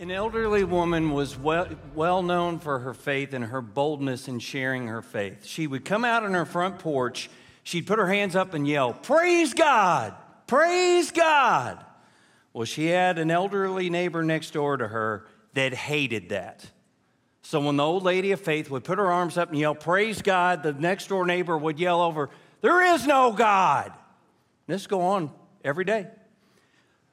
An 0.00 0.10
elderly 0.10 0.64
woman 0.64 1.10
was 1.10 1.38
well, 1.38 1.68
well 1.94 2.22
known 2.22 2.58
for 2.58 2.78
her 2.78 2.94
faith 2.94 3.34
and 3.34 3.44
her 3.44 3.60
boldness 3.60 4.28
in 4.28 4.38
sharing 4.38 4.86
her 4.86 5.02
faith. 5.02 5.44
She 5.44 5.66
would 5.66 5.84
come 5.84 6.06
out 6.06 6.22
on 6.22 6.32
her 6.32 6.46
front 6.46 6.78
porch, 6.78 7.28
she'd 7.64 7.86
put 7.86 7.98
her 7.98 8.06
hands 8.06 8.34
up 8.34 8.54
and 8.54 8.66
yell, 8.66 8.94
Praise 8.94 9.52
God! 9.52 10.14
Praise 10.46 11.10
God! 11.10 11.84
Well, 12.54 12.64
she 12.64 12.86
had 12.86 13.18
an 13.18 13.30
elderly 13.30 13.90
neighbor 13.90 14.22
next 14.22 14.54
door 14.54 14.78
to 14.78 14.88
her 14.88 15.26
that 15.52 15.74
hated 15.74 16.30
that. 16.30 16.70
So 17.42 17.60
when 17.60 17.76
the 17.76 17.84
old 17.84 18.02
lady 18.02 18.32
of 18.32 18.40
faith 18.40 18.70
would 18.70 18.84
put 18.84 18.98
her 18.98 19.12
arms 19.12 19.36
up 19.36 19.50
and 19.50 19.58
yell, 19.58 19.74
Praise 19.74 20.22
God, 20.22 20.62
the 20.62 20.72
next 20.72 21.08
door 21.08 21.26
neighbor 21.26 21.58
would 21.58 21.78
yell 21.78 22.00
over, 22.00 22.30
There 22.62 22.94
is 22.94 23.06
no 23.06 23.32
God. 23.32 23.88
And 24.66 24.74
This 24.74 24.86
go 24.86 25.02
on 25.02 25.30
every 25.62 25.84
day. 25.84 26.06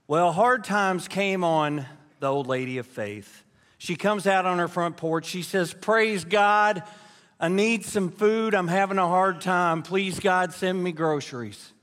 Well, 0.07 0.31
hard 0.31 0.63
times 0.63 1.09
came 1.09 1.43
on 1.43 1.85
the 2.19 2.27
old 2.27 2.47
lady 2.47 2.77
of 2.77 2.87
faith. 2.87 3.43
She 3.77 3.95
comes 3.95 4.25
out 4.25 4.45
on 4.45 4.57
her 4.57 4.67
front 4.67 4.97
porch. 4.97 5.25
She 5.25 5.41
says, 5.41 5.73
Praise 5.73 6.25
God. 6.25 6.83
I 7.39 7.49
need 7.49 7.85
some 7.85 8.09
food. 8.09 8.55
I'm 8.55 8.67
having 8.67 8.97
a 8.97 9.07
hard 9.07 9.41
time. 9.41 9.83
Please, 9.83 10.19
God, 10.19 10.53
send 10.53 10.83
me 10.83 10.91
groceries. 10.91 11.73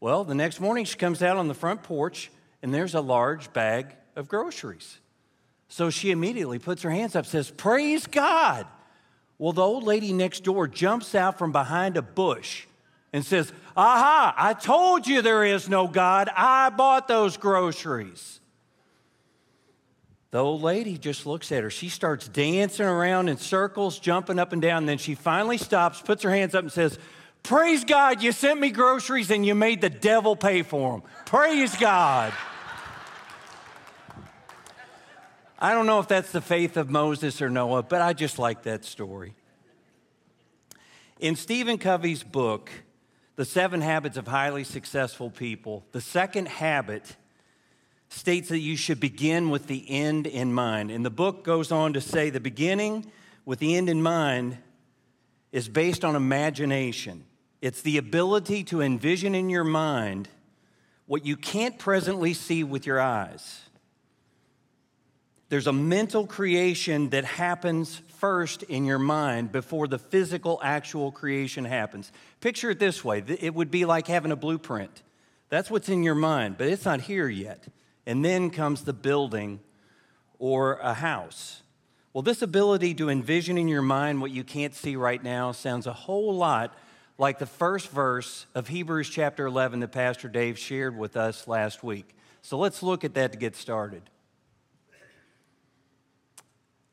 Well, 0.00 0.24
the 0.24 0.34
next 0.34 0.60
morning 0.60 0.84
she 0.84 0.96
comes 0.96 1.22
out 1.22 1.36
on 1.36 1.48
the 1.48 1.54
front 1.54 1.82
porch 1.82 2.30
and 2.62 2.72
there's 2.72 2.94
a 2.94 3.00
large 3.00 3.52
bag 3.52 3.94
of 4.16 4.28
groceries. 4.28 4.98
So 5.68 5.90
she 5.90 6.10
immediately 6.10 6.58
puts 6.58 6.82
her 6.82 6.90
hands 6.90 7.14
up, 7.16 7.26
says, 7.26 7.50
Praise 7.50 8.06
God. 8.06 8.66
Well, 9.38 9.52
the 9.52 9.62
old 9.62 9.84
lady 9.84 10.12
next 10.12 10.44
door 10.44 10.68
jumps 10.68 11.14
out 11.14 11.38
from 11.38 11.52
behind 11.52 11.96
a 11.96 12.02
bush 12.02 12.66
and 13.12 13.24
says, 13.24 13.52
Aha, 13.76 14.34
I 14.36 14.54
told 14.54 15.06
you 15.06 15.22
there 15.22 15.44
is 15.44 15.68
no 15.68 15.88
God. 15.88 16.28
I 16.34 16.70
bought 16.70 17.08
those 17.08 17.36
groceries. 17.36 18.40
The 20.32 20.38
old 20.38 20.62
lady 20.62 20.96
just 20.96 21.26
looks 21.26 21.52
at 21.52 21.62
her. 21.62 21.68
She 21.68 21.90
starts 21.90 22.26
dancing 22.26 22.86
around 22.86 23.28
in 23.28 23.36
circles, 23.36 23.98
jumping 23.98 24.38
up 24.38 24.54
and 24.54 24.62
down. 24.62 24.78
And 24.78 24.88
then 24.88 24.96
she 24.96 25.14
finally 25.14 25.58
stops, 25.58 26.00
puts 26.00 26.22
her 26.22 26.30
hands 26.30 26.54
up, 26.54 26.62
and 26.62 26.72
says, 26.72 26.98
Praise 27.42 27.84
God, 27.84 28.22
you 28.22 28.32
sent 28.32 28.58
me 28.58 28.70
groceries 28.70 29.30
and 29.30 29.44
you 29.44 29.54
made 29.54 29.82
the 29.82 29.90
devil 29.90 30.34
pay 30.34 30.62
for 30.62 30.92
them. 30.92 31.02
Praise 31.26 31.76
God. 31.76 32.32
I 35.58 35.74
don't 35.74 35.86
know 35.86 35.98
if 35.98 36.08
that's 36.08 36.32
the 36.32 36.40
faith 36.40 36.78
of 36.78 36.88
Moses 36.88 37.42
or 37.42 37.50
Noah, 37.50 37.82
but 37.82 38.00
I 38.00 38.14
just 38.14 38.38
like 38.38 38.62
that 38.62 38.86
story. 38.86 39.34
In 41.20 41.36
Stephen 41.36 41.76
Covey's 41.76 42.22
book, 42.22 42.70
The 43.36 43.44
Seven 43.44 43.82
Habits 43.82 44.16
of 44.16 44.28
Highly 44.28 44.64
Successful 44.64 45.30
People, 45.30 45.84
the 45.92 46.00
second 46.00 46.48
habit 46.48 47.16
states 48.12 48.50
that 48.50 48.58
you 48.58 48.76
should 48.76 49.00
begin 49.00 49.50
with 49.50 49.66
the 49.66 49.84
end 49.90 50.26
in 50.26 50.52
mind. 50.52 50.90
And 50.90 51.04
the 51.04 51.10
book 51.10 51.44
goes 51.44 51.72
on 51.72 51.94
to 51.94 52.00
say 52.00 52.30
the 52.30 52.40
beginning 52.40 53.10
with 53.44 53.58
the 53.58 53.74
end 53.76 53.88
in 53.88 54.02
mind 54.02 54.58
is 55.50 55.68
based 55.68 56.04
on 56.04 56.14
imagination. 56.14 57.24
It's 57.60 57.82
the 57.82 57.96
ability 57.96 58.64
to 58.64 58.82
envision 58.82 59.34
in 59.34 59.48
your 59.48 59.64
mind 59.64 60.28
what 61.06 61.24
you 61.26 61.36
can't 61.36 61.78
presently 61.78 62.34
see 62.34 62.64
with 62.64 62.86
your 62.86 63.00
eyes. 63.00 63.60
There's 65.48 65.66
a 65.66 65.72
mental 65.72 66.26
creation 66.26 67.10
that 67.10 67.24
happens 67.24 68.00
first 68.18 68.62
in 68.62 68.84
your 68.84 68.98
mind 68.98 69.52
before 69.52 69.86
the 69.86 69.98
physical, 69.98 70.58
actual 70.62 71.12
creation 71.12 71.64
happens. 71.64 72.10
Picture 72.40 72.70
it 72.70 72.78
this 72.78 73.04
way 73.04 73.22
it 73.26 73.54
would 73.54 73.70
be 73.70 73.84
like 73.84 74.06
having 74.06 74.32
a 74.32 74.36
blueprint. 74.36 75.02
That's 75.50 75.70
what's 75.70 75.90
in 75.90 76.02
your 76.02 76.14
mind, 76.14 76.56
but 76.56 76.68
it's 76.68 76.86
not 76.86 77.02
here 77.02 77.28
yet. 77.28 77.66
And 78.06 78.24
then 78.24 78.50
comes 78.50 78.82
the 78.82 78.92
building 78.92 79.60
or 80.38 80.74
a 80.74 80.94
house. 80.94 81.62
Well, 82.12 82.22
this 82.22 82.42
ability 82.42 82.94
to 82.94 83.08
envision 83.08 83.56
in 83.56 83.68
your 83.68 83.82
mind 83.82 84.20
what 84.20 84.30
you 84.30 84.44
can't 84.44 84.74
see 84.74 84.96
right 84.96 85.22
now 85.22 85.52
sounds 85.52 85.86
a 85.86 85.92
whole 85.92 86.34
lot 86.34 86.76
like 87.16 87.38
the 87.38 87.46
first 87.46 87.88
verse 87.90 88.46
of 88.54 88.68
Hebrews 88.68 89.08
chapter 89.08 89.46
11 89.46 89.80
that 89.80 89.92
Pastor 89.92 90.28
Dave 90.28 90.58
shared 90.58 90.96
with 90.98 91.16
us 91.16 91.46
last 91.46 91.82
week. 91.82 92.16
So 92.42 92.58
let's 92.58 92.82
look 92.82 93.04
at 93.04 93.14
that 93.14 93.32
to 93.32 93.38
get 93.38 93.54
started. 93.54 94.02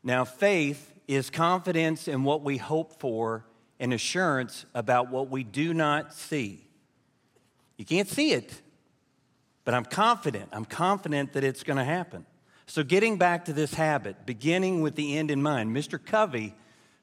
Now, 0.04 0.24
faith 0.24 0.94
is 1.08 1.30
confidence 1.30 2.08
in 2.08 2.24
what 2.24 2.44
we 2.44 2.58
hope 2.58 3.00
for 3.00 3.44
and 3.80 3.94
assurance 3.94 4.66
about 4.74 5.10
what 5.10 5.30
we 5.30 5.44
do 5.44 5.74
not 5.74 6.14
see. 6.14 6.66
You 7.78 7.86
can't 7.86 8.08
see 8.08 8.32
it, 8.32 8.62
but 9.70 9.76
I'm 9.76 9.86
confident. 9.86 10.50
I'm 10.52 10.66
confident 10.66 11.34
that 11.34 11.44
it's 11.44 11.62
going 11.62 11.78
to 11.78 11.84
happen. 11.84 12.26
So, 12.66 12.82
getting 12.82 13.20
back 13.20 13.46
to 13.46 13.54
this 13.54 13.72
habit, 13.72 14.26
beginning 14.26 14.82
with 14.82 14.96
the 14.96 15.16
end 15.16 15.30
in 15.30 15.44
mind, 15.44 15.78
Mr. 15.78 16.04
Covey 16.04 16.56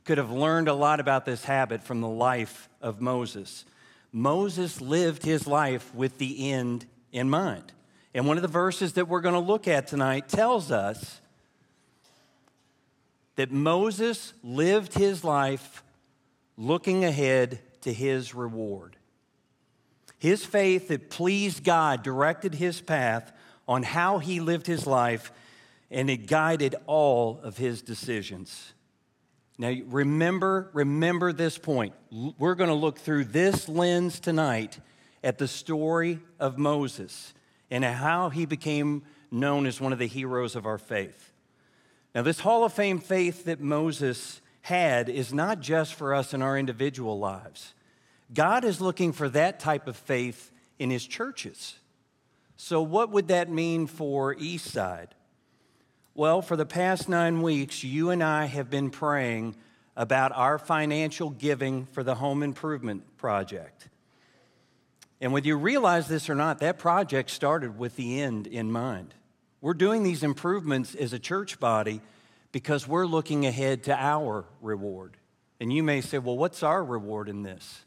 could 0.03 0.19
have 0.19 0.32
learned 0.32 0.66
a 0.66 0.75
lot 0.75 0.99
about 0.99 1.25
this 1.25 1.44
habit 1.44 1.84
from 1.84 2.00
the 2.00 2.09
life 2.09 2.69
of 2.82 3.00
Moses. 3.00 3.66
Moses 4.10 4.81
lived 4.81 5.22
his 5.22 5.47
life 5.47 5.94
with 5.94 6.19
the 6.19 6.50
end 6.50 6.87
in 7.12 7.31
mind. 7.31 7.72
And 8.12 8.27
one 8.27 8.37
of 8.37 8.43
the 8.43 8.49
verses 8.49 8.94
that 8.94 9.06
we're 9.06 9.21
going 9.21 9.34
to 9.34 9.38
look 9.38 9.69
at 9.69 9.87
tonight 9.87 10.28
tells 10.28 10.72
us 10.72 11.21
that 13.37 13.53
Moses 13.53 14.33
lived 14.43 14.94
his 14.94 15.22
life 15.22 15.84
looking 16.56 17.04
ahead 17.04 17.60
to 17.83 17.93
his 17.93 18.34
reward. 18.34 18.97
His 20.19 20.44
faith 20.44 20.88
that 20.88 21.10
pleased 21.10 21.65
God 21.65 22.03
directed 22.03 22.54
his 22.54 22.81
path 22.81 23.32
on 23.69 23.82
how 23.82 24.19
he 24.19 24.41
lived 24.41 24.66
his 24.66 24.87
life, 24.87 25.32
and 25.91 26.09
it 26.09 26.27
guided 26.27 26.75
all 26.87 27.41
of 27.43 27.59
his 27.59 27.82
decisions. 27.82 28.75
Now, 29.59 29.75
remember, 29.87 30.71
remember 30.72 31.32
this 31.32 31.59
point. 31.59 31.94
We're 32.38 32.54
going 32.54 32.69
to 32.69 32.75
look 32.75 32.99
through 32.99 33.25
this 33.25 33.69
lens 33.69 34.21
tonight 34.21 34.78
at 35.25 35.38
the 35.38 35.49
story 35.49 36.21
of 36.38 36.59
Moses 36.59 37.33
and 37.71 37.84
how 37.84 38.28
he 38.28 38.47
became 38.47 39.03
known 39.31 39.66
as 39.66 39.81
one 39.81 39.93
of 39.93 39.98
the 39.98 40.06
heroes 40.06 40.56
of 40.56 40.66
our 40.66 40.78
faith. 40.78 41.33
Now, 42.15 42.22
this 42.22 42.41
Hall 42.41 42.65
of 42.65 42.72
Fame 42.72 42.98
faith 42.98 43.44
that 43.44 43.60
Moses 43.60 44.41
had 44.62 45.09
is 45.09 45.33
not 45.33 45.60
just 45.60 45.94
for 45.94 46.15
us 46.15 46.33
in 46.34 46.43
our 46.43 46.59
individual 46.59 47.19
lives. 47.19 47.75
God 48.33 48.65
is 48.65 48.81
looking 48.81 49.13
for 49.13 49.29
that 49.31 49.61
type 49.61 49.87
of 49.87 49.97
faith 49.97 50.51
in 50.79 50.91
his 50.91 51.07
churches. 51.07 51.77
So, 52.57 52.83
what 52.83 53.11
would 53.11 53.29
that 53.29 53.51
mean 53.51 53.87
for 53.87 54.35
Eastside? 54.35 55.09
Well, 56.15 56.41
for 56.41 56.57
the 56.57 56.67
past 56.67 57.09
nine 57.09 57.43
weeks, 57.43 57.85
you 57.85 58.11
and 58.11 58.23
I 58.23 58.47
have 58.47 58.71
been 58.71 58.91
praying 58.91 59.55
about 59.97 60.33
our 60.33 60.59
financial 60.59 61.31
giving 61.31 61.87
for 61.87 62.03
the 62.03 62.15
home 62.15 62.43
improvement 62.43 63.17
project. 63.19 63.89
And 65.21 65.33
whether 65.33 65.47
you 65.47 65.57
realize 65.57 66.09
this 66.09 66.29
or 66.29 66.35
not, 66.35 66.59
that 66.61 66.79
project 66.79 67.31
started 67.31 67.79
with 67.79 67.97
the 67.97 68.21
end 68.21 68.47
in 68.47 68.71
mind. 68.71 69.15
We're 69.61 69.75
doing 69.75 70.03
these 70.03 70.23
improvements 70.23 70.95
as 70.95 71.13
a 71.13 71.19
church 71.19 71.59
body 71.59 72.01
because 72.53 72.87
we're 72.87 73.07
looking 73.07 73.47
ahead 73.47 73.85
to 73.85 73.97
our 73.97 74.45
reward. 74.61 75.17
And 75.59 75.73
you 75.73 75.83
may 75.83 76.03
say, 76.03 76.19
well, 76.19 76.37
what's 76.37 76.63
our 76.63 76.85
reward 76.85 77.29
in 77.29 77.43
this? 77.43 77.86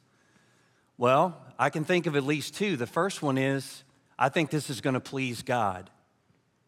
Well, 0.99 1.37
I 1.57 1.69
can 1.69 1.85
think 1.85 2.07
of 2.07 2.17
at 2.17 2.25
least 2.25 2.55
two. 2.55 2.75
The 2.75 2.85
first 2.85 3.21
one 3.21 3.37
is 3.37 3.85
I 4.19 4.27
think 4.27 4.49
this 4.49 4.69
is 4.69 4.81
going 4.81 4.95
to 4.95 4.99
please 4.99 5.41
God. 5.41 5.89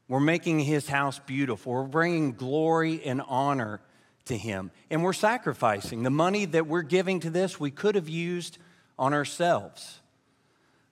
We're 0.08 0.22
making 0.22 0.59
his 0.59 0.88
house 0.88 1.19
beautiful. 1.19 1.74
We're 1.74 1.84
bringing 1.84 2.31
glory 2.31 3.03
and 3.03 3.22
honor 3.28 3.81
to 4.25 4.38
him. 4.38 4.72
And 4.90 5.03
we're 5.03 5.12
sacrificing. 5.12 6.03
The 6.03 6.09
money 6.09 6.46
that 6.46 6.66
we're 6.66 6.81
giving 6.81 7.20
to 7.20 7.30
this, 7.30 7.59
we 7.59 7.72
could 7.72 7.96
have 7.96 8.08
used 8.08 8.58
on 8.97 9.14
ourselves. 9.14 10.00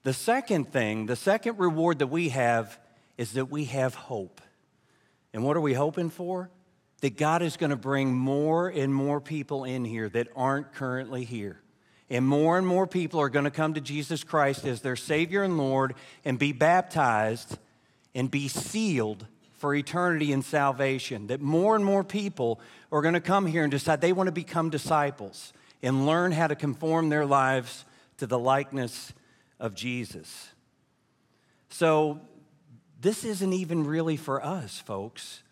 The 0.02 0.12
second 0.12 0.70
thing, 0.70 1.06
the 1.06 1.16
second 1.16 1.58
reward 1.58 2.00
that 2.00 2.08
we 2.08 2.28
have 2.28 2.78
is 3.16 3.32
that 3.32 3.46
we 3.46 3.64
have 3.66 3.94
hope. 3.94 4.42
And 5.32 5.44
what 5.44 5.56
are 5.56 5.62
we 5.62 5.72
hoping 5.72 6.10
for? 6.10 6.50
That 7.00 7.16
God 7.16 7.40
is 7.40 7.56
going 7.56 7.70
to 7.70 7.76
bring 7.76 8.12
more 8.12 8.68
and 8.68 8.94
more 8.94 9.18
people 9.18 9.64
in 9.64 9.86
here 9.86 10.10
that 10.10 10.28
aren't 10.36 10.74
currently 10.74 11.24
here. 11.24 11.59
And 12.10 12.26
more 12.26 12.58
and 12.58 12.66
more 12.66 12.88
people 12.88 13.20
are 13.20 13.28
going 13.28 13.44
to 13.44 13.52
come 13.52 13.74
to 13.74 13.80
Jesus 13.80 14.24
Christ 14.24 14.66
as 14.66 14.80
their 14.80 14.96
Savior 14.96 15.44
and 15.44 15.56
Lord 15.56 15.94
and 16.24 16.38
be 16.38 16.52
baptized 16.52 17.56
and 18.14 18.28
be 18.28 18.48
sealed 18.48 19.26
for 19.52 19.74
eternity 19.74 20.32
and 20.32 20.44
salvation. 20.44 21.28
That 21.28 21.40
more 21.40 21.76
and 21.76 21.84
more 21.84 22.02
people 22.02 22.60
are 22.90 23.00
going 23.00 23.14
to 23.14 23.20
come 23.20 23.46
here 23.46 23.62
and 23.62 23.70
decide 23.70 24.00
they 24.00 24.12
want 24.12 24.26
to 24.26 24.32
become 24.32 24.70
disciples 24.70 25.52
and 25.82 26.04
learn 26.04 26.32
how 26.32 26.48
to 26.48 26.56
conform 26.56 27.10
their 27.10 27.24
lives 27.24 27.84
to 28.18 28.26
the 28.26 28.38
likeness 28.38 29.12
of 29.60 29.74
Jesus. 29.74 30.48
So, 31.68 32.20
this 33.00 33.24
isn't 33.24 33.52
even 33.52 33.86
really 33.86 34.16
for 34.16 34.44
us, 34.44 34.78
folks. 34.80 35.42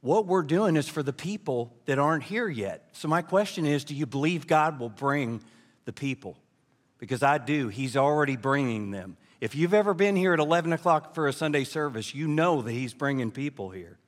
What 0.00 0.26
we're 0.26 0.44
doing 0.44 0.76
is 0.76 0.88
for 0.88 1.02
the 1.02 1.12
people 1.12 1.74
that 1.84 1.98
aren't 1.98 2.22
here 2.22 2.48
yet. 2.48 2.88
So, 2.92 3.08
my 3.08 3.22
question 3.22 3.66
is 3.66 3.84
do 3.84 3.94
you 3.94 4.06
believe 4.06 4.46
God 4.46 4.78
will 4.78 4.88
bring 4.88 5.42
the 5.86 5.92
people? 5.92 6.36
Because 6.98 7.22
I 7.22 7.38
do. 7.38 7.68
He's 7.68 7.96
already 7.96 8.36
bringing 8.36 8.90
them. 8.90 9.16
If 9.40 9.54
you've 9.54 9.74
ever 9.74 9.94
been 9.94 10.16
here 10.16 10.34
at 10.34 10.38
11 10.38 10.72
o'clock 10.72 11.14
for 11.14 11.28
a 11.28 11.32
Sunday 11.32 11.64
service, 11.64 12.14
you 12.14 12.28
know 12.28 12.62
that 12.62 12.72
He's 12.72 12.94
bringing 12.94 13.30
people 13.30 13.70
here. 13.70 13.98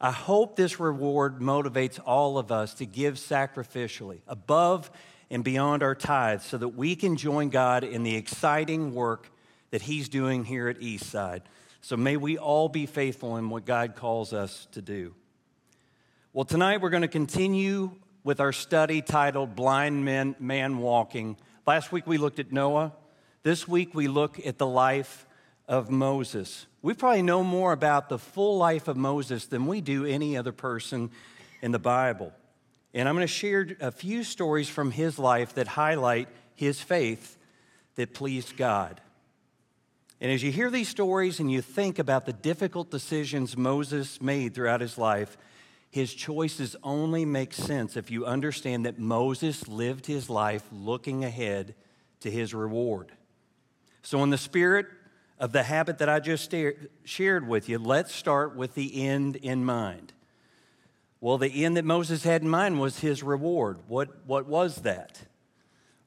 I 0.00 0.10
hope 0.12 0.56
this 0.56 0.80
reward 0.80 1.40
motivates 1.40 2.00
all 2.04 2.38
of 2.38 2.50
us 2.50 2.74
to 2.74 2.86
give 2.86 3.16
sacrificially, 3.16 4.20
above 4.26 4.90
and 5.30 5.44
beyond 5.44 5.82
our 5.82 5.94
tithes, 5.94 6.44
so 6.44 6.58
that 6.58 6.68
we 6.68 6.96
can 6.96 7.16
join 7.16 7.50
God 7.50 7.84
in 7.84 8.02
the 8.02 8.16
exciting 8.16 8.94
work 8.94 9.30
that 9.70 9.82
He's 9.82 10.08
doing 10.08 10.44
here 10.44 10.68
at 10.68 10.80
Eastside. 10.80 11.42
So 11.82 11.96
may 11.96 12.16
we 12.16 12.36
all 12.36 12.68
be 12.68 12.86
faithful 12.86 13.36
in 13.36 13.48
what 13.48 13.64
God 13.64 13.94
calls 13.94 14.32
us 14.32 14.66
to 14.72 14.82
do. 14.82 15.14
Well, 16.32 16.44
tonight 16.44 16.80
we're 16.80 16.90
going 16.90 17.02
to 17.02 17.08
continue 17.08 17.92
with 18.22 18.40
our 18.40 18.52
study 18.52 19.02
titled 19.02 19.56
Blind 19.56 20.04
Men, 20.04 20.36
Man 20.38 20.78
Walking. 20.78 21.36
Last 21.66 21.92
week 21.92 22.06
we 22.06 22.18
looked 22.18 22.38
at 22.38 22.52
Noah. 22.52 22.92
This 23.42 23.66
week 23.66 23.94
we 23.94 24.08
look 24.08 24.44
at 24.44 24.58
the 24.58 24.66
life 24.66 25.26
of 25.66 25.90
Moses. 25.90 26.66
We 26.82 26.94
probably 26.94 27.22
know 27.22 27.42
more 27.42 27.72
about 27.72 28.08
the 28.08 28.18
full 28.18 28.58
life 28.58 28.88
of 28.88 28.96
Moses 28.96 29.46
than 29.46 29.66
we 29.66 29.80
do 29.80 30.04
any 30.04 30.36
other 30.36 30.52
person 30.52 31.10
in 31.62 31.72
the 31.72 31.78
Bible. 31.78 32.32
And 32.92 33.08
I'm 33.08 33.14
going 33.14 33.26
to 33.26 33.32
share 33.32 33.68
a 33.80 33.90
few 33.90 34.24
stories 34.24 34.68
from 34.68 34.90
his 34.90 35.18
life 35.18 35.54
that 35.54 35.68
highlight 35.68 36.28
his 36.54 36.80
faith 36.80 37.38
that 37.94 38.12
pleased 38.12 38.56
God. 38.56 39.00
And 40.20 40.30
as 40.30 40.42
you 40.42 40.52
hear 40.52 40.70
these 40.70 40.88
stories 40.88 41.40
and 41.40 41.50
you 41.50 41.62
think 41.62 41.98
about 41.98 42.26
the 42.26 42.32
difficult 42.32 42.90
decisions 42.90 43.56
Moses 43.56 44.20
made 44.20 44.54
throughout 44.54 44.82
his 44.82 44.98
life, 44.98 45.38
his 45.90 46.14
choices 46.14 46.76
only 46.84 47.24
make 47.24 47.52
sense 47.52 47.96
if 47.96 48.10
you 48.10 48.24
understand 48.24 48.86
that 48.86 48.98
Moses 48.98 49.66
lived 49.66 50.06
his 50.06 50.30
life 50.30 50.64
looking 50.70 51.24
ahead 51.24 51.74
to 52.20 52.30
his 52.30 52.54
reward. 52.54 53.12
So, 54.02 54.22
in 54.22 54.30
the 54.30 54.38
spirit 54.38 54.86
of 55.38 55.52
the 55.52 55.64
habit 55.64 55.98
that 55.98 56.08
I 56.08 56.20
just 56.20 56.54
shared 57.04 57.48
with 57.48 57.68
you, 57.68 57.78
let's 57.78 58.14
start 58.14 58.54
with 58.54 58.74
the 58.74 59.02
end 59.02 59.36
in 59.36 59.64
mind. 59.64 60.12
Well, 61.20 61.38
the 61.38 61.64
end 61.64 61.76
that 61.76 61.84
Moses 61.84 62.22
had 62.22 62.42
in 62.42 62.48
mind 62.48 62.80
was 62.80 63.00
his 63.00 63.22
reward. 63.22 63.80
What, 63.88 64.24
what 64.26 64.46
was 64.46 64.76
that? 64.76 65.20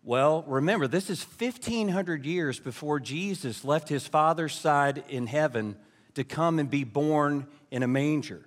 Well, 0.01 0.43
remember, 0.47 0.87
this 0.87 1.09
is 1.09 1.23
1,500 1.23 2.25
years 2.25 2.59
before 2.59 2.99
Jesus 2.99 3.63
left 3.63 3.89
his 3.89 4.07
Father's 4.07 4.53
side 4.53 5.03
in 5.09 5.27
heaven 5.27 5.75
to 6.15 6.23
come 6.23 6.57
and 6.57 6.69
be 6.69 6.83
born 6.83 7.47
in 7.69 7.83
a 7.83 7.87
manger. 7.87 8.45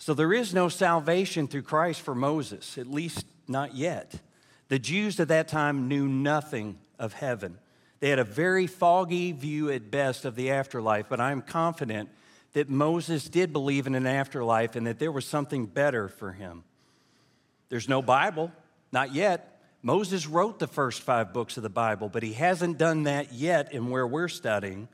So 0.00 0.14
there 0.14 0.32
is 0.32 0.54
no 0.54 0.70
salvation 0.70 1.46
through 1.46 1.62
Christ 1.62 2.00
for 2.00 2.14
Moses, 2.14 2.78
at 2.78 2.86
least 2.86 3.26
not 3.46 3.74
yet. 3.74 4.14
The 4.68 4.78
Jews 4.78 5.20
at 5.20 5.28
that 5.28 5.46
time 5.46 5.88
knew 5.88 6.08
nothing 6.08 6.78
of 6.98 7.12
heaven. 7.12 7.58
They 8.00 8.08
had 8.08 8.18
a 8.18 8.24
very 8.24 8.66
foggy 8.66 9.32
view 9.32 9.70
at 9.70 9.90
best 9.90 10.24
of 10.24 10.36
the 10.36 10.52
afterlife, 10.52 11.06
but 11.10 11.20
I'm 11.20 11.42
confident 11.42 12.08
that 12.54 12.70
Moses 12.70 13.28
did 13.28 13.52
believe 13.52 13.86
in 13.86 13.94
an 13.94 14.06
afterlife 14.06 14.74
and 14.74 14.86
that 14.86 14.98
there 14.98 15.12
was 15.12 15.26
something 15.26 15.66
better 15.66 16.08
for 16.08 16.32
him. 16.32 16.64
There's 17.68 17.88
no 17.88 18.00
Bible, 18.00 18.50
not 18.90 19.14
yet. 19.14 19.60
Moses 19.82 20.26
wrote 20.26 20.58
the 20.58 20.66
first 20.66 21.02
five 21.02 21.34
books 21.34 21.58
of 21.58 21.62
the 21.62 21.68
Bible, 21.68 22.08
but 22.08 22.22
he 22.22 22.32
hasn't 22.32 22.78
done 22.78 23.02
that 23.02 23.34
yet 23.34 23.74
in 23.74 23.90
where 23.90 24.06
we're 24.06 24.28
studying. 24.28 24.88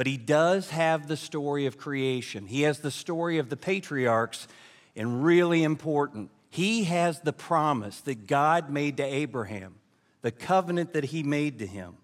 But 0.00 0.06
he 0.06 0.16
does 0.16 0.70
have 0.70 1.08
the 1.08 1.16
story 1.18 1.66
of 1.66 1.76
creation. 1.76 2.46
He 2.46 2.62
has 2.62 2.78
the 2.78 2.90
story 2.90 3.36
of 3.36 3.50
the 3.50 3.56
patriarchs, 3.58 4.48
and 4.96 5.22
really 5.22 5.62
important, 5.62 6.30
he 6.48 6.84
has 6.84 7.20
the 7.20 7.34
promise 7.34 8.00
that 8.00 8.26
God 8.26 8.70
made 8.70 8.96
to 8.96 9.02
Abraham, 9.02 9.74
the 10.22 10.30
covenant 10.30 10.94
that 10.94 11.04
he 11.04 11.22
made 11.22 11.58
to 11.58 11.66
him. 11.66 11.98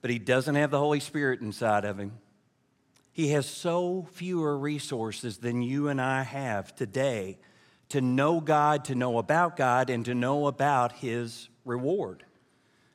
But 0.00 0.12
he 0.12 0.20
doesn't 0.20 0.54
have 0.54 0.70
the 0.70 0.78
Holy 0.78 1.00
Spirit 1.00 1.40
inside 1.40 1.84
of 1.84 1.98
him. 1.98 2.12
He 3.10 3.30
has 3.30 3.44
so 3.44 4.06
fewer 4.12 4.56
resources 4.56 5.38
than 5.38 5.60
you 5.60 5.88
and 5.88 6.00
I 6.00 6.22
have 6.22 6.72
today 6.76 7.38
to 7.88 8.00
know 8.00 8.40
God, 8.40 8.84
to 8.84 8.94
know 8.94 9.18
about 9.18 9.56
God, 9.56 9.90
and 9.90 10.04
to 10.04 10.14
know 10.14 10.46
about 10.46 10.92
his 10.92 11.48
reward. 11.64 12.22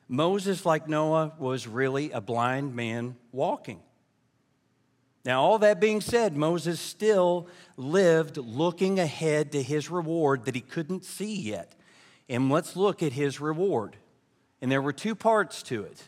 Moses, 0.08 0.66
like 0.66 0.88
Noah, 0.88 1.32
was 1.38 1.66
really 1.66 2.10
a 2.10 2.20
blind 2.20 2.74
man 2.74 3.16
walking. 3.32 3.80
Now, 5.24 5.42
all 5.42 5.58
that 5.60 5.80
being 5.80 6.02
said, 6.02 6.36
Moses 6.36 6.78
still 6.78 7.48
lived 7.76 8.36
looking 8.36 8.98
ahead 8.98 9.52
to 9.52 9.62
his 9.62 9.90
reward 9.90 10.44
that 10.44 10.54
he 10.54 10.60
couldn't 10.60 11.04
see 11.04 11.40
yet. 11.40 11.74
And 12.28 12.50
let's 12.50 12.76
look 12.76 13.02
at 13.02 13.12
his 13.12 13.40
reward. 13.40 13.96
And 14.60 14.70
there 14.70 14.82
were 14.82 14.92
two 14.92 15.14
parts 15.14 15.62
to 15.64 15.82
it. 15.82 16.02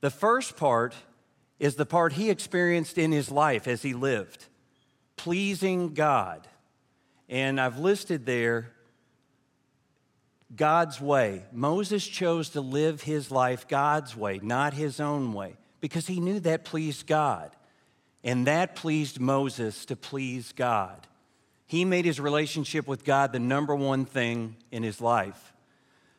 The 0.00 0.10
first 0.10 0.56
part 0.56 0.94
is 1.58 1.76
the 1.76 1.86
part 1.86 2.12
he 2.12 2.28
experienced 2.28 2.98
in 2.98 3.12
his 3.12 3.30
life 3.30 3.66
as 3.66 3.82
he 3.82 3.94
lived 3.94 4.46
pleasing 5.16 5.94
God. 5.94 6.46
And 7.28 7.60
I've 7.60 7.78
listed 7.78 8.26
there 8.26 8.72
God's 10.54 11.00
way. 11.00 11.44
Moses 11.52 12.06
chose 12.06 12.50
to 12.50 12.60
live 12.60 13.02
his 13.02 13.30
life 13.30 13.66
God's 13.66 14.16
way, 14.16 14.38
not 14.42 14.74
his 14.74 15.00
own 15.00 15.32
way, 15.32 15.56
because 15.80 16.06
he 16.06 16.20
knew 16.20 16.40
that 16.40 16.64
pleased 16.64 17.06
God. 17.06 17.50
And 18.22 18.46
that 18.46 18.76
pleased 18.76 19.20
Moses 19.20 19.84
to 19.86 19.96
please 19.96 20.52
God. 20.52 21.06
He 21.66 21.84
made 21.84 22.04
his 22.04 22.20
relationship 22.20 22.86
with 22.86 23.04
God 23.04 23.32
the 23.32 23.38
number 23.38 23.74
one 23.74 24.04
thing 24.04 24.56
in 24.70 24.82
his 24.82 25.00
life. 25.00 25.52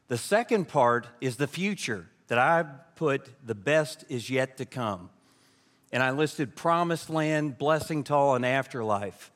The 0.08 0.18
second 0.18 0.68
part 0.68 1.08
is 1.22 1.36
the 1.36 1.48
future 1.48 2.08
that 2.28 2.38
I 2.38 2.64
put 2.96 3.30
the 3.46 3.56
best 3.56 4.04
is 4.10 4.30
yet 4.30 4.58
to 4.58 4.66
come. 4.66 5.10
And 5.92 6.04
I 6.04 6.12
listed 6.12 6.56
promised 6.56 7.10
land, 7.10 7.58
blessing 7.58 8.04
tall, 8.04 8.36
and 8.36 8.46
afterlife. 8.46 9.32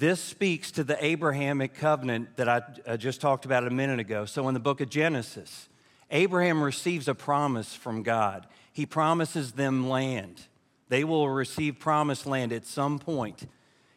This 0.00 0.18
speaks 0.18 0.70
to 0.72 0.82
the 0.82 0.96
Abrahamic 1.04 1.74
covenant 1.74 2.38
that 2.38 2.48
I, 2.48 2.62
I 2.88 2.96
just 2.96 3.20
talked 3.20 3.44
about 3.44 3.66
a 3.66 3.70
minute 3.70 4.00
ago. 4.00 4.24
So, 4.24 4.48
in 4.48 4.54
the 4.54 4.60
book 4.60 4.80
of 4.80 4.88
Genesis, 4.88 5.68
Abraham 6.10 6.62
receives 6.62 7.06
a 7.06 7.14
promise 7.14 7.74
from 7.74 8.02
God. 8.02 8.46
He 8.72 8.86
promises 8.86 9.52
them 9.52 9.90
land. 9.90 10.40
They 10.88 11.04
will 11.04 11.28
receive 11.28 11.78
promised 11.78 12.24
land 12.24 12.50
at 12.50 12.64
some 12.64 12.98
point. 12.98 13.46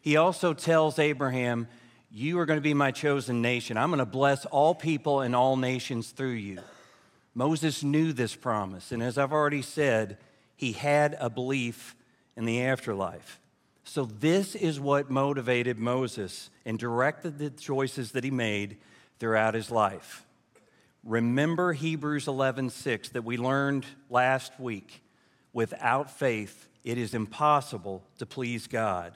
He 0.01 0.17
also 0.17 0.53
tells 0.53 0.99
Abraham, 0.99 1.69
You 2.11 2.37
are 2.39 2.45
going 2.45 2.57
to 2.57 2.61
be 2.61 2.73
my 2.73 2.91
chosen 2.91 3.41
nation. 3.41 3.77
I'm 3.77 3.89
going 3.89 3.99
to 3.99 4.05
bless 4.05 4.45
all 4.47 4.75
people 4.75 5.21
and 5.21 5.33
all 5.33 5.55
nations 5.55 6.09
through 6.09 6.31
you. 6.31 6.59
Moses 7.33 7.81
knew 7.81 8.11
this 8.11 8.35
promise, 8.35 8.91
and 8.91 9.01
as 9.01 9.17
I've 9.17 9.31
already 9.31 9.61
said, 9.61 10.17
he 10.57 10.73
had 10.73 11.15
a 11.21 11.29
belief 11.29 11.95
in 12.35 12.43
the 12.43 12.61
afterlife. 12.61 13.39
So, 13.83 14.05
this 14.05 14.55
is 14.55 14.79
what 14.79 15.11
motivated 15.11 15.77
Moses 15.77 16.49
and 16.65 16.79
directed 16.79 17.37
the 17.37 17.49
choices 17.49 18.11
that 18.13 18.23
he 18.23 18.31
made 18.31 18.77
throughout 19.19 19.53
his 19.53 19.69
life. 19.69 20.25
Remember 21.03 21.73
Hebrews 21.73 22.27
11:6 22.27 23.09
that 23.09 23.25
we 23.25 23.37
learned 23.37 23.85
last 24.09 24.59
week. 24.59 25.03
Without 25.51 26.09
faith, 26.09 26.69
it 26.83 26.97
is 26.97 27.13
impossible 27.13 28.03
to 28.17 28.25
please 28.25 28.67
God. 28.67 29.13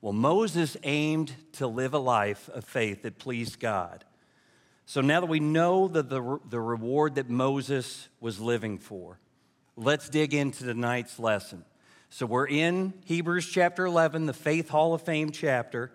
Well, 0.00 0.12
Moses 0.12 0.76
aimed 0.82 1.34
to 1.52 1.66
live 1.66 1.94
a 1.94 1.98
life 1.98 2.48
of 2.50 2.64
faith 2.64 3.02
that 3.02 3.18
pleased 3.18 3.58
God. 3.58 4.04
So 4.86 5.00
now 5.00 5.20
that 5.20 5.26
we 5.26 5.40
know 5.40 5.88
the, 5.88 6.02
the, 6.02 6.40
the 6.48 6.60
reward 6.60 7.14
that 7.14 7.28
Moses 7.28 8.08
was 8.18 8.40
living 8.40 8.78
for, 8.78 9.18
let's 9.76 10.08
dig 10.08 10.34
into 10.34 10.64
tonight's 10.64 11.18
lesson. 11.18 11.64
So 12.12 12.26
we're 12.26 12.48
in 12.48 12.92
Hebrews 13.04 13.46
chapter 13.46 13.86
11, 13.86 14.26
the 14.26 14.32
Faith 14.32 14.68
Hall 14.68 14.94
of 14.94 15.02
Fame 15.02 15.30
chapter, 15.30 15.92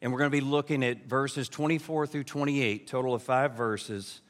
and 0.00 0.12
we're 0.12 0.20
going 0.20 0.30
to 0.30 0.36
be 0.36 0.40
looking 0.40 0.84
at 0.84 1.06
verses 1.06 1.48
24 1.48 2.06
through 2.06 2.22
28, 2.22 2.86
total 2.86 3.14
of 3.14 3.22
five 3.24 3.54
verses. 3.54 4.20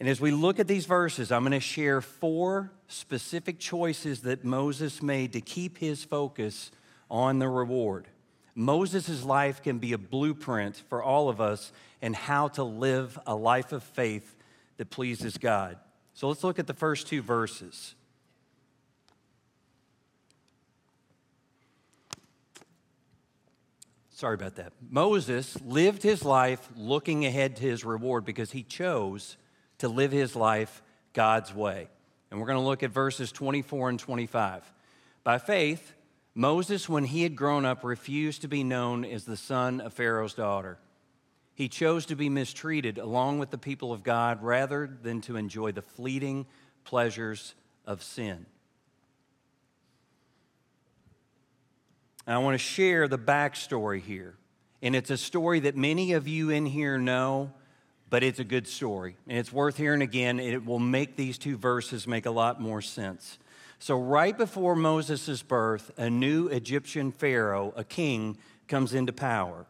And 0.00 0.08
as 0.08 0.22
we 0.22 0.30
look 0.30 0.58
at 0.58 0.66
these 0.66 0.86
verses, 0.86 1.30
I'm 1.30 1.42
going 1.42 1.52
to 1.52 1.60
share 1.60 2.00
four 2.00 2.72
specific 2.88 3.58
choices 3.58 4.22
that 4.22 4.44
Moses 4.44 5.02
made 5.02 5.34
to 5.34 5.42
keep 5.42 5.76
his 5.76 6.02
focus 6.02 6.70
on 7.10 7.38
the 7.38 7.48
reward. 7.48 8.08
Moses' 8.54 9.24
life 9.24 9.62
can 9.62 9.78
be 9.78 9.92
a 9.92 9.98
blueprint 9.98 10.82
for 10.88 11.02
all 11.02 11.28
of 11.28 11.38
us 11.38 11.70
and 12.00 12.16
how 12.16 12.48
to 12.48 12.64
live 12.64 13.18
a 13.26 13.34
life 13.34 13.72
of 13.72 13.82
faith 13.82 14.36
that 14.78 14.88
pleases 14.88 15.36
God. 15.36 15.76
So 16.14 16.28
let's 16.28 16.42
look 16.42 16.58
at 16.58 16.66
the 16.66 16.72
first 16.72 17.08
two 17.08 17.20
verses. 17.20 17.94
Sorry 24.14 24.34
about 24.34 24.54
that. 24.56 24.72
Moses 24.90 25.60
lived 25.62 26.04
his 26.04 26.24
life 26.24 26.68
looking 26.76 27.26
ahead 27.26 27.56
to 27.56 27.62
his 27.62 27.84
reward 27.84 28.24
because 28.24 28.52
he 28.52 28.62
chose 28.62 29.36
to 29.78 29.88
live 29.88 30.12
his 30.12 30.36
life 30.36 30.84
God's 31.14 31.52
way. 31.52 31.88
And 32.30 32.38
we're 32.38 32.46
going 32.46 32.60
to 32.60 32.64
look 32.64 32.84
at 32.84 32.92
verses 32.92 33.32
24 33.32 33.88
and 33.88 33.98
25. 33.98 34.72
By 35.24 35.38
faith, 35.38 35.94
Moses, 36.32 36.88
when 36.88 37.02
he 37.02 37.24
had 37.24 37.34
grown 37.34 37.64
up, 37.64 37.82
refused 37.82 38.42
to 38.42 38.48
be 38.48 38.62
known 38.62 39.04
as 39.04 39.24
the 39.24 39.36
son 39.36 39.80
of 39.80 39.92
Pharaoh's 39.92 40.34
daughter. 40.34 40.78
He 41.56 41.68
chose 41.68 42.06
to 42.06 42.14
be 42.14 42.28
mistreated 42.28 42.98
along 42.98 43.40
with 43.40 43.50
the 43.50 43.58
people 43.58 43.92
of 43.92 44.04
God 44.04 44.44
rather 44.44 44.88
than 45.02 45.22
to 45.22 45.36
enjoy 45.36 45.72
the 45.72 45.82
fleeting 45.82 46.46
pleasures 46.84 47.56
of 47.84 48.00
sin. 48.00 48.46
I 52.26 52.38
want 52.38 52.54
to 52.54 52.58
share 52.58 53.06
the 53.06 53.18
backstory 53.18 54.00
here. 54.00 54.36
And 54.82 54.94
it's 54.94 55.10
a 55.10 55.16
story 55.16 55.60
that 55.60 55.76
many 55.76 56.12
of 56.12 56.26
you 56.26 56.50
in 56.50 56.66
here 56.66 56.98
know, 56.98 57.52
but 58.10 58.22
it's 58.22 58.38
a 58.38 58.44
good 58.44 58.66
story. 58.66 59.16
And 59.28 59.38
it's 59.38 59.52
worth 59.52 59.76
hearing 59.76 60.02
again. 60.02 60.40
It 60.40 60.64
will 60.64 60.78
make 60.78 61.16
these 61.16 61.38
two 61.38 61.56
verses 61.56 62.06
make 62.06 62.26
a 62.26 62.30
lot 62.30 62.60
more 62.60 62.82
sense. 62.82 63.38
So, 63.78 63.98
right 63.98 64.36
before 64.36 64.76
Moses' 64.76 65.42
birth, 65.42 65.90
a 65.98 66.08
new 66.08 66.48
Egyptian 66.48 67.12
Pharaoh, 67.12 67.74
a 67.76 67.84
king, 67.84 68.38
comes 68.68 68.94
into 68.94 69.12
power. 69.12 69.66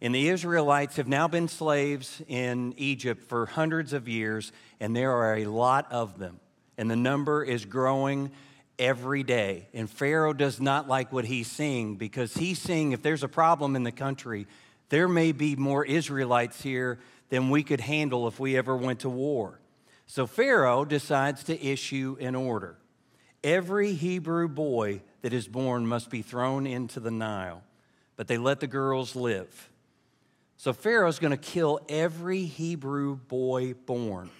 And 0.00 0.14
the 0.14 0.28
Israelites 0.28 0.96
have 0.96 1.08
now 1.08 1.28
been 1.28 1.48
slaves 1.48 2.22
in 2.28 2.74
Egypt 2.76 3.22
for 3.24 3.46
hundreds 3.46 3.92
of 3.92 4.08
years, 4.08 4.52
and 4.80 4.94
there 4.94 5.12
are 5.12 5.36
a 5.36 5.46
lot 5.46 5.90
of 5.92 6.18
them. 6.18 6.40
And 6.76 6.90
the 6.90 6.96
number 6.96 7.44
is 7.44 7.64
growing 7.64 8.30
every 8.78 9.22
day. 9.22 9.68
And 9.74 9.90
Pharaoh 9.90 10.32
does 10.32 10.60
not 10.60 10.88
like 10.88 11.12
what 11.12 11.24
he's 11.24 11.50
seeing 11.50 11.96
because 11.96 12.34
he's 12.34 12.58
seeing 12.58 12.92
if 12.92 13.02
there's 13.02 13.22
a 13.22 13.28
problem 13.28 13.76
in 13.76 13.82
the 13.82 13.92
country, 13.92 14.46
there 14.88 15.08
may 15.08 15.32
be 15.32 15.56
more 15.56 15.84
Israelites 15.84 16.62
here 16.62 16.98
than 17.28 17.50
we 17.50 17.62
could 17.62 17.80
handle 17.80 18.26
if 18.28 18.40
we 18.40 18.56
ever 18.56 18.76
went 18.76 19.00
to 19.00 19.08
war. 19.08 19.60
So 20.06 20.26
Pharaoh 20.26 20.84
decides 20.84 21.44
to 21.44 21.62
issue 21.62 22.16
an 22.20 22.34
order. 22.34 22.78
Every 23.44 23.92
Hebrew 23.92 24.48
boy 24.48 25.02
that 25.22 25.32
is 25.32 25.46
born 25.46 25.86
must 25.86 26.10
be 26.10 26.22
thrown 26.22 26.66
into 26.66 27.00
the 27.00 27.10
Nile, 27.10 27.62
but 28.16 28.26
they 28.26 28.38
let 28.38 28.60
the 28.60 28.66
girls 28.66 29.14
live. 29.14 29.68
So 30.56 30.72
Pharaoh's 30.72 31.18
going 31.18 31.30
to 31.30 31.36
kill 31.36 31.80
every 31.88 32.44
Hebrew 32.44 33.16
boy 33.16 33.74
born. 33.74 34.30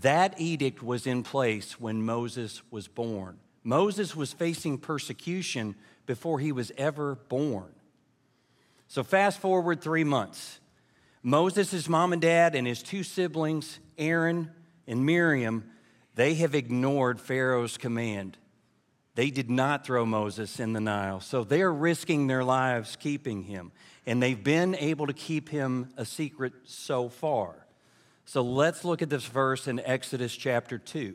That 0.00 0.40
edict 0.40 0.82
was 0.82 1.06
in 1.06 1.22
place 1.22 1.78
when 1.78 2.04
Moses 2.04 2.62
was 2.72 2.88
born. 2.88 3.38
Moses 3.64 4.14
was 4.14 4.32
facing 4.32 4.78
persecution 4.78 5.74
before 6.06 6.38
he 6.38 6.52
was 6.52 6.70
ever 6.78 7.16
born. 7.16 7.72
So, 8.86 9.02
fast 9.02 9.40
forward 9.40 9.80
three 9.80 10.04
months. 10.04 10.60
Moses' 11.22 11.88
mom 11.88 12.12
and 12.12 12.22
dad 12.22 12.54
and 12.54 12.66
his 12.66 12.82
two 12.82 13.02
siblings, 13.02 13.80
Aaron 13.98 14.50
and 14.86 15.04
Miriam, 15.04 15.64
they 16.14 16.34
have 16.34 16.54
ignored 16.54 17.18
Pharaoh's 17.18 17.78
command. 17.78 18.36
They 19.14 19.30
did 19.30 19.50
not 19.50 19.86
throw 19.86 20.04
Moses 20.04 20.60
in 20.60 20.74
the 20.74 20.80
Nile, 20.80 21.20
so 21.20 21.42
they're 21.42 21.72
risking 21.72 22.26
their 22.26 22.44
lives 22.44 22.96
keeping 22.96 23.44
him 23.44 23.72
and 24.06 24.22
they've 24.22 24.42
been 24.42 24.74
able 24.74 25.06
to 25.06 25.12
keep 25.12 25.48
him 25.48 25.88
a 25.96 26.04
secret 26.04 26.52
so 26.64 27.08
far. 27.08 27.66
So 28.26 28.42
let's 28.42 28.84
look 28.84 29.02
at 29.02 29.10
this 29.10 29.24
verse 29.24 29.66
in 29.66 29.80
Exodus 29.80 30.34
chapter 30.34 30.78
2. 30.78 31.14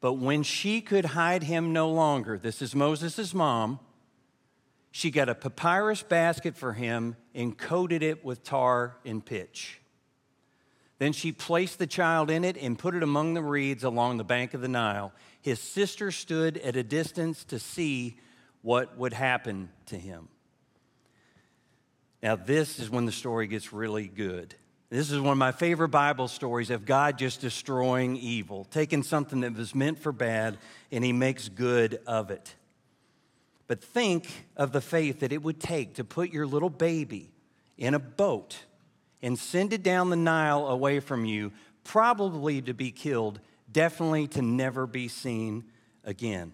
But 0.00 0.14
when 0.14 0.42
she 0.42 0.80
could 0.80 1.04
hide 1.04 1.42
him 1.42 1.72
no 1.72 1.90
longer, 1.90 2.38
this 2.38 2.62
is 2.62 2.74
Moses' 2.74 3.34
mom, 3.34 3.80
she 4.90 5.10
got 5.10 5.28
a 5.28 5.34
papyrus 5.34 6.02
basket 6.02 6.56
for 6.56 6.72
him 6.72 7.16
and 7.34 7.56
coated 7.56 8.02
it 8.02 8.24
with 8.24 8.42
tar 8.42 8.96
and 9.04 9.24
pitch. 9.24 9.80
Then 10.98 11.12
she 11.12 11.32
placed 11.32 11.78
the 11.78 11.86
child 11.86 12.30
in 12.30 12.44
it 12.44 12.56
and 12.56 12.78
put 12.78 12.94
it 12.94 13.02
among 13.02 13.34
the 13.34 13.42
reeds 13.42 13.84
along 13.84 14.16
the 14.16 14.24
bank 14.24 14.52
of 14.52 14.60
the 14.60 14.68
Nile. 14.68 15.12
His 15.40 15.60
sister 15.60 16.10
stood 16.10 16.58
at 16.58 16.76
a 16.76 16.82
distance 16.82 17.44
to 17.44 17.58
see 17.58 18.18
what 18.62 18.98
would 18.98 19.12
happen 19.12 19.70
to 19.86 19.96
him. 19.96 20.28
Now, 22.22 22.36
this 22.36 22.78
is 22.78 22.90
when 22.90 23.06
the 23.06 23.12
story 23.12 23.46
gets 23.46 23.72
really 23.72 24.08
good. 24.08 24.54
This 24.90 25.12
is 25.12 25.20
one 25.20 25.30
of 25.32 25.38
my 25.38 25.52
favorite 25.52 25.90
Bible 25.90 26.26
stories 26.26 26.68
of 26.68 26.84
God 26.84 27.16
just 27.16 27.40
destroying 27.40 28.16
evil, 28.16 28.66
taking 28.72 29.04
something 29.04 29.40
that 29.42 29.54
was 29.54 29.72
meant 29.72 30.00
for 30.00 30.10
bad, 30.10 30.58
and 30.90 31.04
he 31.04 31.12
makes 31.12 31.48
good 31.48 32.00
of 32.08 32.32
it. 32.32 32.56
But 33.68 33.84
think 33.84 34.48
of 34.56 34.72
the 34.72 34.80
faith 34.80 35.20
that 35.20 35.32
it 35.32 35.44
would 35.44 35.60
take 35.60 35.94
to 35.94 36.04
put 36.04 36.32
your 36.32 36.44
little 36.44 36.70
baby 36.70 37.30
in 37.78 37.94
a 37.94 38.00
boat 38.00 38.64
and 39.22 39.38
send 39.38 39.72
it 39.72 39.84
down 39.84 40.10
the 40.10 40.16
Nile 40.16 40.66
away 40.66 40.98
from 40.98 41.24
you, 41.24 41.52
probably 41.84 42.60
to 42.62 42.74
be 42.74 42.90
killed, 42.90 43.38
definitely 43.70 44.26
to 44.26 44.42
never 44.42 44.88
be 44.88 45.06
seen 45.06 45.62
again. 46.02 46.52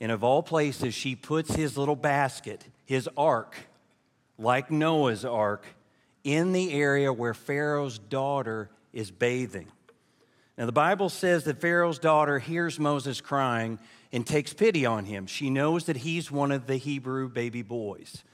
And 0.00 0.12
of 0.12 0.22
all 0.22 0.44
places, 0.44 0.94
she 0.94 1.16
puts 1.16 1.52
his 1.56 1.76
little 1.76 1.96
basket, 1.96 2.64
his 2.84 3.08
ark, 3.16 3.56
like 4.38 4.70
Noah's 4.70 5.24
ark, 5.24 5.66
in 6.34 6.52
the 6.52 6.72
area 6.72 7.12
where 7.12 7.34
Pharaoh's 7.34 7.98
daughter 7.98 8.70
is 8.92 9.10
bathing. 9.10 9.68
Now, 10.56 10.66
the 10.66 10.72
Bible 10.72 11.08
says 11.08 11.44
that 11.44 11.60
Pharaoh's 11.60 11.98
daughter 11.98 12.38
hears 12.38 12.78
Moses 12.78 13.20
crying 13.20 13.78
and 14.12 14.26
takes 14.26 14.52
pity 14.52 14.84
on 14.84 15.04
him. 15.04 15.26
She 15.26 15.50
knows 15.50 15.84
that 15.84 15.98
he's 15.98 16.30
one 16.30 16.50
of 16.50 16.66
the 16.66 16.76
Hebrew 16.76 17.28
baby 17.28 17.62
boys. 17.62 18.24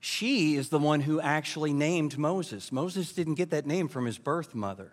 She 0.00 0.56
is 0.56 0.68
the 0.68 0.78
one 0.78 1.00
who 1.00 1.20
actually 1.20 1.72
named 1.72 2.18
Moses. 2.18 2.72
Moses 2.72 3.12
didn't 3.12 3.34
get 3.34 3.50
that 3.50 3.66
name 3.66 3.88
from 3.88 4.06
his 4.06 4.18
birth 4.18 4.54
mother. 4.54 4.92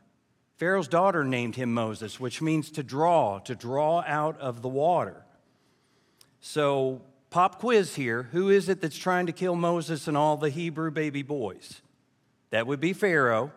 Pharaoh's 0.57 0.87
daughter 0.87 1.23
named 1.23 1.55
him 1.55 1.73
Moses, 1.73 2.19
which 2.19 2.41
means 2.41 2.69
to 2.71 2.83
draw, 2.83 3.39
to 3.39 3.55
draw 3.55 4.03
out 4.05 4.39
of 4.39 4.61
the 4.61 4.67
water. 4.67 5.25
So 6.41 7.01
Pop 7.29 7.59
quiz 7.59 7.95
here. 7.95 8.23
Who 8.31 8.49
is 8.49 8.69
it 8.69 8.81
that's 8.81 8.97
trying 8.97 9.27
to 9.27 9.31
kill 9.31 9.55
Moses 9.55 10.07
and 10.07 10.17
all 10.17 10.35
the 10.35 10.49
Hebrew 10.49 10.89
baby 10.89 11.21
boys? 11.21 11.81
That 12.51 12.67
would 12.67 12.79
be 12.79 12.93
Pharaoh. 12.93 13.51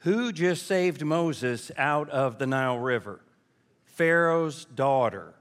Who 0.00 0.32
just 0.32 0.66
saved 0.66 1.04
Moses 1.04 1.70
out 1.76 2.10
of 2.10 2.38
the 2.38 2.46
Nile 2.46 2.78
River? 2.78 3.20
Pharaoh's 3.84 4.64
daughter. 4.64 5.34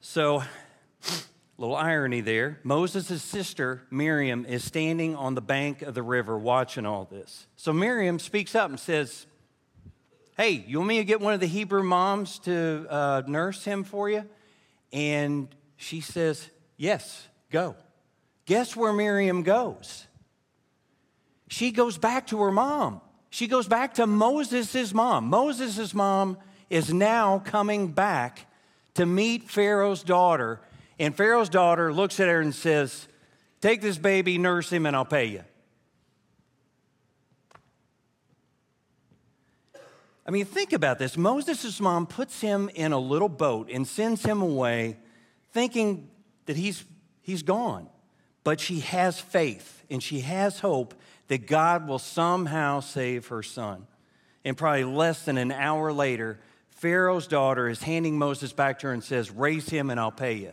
So, 0.00 0.44
little 1.58 1.74
irony 1.74 2.20
there. 2.20 2.60
Moses' 2.62 3.22
sister, 3.22 3.82
Miriam, 3.90 4.44
is 4.46 4.62
standing 4.62 5.16
on 5.16 5.34
the 5.34 5.40
bank 5.40 5.82
of 5.82 5.94
the 5.94 6.02
river 6.02 6.38
watching 6.38 6.86
all 6.86 7.04
this. 7.04 7.46
So 7.56 7.72
Miriam 7.72 8.18
speaks 8.18 8.54
up 8.54 8.70
and 8.70 8.78
says, 8.78 9.26
Hey, 10.36 10.64
you 10.66 10.78
want 10.78 10.88
me 10.88 10.98
to 10.98 11.04
get 11.04 11.20
one 11.20 11.32
of 11.32 11.40
the 11.40 11.46
Hebrew 11.46 11.82
moms 11.82 12.38
to 12.40 12.86
uh, 12.90 13.22
nurse 13.26 13.64
him 13.64 13.84
for 13.84 14.10
you? 14.10 14.24
And 14.92 15.48
she 15.76 16.00
says, 16.00 16.50
Yes, 16.76 17.26
go. 17.50 17.74
Guess 18.46 18.76
where 18.76 18.92
Miriam 18.92 19.42
goes? 19.42 20.06
She 21.48 21.72
goes 21.72 21.98
back 21.98 22.28
to 22.28 22.40
her 22.40 22.52
mom. 22.52 23.00
She 23.30 23.48
goes 23.48 23.68
back 23.68 23.94
to 23.94 24.06
Moses' 24.06 24.94
mom. 24.94 25.26
Moses' 25.26 25.92
mom 25.92 26.38
is 26.70 26.92
now 26.92 27.40
coming 27.40 27.88
back 27.88 28.46
to 28.94 29.04
meet 29.04 29.50
Pharaoh's 29.50 30.02
daughter. 30.02 30.60
And 30.98 31.14
Pharaoh's 31.14 31.48
daughter 31.48 31.92
looks 31.92 32.18
at 32.20 32.28
her 32.28 32.40
and 32.40 32.54
says, 32.54 33.08
Take 33.60 33.82
this 33.82 33.98
baby, 33.98 34.38
nurse 34.38 34.70
him, 34.70 34.86
and 34.86 34.94
I'll 34.94 35.04
pay 35.04 35.26
you. 35.26 35.44
I 40.26 40.30
mean, 40.30 40.44
think 40.44 40.72
about 40.72 40.98
this. 40.98 41.16
Moses' 41.16 41.80
mom 41.80 42.06
puts 42.06 42.40
him 42.40 42.68
in 42.74 42.92
a 42.92 42.98
little 42.98 43.28
boat 43.28 43.70
and 43.70 43.86
sends 43.86 44.24
him 44.24 44.42
away 44.42 44.98
thinking 45.52 46.10
that 46.46 46.56
he's, 46.56 46.84
he's 47.22 47.42
gone. 47.42 47.88
But 48.46 48.60
she 48.60 48.78
has 48.78 49.18
faith 49.18 49.82
and 49.90 50.00
she 50.00 50.20
has 50.20 50.60
hope 50.60 50.94
that 51.26 51.48
God 51.48 51.88
will 51.88 51.98
somehow 51.98 52.78
save 52.78 53.26
her 53.26 53.42
son. 53.42 53.88
And 54.44 54.56
probably 54.56 54.84
less 54.84 55.24
than 55.24 55.36
an 55.36 55.50
hour 55.50 55.92
later, 55.92 56.38
Pharaoh's 56.68 57.26
daughter 57.26 57.68
is 57.68 57.82
handing 57.82 58.16
Moses 58.16 58.52
back 58.52 58.78
to 58.78 58.86
her 58.86 58.92
and 58.92 59.02
says, 59.02 59.32
Raise 59.32 59.68
him 59.68 59.90
and 59.90 59.98
I'll 59.98 60.12
pay 60.12 60.34
you. 60.34 60.52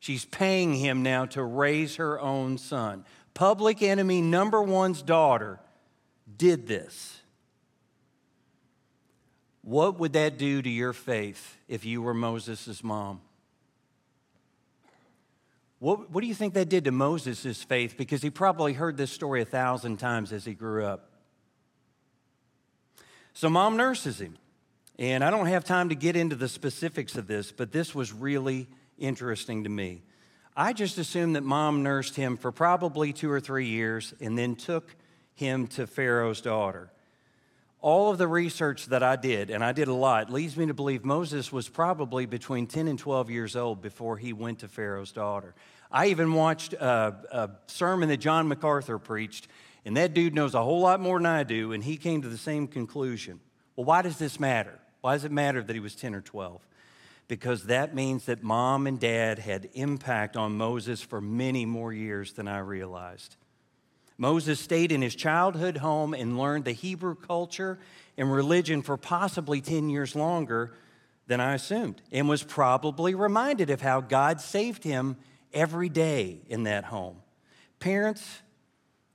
She's 0.00 0.24
paying 0.24 0.74
him 0.74 1.04
now 1.04 1.26
to 1.26 1.44
raise 1.44 1.94
her 1.96 2.18
own 2.18 2.58
son. 2.58 3.04
Public 3.32 3.80
enemy 3.80 4.20
number 4.20 4.60
one's 4.60 5.00
daughter 5.00 5.60
did 6.36 6.66
this. 6.66 7.20
What 9.62 10.00
would 10.00 10.14
that 10.14 10.36
do 10.36 10.60
to 10.60 10.68
your 10.68 10.92
faith 10.92 11.58
if 11.68 11.84
you 11.84 12.02
were 12.02 12.12
Moses' 12.12 12.82
mom? 12.82 13.20
What, 15.84 16.10
what 16.10 16.22
do 16.22 16.26
you 16.26 16.34
think 16.34 16.54
that 16.54 16.70
did 16.70 16.84
to 16.84 16.92
Moses' 16.92 17.62
faith? 17.62 17.98
Because 17.98 18.22
he 18.22 18.30
probably 18.30 18.72
heard 18.72 18.96
this 18.96 19.10
story 19.10 19.42
a 19.42 19.44
thousand 19.44 19.98
times 19.98 20.32
as 20.32 20.46
he 20.46 20.54
grew 20.54 20.86
up. 20.86 21.10
So, 23.34 23.50
mom 23.50 23.76
nurses 23.76 24.18
him. 24.18 24.38
And 24.98 25.22
I 25.22 25.28
don't 25.28 25.44
have 25.44 25.62
time 25.62 25.90
to 25.90 25.94
get 25.94 26.16
into 26.16 26.36
the 26.36 26.48
specifics 26.48 27.16
of 27.16 27.26
this, 27.26 27.52
but 27.52 27.70
this 27.70 27.94
was 27.94 28.14
really 28.14 28.66
interesting 28.96 29.64
to 29.64 29.68
me. 29.68 30.00
I 30.56 30.72
just 30.72 30.96
assumed 30.96 31.36
that 31.36 31.42
mom 31.42 31.82
nursed 31.82 32.16
him 32.16 32.38
for 32.38 32.50
probably 32.50 33.12
two 33.12 33.30
or 33.30 33.40
three 33.40 33.66
years 33.66 34.14
and 34.22 34.38
then 34.38 34.56
took 34.56 34.96
him 35.34 35.66
to 35.66 35.86
Pharaoh's 35.86 36.40
daughter 36.40 36.94
all 37.84 38.10
of 38.10 38.16
the 38.16 38.26
research 38.26 38.86
that 38.86 39.02
I 39.02 39.14
did, 39.16 39.50
and 39.50 39.62
I 39.62 39.72
did 39.72 39.88
a 39.88 39.92
lot, 39.92 40.32
leads 40.32 40.56
me 40.56 40.64
to 40.64 40.72
believe 40.72 41.04
Moses 41.04 41.52
was 41.52 41.68
probably 41.68 42.24
between 42.24 42.66
10 42.66 42.88
and 42.88 42.98
12 42.98 43.28
years 43.28 43.56
old 43.56 43.82
before 43.82 44.16
he 44.16 44.32
went 44.32 44.60
to 44.60 44.68
Pharaoh's 44.68 45.12
daughter. 45.12 45.54
I 45.94 46.08
even 46.08 46.34
watched 46.34 46.74
a, 46.74 47.16
a, 47.30 47.50
sermon 47.68 48.10
that 48.10 48.18
John 48.18 48.48
MacArthur 48.48 48.98
preached, 48.98 49.48
and 49.86 49.96
that 49.96 50.12
dude 50.12 50.34
knows 50.34 50.54
a 50.54 50.62
whole 50.62 50.80
lot 50.80 51.00
more 51.00 51.18
than 51.18 51.24
I 51.26 51.44
do, 51.44 51.72
and 51.72 51.82
he 51.82 51.96
came 51.96 52.20
to 52.20 52.28
the 52.28 52.36
same 52.36 52.66
conclusion. 52.66 53.40
Well, 53.76 53.86
why 53.86 54.02
does 54.02 54.18
this 54.18 54.38
matter? 54.38 54.78
Why 55.00 55.14
does 55.14 55.24
it 55.24 55.32
matter 55.32 55.62
that 55.62 55.72
he 55.72 55.80
was 55.80 55.94
10 55.94 56.14
or 56.14 56.20
12? 56.20 56.60
because 57.28 57.64
that 57.64 57.94
means 57.94 58.26
that 58.26 58.42
mom 58.42 58.86
and 58.86 59.00
dad 59.00 59.38
had 59.38 59.70
impact 59.74 60.36
on 60.36 60.56
Moses 60.56 61.00
for 61.00 61.20
many 61.20 61.64
more 61.64 61.92
years 61.92 62.32
than 62.34 62.48
I 62.48 62.58
realized. 62.58 63.36
Moses 64.18 64.60
stayed 64.60 64.92
in 64.92 65.02
his 65.02 65.14
childhood 65.14 65.78
home 65.78 66.14
and 66.14 66.38
learned 66.38 66.64
the 66.64 66.72
Hebrew 66.72 67.14
culture 67.14 67.78
and 68.16 68.30
religion 68.30 68.82
for 68.82 68.96
possibly 68.96 69.60
10 69.60 69.88
years 69.88 70.14
longer 70.14 70.74
than 71.26 71.40
I 71.40 71.54
assumed, 71.54 72.02
and 72.12 72.28
was 72.28 72.42
probably 72.42 73.14
reminded 73.14 73.70
of 73.70 73.80
how 73.80 74.00
God 74.00 74.40
saved 74.40 74.84
him 74.84 75.16
every 75.54 75.88
day 75.88 76.40
in 76.48 76.64
that 76.64 76.84
home. 76.84 77.16
Parents, 77.80 78.42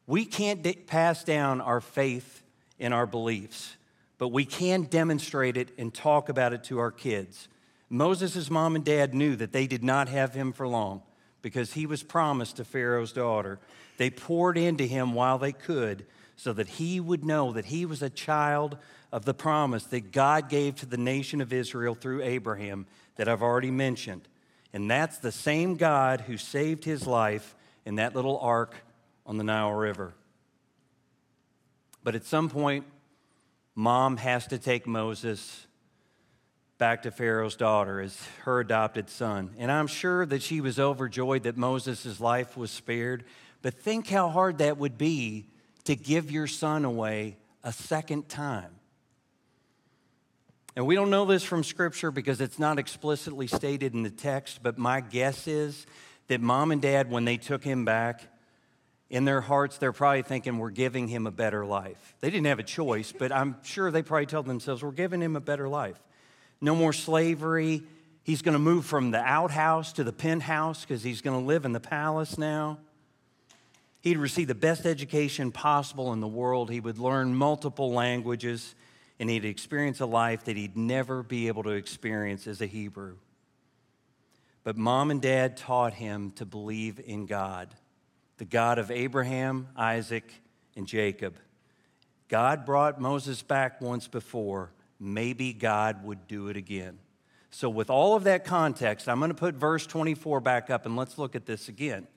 we 0.07 0.25
can't 0.25 0.87
pass 0.87 1.23
down 1.23 1.61
our 1.61 1.81
faith 1.81 2.41
and 2.79 2.93
our 2.93 3.05
beliefs, 3.05 3.75
but 4.17 4.29
we 4.29 4.45
can 4.45 4.83
demonstrate 4.83 5.57
it 5.57 5.71
and 5.77 5.93
talk 5.93 6.29
about 6.29 6.53
it 6.53 6.63
to 6.65 6.79
our 6.79 6.91
kids. 6.91 7.47
Moses' 7.89 8.49
mom 8.49 8.75
and 8.75 8.85
dad 8.85 9.13
knew 9.13 9.35
that 9.35 9.51
they 9.51 9.67
did 9.67 9.83
not 9.83 10.09
have 10.09 10.33
him 10.33 10.51
for 10.51 10.67
long 10.67 11.01
because 11.41 11.73
he 11.73 11.85
was 11.85 12.03
promised 12.03 12.57
to 12.57 12.65
Pharaoh's 12.65 13.11
daughter. 13.11 13.59
They 13.97 14.09
poured 14.09 14.57
into 14.57 14.85
him 14.85 15.13
while 15.13 15.37
they 15.37 15.51
could 15.51 16.05
so 16.35 16.53
that 16.53 16.67
he 16.67 16.99
would 16.99 17.25
know 17.25 17.51
that 17.51 17.65
he 17.65 17.85
was 17.85 18.01
a 18.01 18.09
child 18.09 18.77
of 19.11 19.25
the 19.25 19.33
promise 19.33 19.83
that 19.85 20.11
God 20.11 20.49
gave 20.49 20.75
to 20.77 20.85
the 20.85 20.97
nation 20.97 21.41
of 21.41 21.51
Israel 21.51 21.95
through 21.95 22.21
Abraham 22.21 22.85
that 23.15 23.27
I've 23.27 23.41
already 23.41 23.71
mentioned. 23.71 24.27
And 24.73 24.89
that's 24.89 25.17
the 25.17 25.31
same 25.31 25.75
God 25.75 26.21
who 26.21 26.37
saved 26.37 26.83
his 26.83 27.07
life 27.07 27.55
in 27.85 27.95
that 27.95 28.15
little 28.15 28.39
ark 28.39 28.75
on 29.25 29.37
the 29.37 29.43
Nile 29.43 29.71
River. 29.71 30.13
But 32.03 32.15
at 32.15 32.25
some 32.25 32.49
point, 32.49 32.85
mom 33.75 34.17
has 34.17 34.47
to 34.47 34.57
take 34.57 34.87
Moses 34.87 35.67
back 36.77 37.03
to 37.03 37.11
Pharaoh's 37.11 37.55
daughter 37.55 37.99
as 37.99 38.17
her 38.43 38.59
adopted 38.59 39.09
son. 39.09 39.51
And 39.57 39.71
I'm 39.71 39.87
sure 39.87 40.25
that 40.25 40.41
she 40.41 40.61
was 40.61 40.79
overjoyed 40.79 41.43
that 41.43 41.57
Moses' 41.57 42.19
life 42.19 42.55
was 42.55 42.71
spared. 42.71 43.25
But 43.61 43.73
think 43.73 44.07
how 44.07 44.29
hard 44.29 44.59
that 44.59 44.77
would 44.77 44.97
be 44.97 45.47
to 45.83 45.95
give 45.95 46.31
your 46.31 46.47
son 46.47 46.85
away 46.85 47.37
a 47.63 47.73
second 47.73 48.29
time. 48.29 48.78
And 50.75 50.85
we 50.85 50.95
don't 50.95 51.09
know 51.09 51.25
this 51.25 51.43
from 51.43 51.63
Scripture 51.63 52.11
because 52.11 52.41
it's 52.41 52.59
not 52.59 52.79
explicitly 52.79 53.47
stated 53.47 53.93
in 53.93 54.03
the 54.03 54.09
text, 54.09 54.61
but 54.61 54.77
my 54.77 55.01
guess 55.01 55.47
is 55.47 55.85
that 56.27 56.41
mom 56.41 56.71
and 56.71 56.81
dad, 56.81 57.09
when 57.09 57.25
they 57.25 57.37
took 57.37 57.63
him 57.63 57.85
back, 57.85 58.21
in 59.09 59.25
their 59.25 59.41
hearts, 59.41 59.77
they're 59.77 59.91
probably 59.91 60.21
thinking, 60.21 60.59
we're 60.59 60.69
giving 60.69 61.07
him 61.07 61.25
a 61.25 61.31
better 61.31 61.65
life. 61.65 62.15
They 62.19 62.29
didn't 62.29 62.45
have 62.45 62.59
a 62.59 62.63
choice, 62.63 63.11
but 63.11 63.31
I'm 63.31 63.55
sure 63.63 63.89
they 63.89 64.03
probably 64.03 64.27
told 64.27 64.45
themselves, 64.45 64.83
we're 64.83 64.91
giving 64.91 65.21
him 65.21 65.35
a 65.35 65.41
better 65.41 65.67
life. 65.67 65.99
No 66.61 66.75
more 66.75 66.93
slavery. 66.93 67.81
He's 68.23 68.43
going 68.43 68.53
to 68.53 68.59
move 68.59 68.85
from 68.85 69.09
the 69.09 69.19
outhouse 69.19 69.93
to 69.93 70.03
the 70.03 70.13
penthouse 70.13 70.81
because 70.81 71.01
he's 71.01 71.21
going 71.21 71.39
to 71.39 71.45
live 71.45 71.65
in 71.65 71.73
the 71.73 71.79
palace 71.79 72.37
now. 72.37 72.77
He'd 74.01 74.17
receive 74.17 74.47
the 74.47 74.55
best 74.55 74.85
education 74.85 75.51
possible 75.51 76.13
in 76.13 76.19
the 76.19 76.27
world. 76.27 76.69
He 76.69 76.79
would 76.79 76.99
learn 76.99 77.33
multiple 77.33 77.91
languages 77.91 78.75
and 79.19 79.29
he'd 79.29 79.45
experience 79.45 79.99
a 79.99 80.05
life 80.05 80.45
that 80.45 80.55
he'd 80.55 80.77
never 80.77 81.21
be 81.21 81.47
able 81.47 81.63
to 81.63 81.71
experience 81.71 82.47
as 82.47 82.61
a 82.61 82.65
Hebrew. 82.65 83.17
But 84.63 84.77
mom 84.77 85.11
and 85.11 85.21
dad 85.21 85.57
taught 85.57 85.93
him 85.93 86.31
to 86.31 86.45
believe 86.45 86.99
in 87.03 87.25
God, 87.25 87.73
the 88.37 88.45
God 88.45 88.79
of 88.79 88.91
Abraham, 88.91 89.67
Isaac, 89.75 90.31
and 90.75 90.87
Jacob. 90.87 91.35
God 92.29 92.65
brought 92.65 93.01
Moses 93.01 93.41
back 93.41 93.81
once 93.81 94.07
before. 94.07 94.71
Maybe 94.99 95.53
God 95.53 96.03
would 96.03 96.27
do 96.27 96.47
it 96.47 96.57
again. 96.57 96.99
So, 97.51 97.69
with 97.69 97.89
all 97.89 98.15
of 98.15 98.25
that 98.25 98.45
context, 98.45 99.09
I'm 99.09 99.17
going 99.19 99.29
to 99.29 99.35
put 99.35 99.55
verse 99.55 99.87
24 99.87 100.39
back 100.39 100.69
up 100.69 100.85
and 100.85 100.95
let's 100.95 101.17
look 101.17 101.35
at 101.35 101.45
this 101.45 101.67
again. 101.67 102.07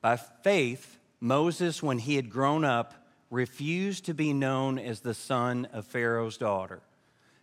By 0.00 0.16
faith, 0.16 0.98
Moses, 1.20 1.82
when 1.82 1.98
he 1.98 2.14
had 2.14 2.30
grown 2.30 2.64
up, 2.64 2.94
refused 3.30 4.06
to 4.06 4.14
be 4.14 4.32
known 4.32 4.78
as 4.78 5.00
the 5.00 5.14
son 5.14 5.66
of 5.72 5.86
Pharaoh's 5.86 6.36
daughter. 6.36 6.80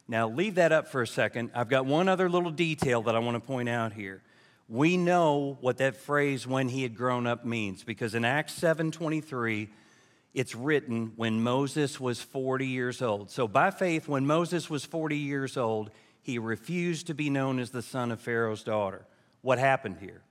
Now, 0.08 0.30
leave 0.30 0.56
that 0.56 0.72
up 0.72 0.88
for 0.88 1.02
a 1.02 1.08
second. 1.08 1.52
I've 1.54 1.70
got 1.70 1.86
one 1.86 2.08
other 2.08 2.30
little 2.30 2.52
detail 2.52 3.02
that 3.04 3.16
I 3.16 3.20
want 3.20 3.36
to 3.36 3.46
point 3.46 3.70
out 3.70 3.94
here. 3.94 4.22
We 4.70 4.98
know 4.98 5.58
what 5.62 5.78
that 5.78 5.96
phrase 5.96 6.46
when 6.46 6.70
he 6.70 6.84
had 6.84 6.96
grown 6.96 7.26
up 7.26 7.46
means 7.46 7.84
because 7.84 8.16
in 8.16 8.26
Acts 8.26 8.54
7:23 8.54 9.70
it's 10.34 10.54
written 10.54 11.14
when 11.16 11.42
Moses 11.42 12.00
was 12.00 12.22
40 12.22 12.68
years 12.68 13.02
old. 13.02 13.32
So 13.32 13.48
by 13.48 13.72
faith 13.72 14.08
when 14.08 14.28
Moses 14.28 14.70
was 14.70 14.86
40 14.86 15.18
years 15.18 15.58
old, 15.58 15.90
he 16.22 16.38
refused 16.38 17.08
to 17.08 17.14
be 17.14 17.30
known 17.30 17.60
as 17.60 17.72
the 17.72 17.82
son 17.82 18.12
of 18.12 18.20
Pharaoh's 18.20 18.64
daughter. 18.64 19.06
What 19.42 19.58
happened 19.58 19.98
here? 20.02 20.22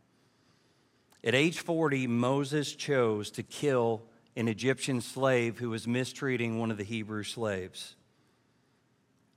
At 1.25 1.35
age 1.35 1.59
40, 1.59 2.07
Moses 2.07 2.75
chose 2.75 3.31
to 3.33 3.42
kill 3.42 4.03
an 4.37 4.49
Egyptian 4.49 5.01
slave 5.01 5.59
who 5.59 5.70
was 5.70 5.88
mistreating 5.88 6.59
one 6.59 6.70
of 6.70 6.77
the 6.77 6.85
Hebrew 6.85 7.22
slaves. 7.22 7.96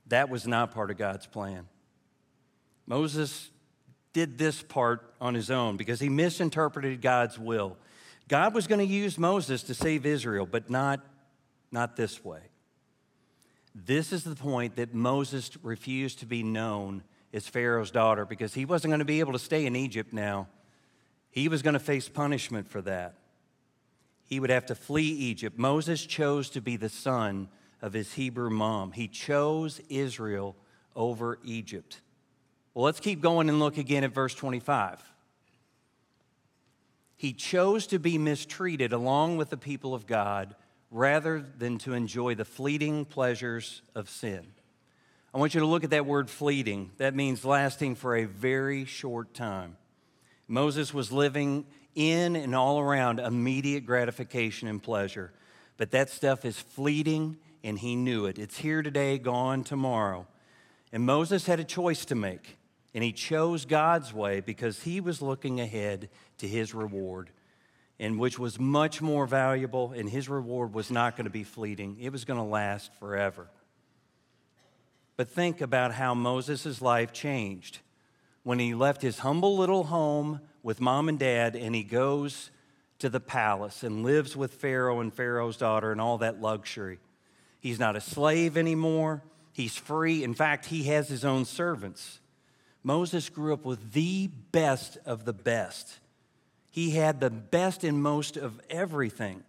That 0.08 0.28
was 0.28 0.46
not 0.46 0.72
part 0.72 0.90
of 0.90 0.98
God's 0.98 1.26
plan. 1.26 1.66
Moses 2.86 3.50
did 4.12 4.36
this 4.38 4.62
part 4.62 5.14
on 5.20 5.34
his 5.34 5.50
own 5.50 5.76
because 5.76 6.00
he 6.00 6.08
misinterpreted 6.08 7.00
God's 7.00 7.38
will. 7.38 7.76
God 8.28 8.54
was 8.54 8.66
going 8.66 8.80
to 8.80 8.84
use 8.86 9.18
Moses 9.18 9.62
to 9.64 9.74
save 9.74 10.04
Israel, 10.04 10.46
but 10.46 10.68
not, 10.68 11.00
not 11.72 11.96
this 11.96 12.24
way. 12.24 12.40
This 13.74 14.12
is 14.12 14.24
the 14.24 14.34
point 14.34 14.76
that 14.76 14.94
Moses 14.94 15.50
refused 15.62 16.18
to 16.20 16.26
be 16.26 16.42
known 16.42 17.04
as 17.32 17.46
Pharaoh's 17.46 17.92
daughter 17.92 18.24
because 18.26 18.52
he 18.52 18.64
wasn't 18.64 18.90
going 18.90 18.98
to 18.98 19.04
be 19.04 19.20
able 19.20 19.32
to 19.32 19.38
stay 19.38 19.64
in 19.64 19.76
Egypt 19.76 20.12
now. 20.12 20.48
He 21.30 21.48
was 21.48 21.62
going 21.62 21.74
to 21.74 21.80
face 21.80 22.08
punishment 22.08 22.68
for 22.68 22.82
that 22.82 23.19
he 24.30 24.38
would 24.38 24.50
have 24.50 24.66
to 24.66 24.76
flee 24.76 25.08
Egypt. 25.08 25.58
Moses 25.58 26.06
chose 26.06 26.48
to 26.50 26.60
be 26.60 26.76
the 26.76 26.88
son 26.88 27.48
of 27.82 27.92
his 27.92 28.14
Hebrew 28.14 28.48
mom. 28.48 28.92
He 28.92 29.08
chose 29.08 29.80
Israel 29.88 30.54
over 30.94 31.40
Egypt. 31.44 32.00
Well, 32.72 32.84
let's 32.84 33.00
keep 33.00 33.20
going 33.20 33.48
and 33.48 33.58
look 33.58 33.76
again 33.76 34.04
at 34.04 34.14
verse 34.14 34.32
25. 34.34 35.02
He 37.16 37.32
chose 37.32 37.88
to 37.88 37.98
be 37.98 38.18
mistreated 38.18 38.92
along 38.92 39.36
with 39.36 39.50
the 39.50 39.56
people 39.56 39.94
of 39.94 40.06
God 40.06 40.54
rather 40.92 41.44
than 41.58 41.78
to 41.78 41.92
enjoy 41.92 42.36
the 42.36 42.44
fleeting 42.44 43.04
pleasures 43.04 43.82
of 43.96 44.08
sin. 44.08 44.46
I 45.34 45.38
want 45.38 45.54
you 45.54 45.60
to 45.60 45.66
look 45.66 45.82
at 45.82 45.90
that 45.90 46.06
word 46.06 46.30
fleeting. 46.30 46.92
That 46.98 47.16
means 47.16 47.44
lasting 47.44 47.96
for 47.96 48.16
a 48.16 48.24
very 48.26 48.84
short 48.84 49.34
time. 49.34 49.76
Moses 50.46 50.94
was 50.94 51.10
living 51.10 51.66
in 51.94 52.36
and 52.36 52.54
all 52.54 52.78
around 52.78 53.20
immediate 53.20 53.86
gratification 53.86 54.68
and 54.68 54.82
pleasure. 54.82 55.32
But 55.76 55.90
that 55.92 56.10
stuff 56.10 56.44
is 56.44 56.58
fleeting, 56.58 57.38
and 57.64 57.78
he 57.78 57.96
knew 57.96 58.26
it. 58.26 58.38
It's 58.38 58.58
here 58.58 58.82
today, 58.82 59.18
gone 59.18 59.64
tomorrow. 59.64 60.26
And 60.92 61.04
Moses 61.04 61.46
had 61.46 61.60
a 61.60 61.64
choice 61.64 62.04
to 62.06 62.14
make, 62.14 62.56
and 62.94 63.04
he 63.04 63.12
chose 63.12 63.64
God's 63.64 64.12
way 64.12 64.40
because 64.40 64.82
he 64.82 65.00
was 65.00 65.22
looking 65.22 65.60
ahead 65.60 66.08
to 66.38 66.48
his 66.48 66.74
reward, 66.74 67.30
and 67.98 68.18
which 68.18 68.38
was 68.38 68.58
much 68.58 69.00
more 69.00 69.26
valuable, 69.26 69.92
and 69.92 70.08
his 70.08 70.28
reward 70.28 70.74
was 70.74 70.90
not 70.90 71.16
going 71.16 71.24
to 71.24 71.30
be 71.30 71.44
fleeting, 71.44 71.96
it 72.00 72.10
was 72.10 72.24
going 72.24 72.38
to 72.38 72.44
last 72.44 72.92
forever. 72.98 73.48
But 75.16 75.28
think 75.28 75.60
about 75.60 75.92
how 75.92 76.14
Moses' 76.14 76.80
life 76.80 77.12
changed 77.12 77.78
when 78.42 78.58
he 78.58 78.74
left 78.74 79.02
his 79.02 79.20
humble 79.20 79.56
little 79.56 79.84
home 79.84 80.40
with 80.62 80.80
mom 80.80 81.08
and 81.08 81.18
dad 81.18 81.56
and 81.56 81.74
he 81.74 81.82
goes 81.82 82.50
to 82.98 83.08
the 83.08 83.20
palace 83.20 83.82
and 83.82 84.04
lives 84.04 84.36
with 84.36 84.54
Pharaoh 84.54 85.00
and 85.00 85.12
Pharaoh's 85.12 85.56
daughter 85.56 85.92
and 85.92 86.00
all 86.00 86.18
that 86.18 86.40
luxury. 86.40 86.98
He's 87.58 87.78
not 87.78 87.96
a 87.96 88.00
slave 88.00 88.56
anymore. 88.56 89.22
He's 89.52 89.76
free. 89.76 90.22
In 90.22 90.34
fact, 90.34 90.66
he 90.66 90.84
has 90.84 91.08
his 91.08 91.24
own 91.24 91.44
servants. 91.44 92.20
Moses 92.82 93.28
grew 93.28 93.52
up 93.52 93.64
with 93.64 93.92
the 93.92 94.28
best 94.52 94.96
of 95.04 95.24
the 95.24 95.32
best. 95.32 95.98
He 96.70 96.90
had 96.90 97.20
the 97.20 97.30
best 97.30 97.84
and 97.84 98.02
most 98.02 98.36
of 98.36 98.60
everything. 98.70 99.42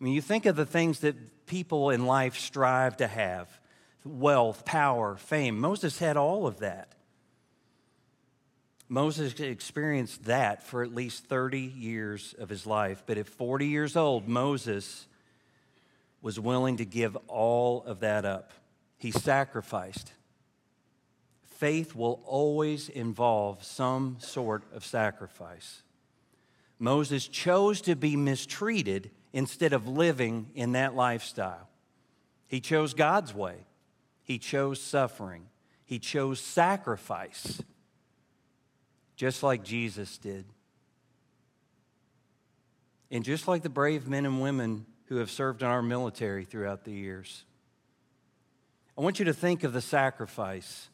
I 0.00 0.04
mean, 0.04 0.14
you 0.14 0.22
think 0.22 0.46
of 0.46 0.56
the 0.56 0.66
things 0.66 1.00
that 1.00 1.46
people 1.46 1.90
in 1.90 2.06
life 2.06 2.38
strive 2.38 2.96
to 2.98 3.06
have 3.06 3.60
wealth, 4.04 4.64
power, 4.64 5.16
fame. 5.16 5.58
Moses 5.58 5.98
had 5.98 6.16
all 6.16 6.46
of 6.46 6.60
that. 6.60 6.94
Moses 8.88 9.38
experienced 9.38 10.24
that 10.24 10.62
for 10.62 10.82
at 10.82 10.94
least 10.94 11.24
30 11.24 11.60
years 11.60 12.34
of 12.38 12.48
his 12.48 12.66
life. 12.66 13.02
But 13.06 13.18
at 13.18 13.28
40 13.28 13.66
years 13.66 13.96
old, 13.96 14.26
Moses 14.26 15.06
was 16.22 16.40
willing 16.40 16.78
to 16.78 16.84
give 16.84 17.16
all 17.28 17.84
of 17.84 18.00
that 18.00 18.24
up. 18.24 18.52
He 18.96 19.10
sacrificed. 19.10 20.12
Faith 21.58 21.94
will 21.94 22.22
always 22.24 22.88
involve 22.88 23.62
some 23.62 24.16
sort 24.20 24.62
of 24.72 24.84
sacrifice. 24.84 25.82
Moses 26.78 27.28
chose 27.28 27.80
to 27.82 27.96
be 27.96 28.16
mistreated 28.16 29.10
instead 29.32 29.72
of 29.72 29.86
living 29.86 30.50
in 30.54 30.72
that 30.72 30.94
lifestyle. 30.94 31.68
He 32.46 32.60
chose 32.60 32.94
God's 32.94 33.34
way, 33.34 33.66
he 34.22 34.38
chose 34.38 34.80
suffering. 34.80 35.48
he 35.84 35.98
chose 35.98 36.38
sacrifice, 36.38 37.62
just 39.18 39.42
like 39.42 39.64
Jesus 39.64 40.16
did. 40.16 40.44
And 43.10 43.24
just 43.24 43.48
like 43.48 43.62
the 43.62 43.68
brave 43.68 44.06
men 44.06 44.24
and 44.24 44.40
women 44.40 44.86
who 45.06 45.16
have 45.16 45.30
served 45.30 45.62
in 45.62 45.68
our 45.68 45.82
military 45.82 46.44
throughout 46.44 46.84
the 46.84 46.92
years. 46.92 47.44
I 48.96 49.00
want 49.00 49.18
you 49.18 49.24
to 49.24 49.34
think 49.34 49.64
of 49.64 49.72
the 49.72 49.80
sacrifice, 49.80 50.88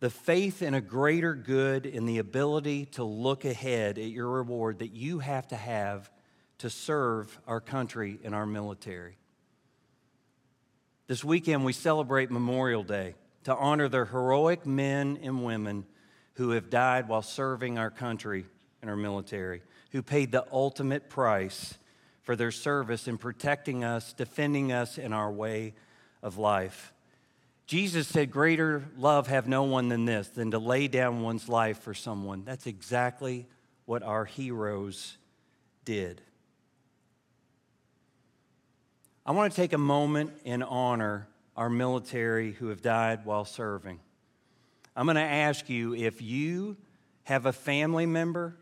the 0.00 0.10
faith 0.10 0.60
in 0.60 0.74
a 0.74 0.82
greater 0.82 1.34
good, 1.34 1.86
and 1.86 2.06
the 2.06 2.18
ability 2.18 2.84
to 2.86 3.04
look 3.04 3.46
ahead 3.46 3.96
at 3.96 4.10
your 4.10 4.28
reward 4.28 4.80
that 4.80 4.92
you 4.92 5.20
have 5.20 5.48
to 5.48 5.56
have 5.56 6.10
to 6.58 6.68
serve 6.68 7.38
our 7.46 7.60
country 7.60 8.18
and 8.22 8.34
our 8.34 8.46
military. 8.46 9.16
This 11.06 11.24
weekend, 11.24 11.64
we 11.64 11.72
celebrate 11.72 12.30
Memorial 12.30 12.82
Day 12.82 13.14
to 13.44 13.56
honor 13.56 13.88
the 13.88 14.04
heroic 14.04 14.66
men 14.66 15.18
and 15.22 15.42
women 15.42 15.86
who 16.40 16.52
have 16.52 16.70
died 16.70 17.06
while 17.06 17.20
serving 17.20 17.76
our 17.76 17.90
country 17.90 18.46
and 18.80 18.88
our 18.88 18.96
military, 18.96 19.60
who 19.90 20.00
paid 20.00 20.32
the 20.32 20.42
ultimate 20.50 21.10
price 21.10 21.74
for 22.22 22.34
their 22.34 22.50
service 22.50 23.06
in 23.06 23.18
protecting 23.18 23.84
us, 23.84 24.14
defending 24.14 24.72
us 24.72 24.96
in 24.96 25.12
our 25.12 25.30
way 25.30 25.74
of 26.22 26.38
life. 26.38 26.94
Jesus 27.66 28.08
said, 28.08 28.30
Greater 28.30 28.82
love 28.96 29.26
have 29.26 29.48
no 29.48 29.64
one 29.64 29.90
than 29.90 30.06
this, 30.06 30.28
than 30.28 30.52
to 30.52 30.58
lay 30.58 30.88
down 30.88 31.20
one's 31.20 31.46
life 31.46 31.80
for 31.80 31.92
someone. 31.92 32.42
That's 32.46 32.66
exactly 32.66 33.46
what 33.84 34.02
our 34.02 34.24
heroes 34.24 35.18
did. 35.84 36.22
I 39.26 39.32
want 39.32 39.52
to 39.52 39.56
take 39.56 39.74
a 39.74 39.78
moment 39.78 40.32
and 40.46 40.64
honor 40.64 41.28
our 41.54 41.68
military 41.68 42.52
who 42.52 42.68
have 42.68 42.80
died 42.80 43.26
while 43.26 43.44
serving. 43.44 44.00
I'm 45.00 45.06
going 45.06 45.16
to 45.16 45.22
ask 45.22 45.70
you 45.70 45.94
if 45.94 46.20
you 46.20 46.76
have 47.22 47.46
a 47.46 47.54
family 47.54 48.04
member, 48.04 48.54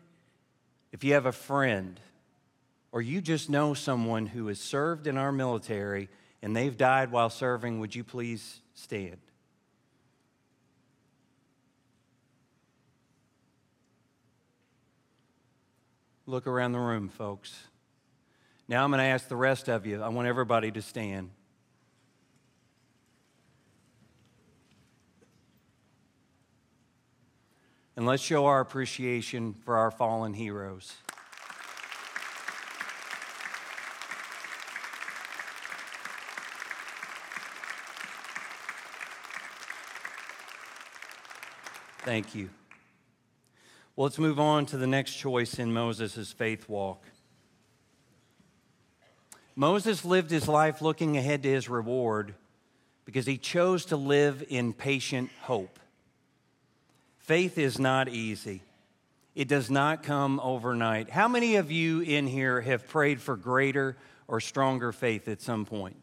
if 0.93 1.03
you 1.03 1.15
have 1.15 1.25
a 1.25 1.33
friend, 1.33 1.99
or 2.93 3.01
you 3.01 3.19
just 3.19 3.49
know 3.49 3.73
someone 3.73 4.25
who 4.25 4.47
has 4.47 4.57
served 4.57 5.05
in 5.05 5.17
our 5.17 5.33
military 5.33 6.07
and 6.41 6.55
they've 6.55 6.77
died 6.77 7.11
while 7.11 7.29
serving, 7.29 7.81
would 7.81 7.93
you 7.93 8.05
please 8.05 8.61
stand? 8.73 9.17
Look 16.25 16.47
around 16.47 16.71
the 16.71 16.79
room, 16.79 17.09
folks. 17.09 17.63
Now 18.69 18.85
I'm 18.85 18.91
going 18.91 18.99
to 18.99 19.03
ask 19.03 19.27
the 19.27 19.35
rest 19.35 19.67
of 19.67 19.85
you, 19.85 20.01
I 20.01 20.07
want 20.07 20.29
everybody 20.29 20.71
to 20.71 20.81
stand. 20.81 21.31
And 27.99 28.07
let's 28.07 28.23
show 28.23 28.45
our 28.45 28.61
appreciation 28.61 29.53
for 29.65 29.75
our 29.75 29.91
fallen 29.91 30.33
heroes. 30.33 30.95
Thank 42.05 42.33
you. 42.33 42.49
Well, 43.97 44.05
let's 44.05 44.17
move 44.17 44.39
on 44.39 44.65
to 44.67 44.77
the 44.77 44.87
next 44.87 45.15
choice 45.15 45.59
in 45.59 45.73
Moses' 45.73 46.31
faith 46.31 46.69
walk. 46.69 47.03
Moses 49.57 50.05
lived 50.05 50.31
his 50.31 50.47
life 50.47 50.81
looking 50.81 51.17
ahead 51.17 51.43
to 51.43 51.49
his 51.49 51.67
reward 51.67 52.33
because 53.03 53.25
he 53.25 53.37
chose 53.37 53.83
to 53.87 53.97
live 53.97 54.41
in 54.47 54.71
patient 54.71 55.31
hope. 55.41 55.79
Faith 57.29 57.59
is 57.59 57.77
not 57.77 58.09
easy. 58.09 58.63
It 59.35 59.47
does 59.47 59.69
not 59.69 60.01
come 60.01 60.39
overnight. 60.39 61.11
How 61.11 61.27
many 61.27 61.57
of 61.57 61.69
you 61.69 62.01
in 62.01 62.25
here 62.25 62.59
have 62.59 62.87
prayed 62.87 63.21
for 63.21 63.37
greater 63.37 63.95
or 64.27 64.39
stronger 64.39 64.91
faith 64.91 65.27
at 65.27 65.39
some 65.39 65.63
point? 65.63 65.95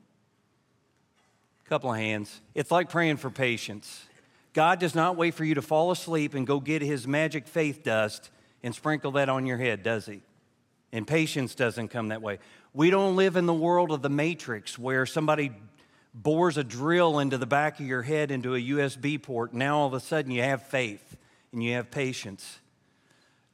A 1.66 1.68
couple 1.68 1.90
of 1.90 1.96
hands. 1.96 2.40
It's 2.54 2.70
like 2.70 2.90
praying 2.90 3.16
for 3.16 3.28
patience. 3.28 4.06
God 4.52 4.78
does 4.78 4.94
not 4.94 5.16
wait 5.16 5.34
for 5.34 5.44
you 5.44 5.56
to 5.56 5.62
fall 5.62 5.90
asleep 5.90 6.34
and 6.34 6.46
go 6.46 6.60
get 6.60 6.80
his 6.80 7.08
magic 7.08 7.48
faith 7.48 7.82
dust 7.82 8.30
and 8.62 8.72
sprinkle 8.72 9.10
that 9.10 9.28
on 9.28 9.46
your 9.46 9.58
head, 9.58 9.82
does 9.82 10.06
he? 10.06 10.22
And 10.92 11.08
patience 11.08 11.56
doesn't 11.56 11.88
come 11.88 12.10
that 12.10 12.22
way. 12.22 12.38
We 12.72 12.90
don't 12.90 13.16
live 13.16 13.34
in 13.34 13.46
the 13.46 13.52
world 13.52 13.90
of 13.90 14.00
the 14.00 14.08
matrix 14.08 14.78
where 14.78 15.04
somebody 15.06 15.50
bores 16.16 16.56
a 16.56 16.64
drill 16.64 17.18
into 17.18 17.36
the 17.36 17.46
back 17.46 17.78
of 17.78 17.86
your 17.86 18.02
head 18.02 18.30
into 18.30 18.54
a 18.54 18.60
USB 18.60 19.22
port. 19.22 19.52
Now 19.52 19.78
all 19.78 19.86
of 19.86 19.92
a 19.92 20.00
sudden 20.00 20.30
you 20.30 20.42
have 20.42 20.62
faith 20.62 21.16
and 21.52 21.62
you 21.62 21.74
have 21.74 21.90
patience. 21.90 22.58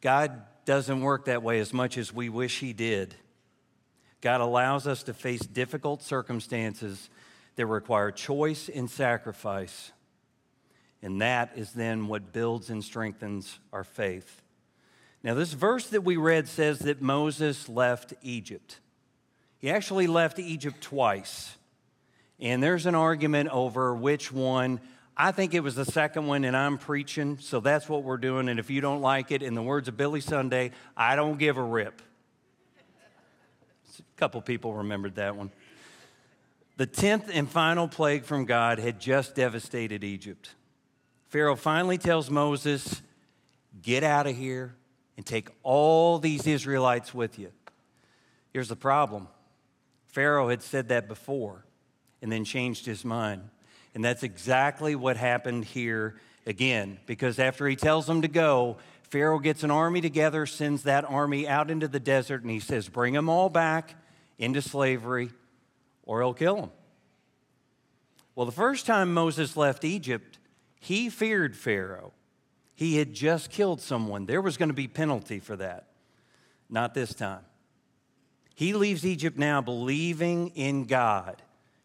God 0.00 0.42
doesn't 0.64 1.00
work 1.00 1.24
that 1.24 1.42
way 1.42 1.58
as 1.58 1.72
much 1.72 1.98
as 1.98 2.12
we 2.12 2.28
wish 2.28 2.60
He 2.60 2.72
did. 2.72 3.16
God 4.20 4.40
allows 4.40 4.86
us 4.86 5.02
to 5.04 5.14
face 5.14 5.40
difficult 5.40 6.02
circumstances 6.02 7.10
that 7.56 7.66
require 7.66 8.12
choice 8.12 8.68
and 8.68 8.88
sacrifice. 8.88 9.90
And 11.02 11.20
that 11.20 11.52
is 11.56 11.72
then 11.72 12.06
what 12.06 12.32
builds 12.32 12.70
and 12.70 12.84
strengthens 12.84 13.58
our 13.72 13.82
faith. 13.82 14.40
Now, 15.24 15.34
this 15.34 15.52
verse 15.52 15.88
that 15.88 16.02
we 16.02 16.16
read 16.16 16.48
says 16.48 16.80
that 16.80 17.02
Moses 17.02 17.68
left 17.68 18.14
Egypt. 18.22 18.78
He 19.58 19.70
actually 19.70 20.06
left 20.06 20.38
Egypt 20.38 20.80
twice. 20.80 21.56
And 22.42 22.60
there's 22.60 22.86
an 22.86 22.96
argument 22.96 23.50
over 23.50 23.94
which 23.94 24.32
one. 24.32 24.80
I 25.16 25.30
think 25.30 25.54
it 25.54 25.60
was 25.60 25.76
the 25.76 25.84
second 25.84 26.26
one, 26.26 26.44
and 26.44 26.56
I'm 26.56 26.76
preaching, 26.76 27.38
so 27.38 27.60
that's 27.60 27.88
what 27.88 28.02
we're 28.02 28.16
doing. 28.16 28.48
And 28.48 28.58
if 28.58 28.68
you 28.68 28.80
don't 28.80 29.00
like 29.00 29.30
it, 29.30 29.44
in 29.44 29.54
the 29.54 29.62
words 29.62 29.86
of 29.86 29.96
Billy 29.96 30.20
Sunday, 30.20 30.72
I 30.96 31.14
don't 31.14 31.38
give 31.38 31.56
a 31.56 31.62
rip. 31.62 32.02
A 33.96 34.02
couple 34.16 34.42
people 34.42 34.74
remembered 34.74 35.14
that 35.14 35.36
one. 35.36 35.52
The 36.78 36.86
tenth 36.86 37.30
and 37.32 37.48
final 37.48 37.86
plague 37.86 38.24
from 38.24 38.44
God 38.44 38.80
had 38.80 38.98
just 38.98 39.36
devastated 39.36 40.02
Egypt. 40.02 40.50
Pharaoh 41.28 41.54
finally 41.54 41.96
tells 41.96 42.28
Moses, 42.28 43.02
Get 43.82 44.02
out 44.02 44.26
of 44.26 44.36
here 44.36 44.74
and 45.16 45.24
take 45.24 45.48
all 45.62 46.18
these 46.18 46.46
Israelites 46.48 47.14
with 47.14 47.38
you. 47.38 47.52
Here's 48.52 48.68
the 48.68 48.76
problem 48.76 49.28
Pharaoh 50.08 50.48
had 50.48 50.62
said 50.62 50.88
that 50.88 51.06
before 51.06 51.64
and 52.22 52.30
then 52.30 52.44
changed 52.44 52.86
his 52.86 53.04
mind. 53.04 53.42
And 53.94 54.02
that's 54.02 54.22
exactly 54.22 54.94
what 54.94 55.16
happened 55.16 55.64
here 55.66 56.14
again, 56.46 56.98
because 57.04 57.38
after 57.38 57.66
he 57.66 57.76
tells 57.76 58.06
them 58.06 58.22
to 58.22 58.28
go, 58.28 58.78
Pharaoh 59.02 59.40
gets 59.40 59.62
an 59.62 59.70
army 59.70 60.00
together, 60.00 60.46
sends 60.46 60.84
that 60.84 61.04
army 61.04 61.46
out 61.46 61.70
into 61.70 61.88
the 61.88 62.00
desert, 62.00 62.42
and 62.42 62.50
he 62.50 62.60
says, 62.60 62.88
Bring 62.88 63.12
them 63.12 63.28
all 63.28 63.50
back 63.50 63.94
into 64.38 64.62
slavery, 64.62 65.30
or 66.04 66.22
he'll 66.22 66.32
kill 66.32 66.56
them. 66.56 66.70
Well, 68.34 68.46
the 68.46 68.52
first 68.52 68.86
time 68.86 69.12
Moses 69.12 69.56
left 69.56 69.84
Egypt, 69.84 70.38
he 70.80 71.10
feared 71.10 71.54
Pharaoh. 71.54 72.12
He 72.74 72.96
had 72.96 73.12
just 73.12 73.50
killed 73.50 73.82
someone. 73.82 74.24
There 74.24 74.40
was 74.40 74.56
going 74.56 74.70
to 74.70 74.74
be 74.74 74.88
penalty 74.88 75.38
for 75.38 75.56
that. 75.56 75.88
Not 76.70 76.94
this 76.94 77.12
time. 77.12 77.44
He 78.54 78.72
leaves 78.72 79.04
Egypt 79.04 79.36
now 79.36 79.60
believing 79.60 80.48
in 80.48 80.84
God 80.84 81.42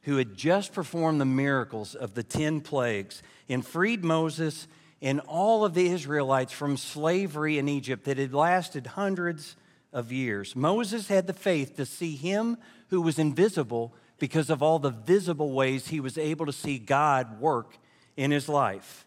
who 0.08 0.16
had 0.16 0.38
just 0.38 0.72
performed 0.72 1.20
the 1.20 1.26
miracles 1.26 1.94
of 1.94 2.14
the 2.14 2.24
10 2.24 2.62
plagues 2.62 3.22
and 3.50 3.66
freed 3.66 4.06
Moses 4.06 4.66
and 5.02 5.20
all 5.28 5.66
of 5.66 5.74
the 5.74 5.90
Israelites 5.90 6.54
from 6.54 6.78
slavery 6.78 7.58
in 7.58 7.68
Egypt 7.68 8.06
that 8.06 8.18
had 8.18 8.34
lasted 8.34 8.88
hundreds 8.88 9.58
of 9.92 10.14
years. 10.14 10.56
Moses 10.56 11.10
had 11.10 11.28
the 11.28 11.34
faith 11.34 11.76
to 11.76 11.86
see 11.86 12.16
him 12.16 12.56
who 12.88 13.02
was 13.02 13.20
invisible 13.20 13.94
because 14.18 14.50
of 14.50 14.64
all 14.64 14.80
the 14.80 14.92
visible 14.92 15.52
ways 15.52 15.90
he 15.90 16.00
was 16.00 16.18
able 16.18 16.46
to 16.46 16.54
see 16.54 16.80
God 16.80 17.42
work 17.42 17.78
in 18.16 18.32
his 18.32 18.48
life. 18.48 19.06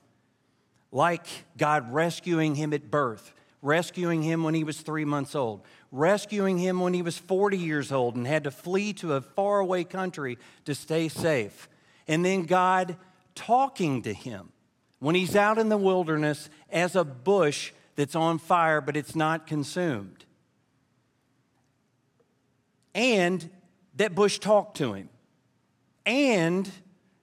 Like 0.93 1.27
God 1.57 1.95
rescuing 1.95 2.57
him 2.57 2.75
at 2.75 2.91
birth, 2.91 3.33
rescuing 3.63 4.23
him 4.23 4.43
when 4.43 4.55
he 4.55 4.65
was 4.65 4.81
three 4.81 5.05
months 5.05 5.35
old, 5.35 5.63
rescuing 5.93 6.59
him 6.59 6.81
when 6.81 6.95
he 6.95 7.03
was 7.03 7.19
40 7.19 7.59
years 7.59 7.93
old 7.93 8.17
and 8.17 8.27
had 8.27 8.45
to 8.45 8.51
flee 8.51 8.93
to 8.95 9.15
a 9.15 9.21
faraway 9.21 9.85
country 9.85 10.39
to 10.65 10.75
stay 10.75 11.09
safe. 11.09 11.69
And 12.09 12.25
then 12.25 12.45
God 12.45 12.97
talking 13.35 14.03
to 14.03 14.13
him 14.13 14.53
when 14.99 15.15
he's 15.15 15.37
out 15.37 15.59
in 15.59 15.69
the 15.69 15.77
wilderness 15.77 16.49
as 16.71 16.97
a 16.97 17.05
bush 17.05 17.73
that's 17.97 18.15
on 18.15 18.39
fire 18.39 18.81
but 18.81 18.97
it's 18.97 19.15
not 19.15 19.47
consumed. 19.47 20.25
And 22.95 23.51
that 23.97 24.15
bush 24.15 24.39
talked 24.39 24.79
to 24.79 24.95
him. 24.95 25.09
And 26.07 26.69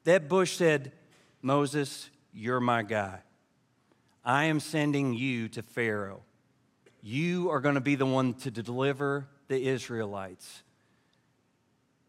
that 0.04 0.30
bush 0.30 0.56
said, 0.56 0.92
Moses, 1.42 2.10
you're 2.34 2.60
my 2.60 2.84
guy. 2.84 3.20
I 4.24 4.46
am 4.46 4.60
sending 4.60 5.14
you 5.14 5.50
to 5.50 5.62
Pharaoh. 5.62 6.22
You 7.02 7.52
are 7.52 7.60
going 7.60 7.76
to 7.76 7.82
be 7.82 7.96
the 7.96 8.06
one 8.06 8.34
to 8.36 8.52
deliver 8.52 9.28
the 9.48 9.68
Israelites. 9.68 10.64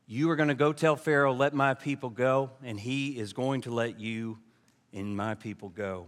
You 0.07 0.31
are 0.31 0.37
going 0.37 0.49
to 0.49 0.55
go 0.55 0.73
tell 0.73 0.97
Pharaoh, 0.97 1.35
let 1.35 1.53
my 1.53 1.75
people 1.75 2.11
go, 2.11 2.51
and 2.65 2.81
he 2.81 3.19
is 3.19 3.33
going 3.33 3.63
to 3.63 3.71
let 3.71 4.01
you 4.01 4.39
and 4.93 5.17
my 5.17 5.35
people 5.35 5.69
go. 5.69 6.07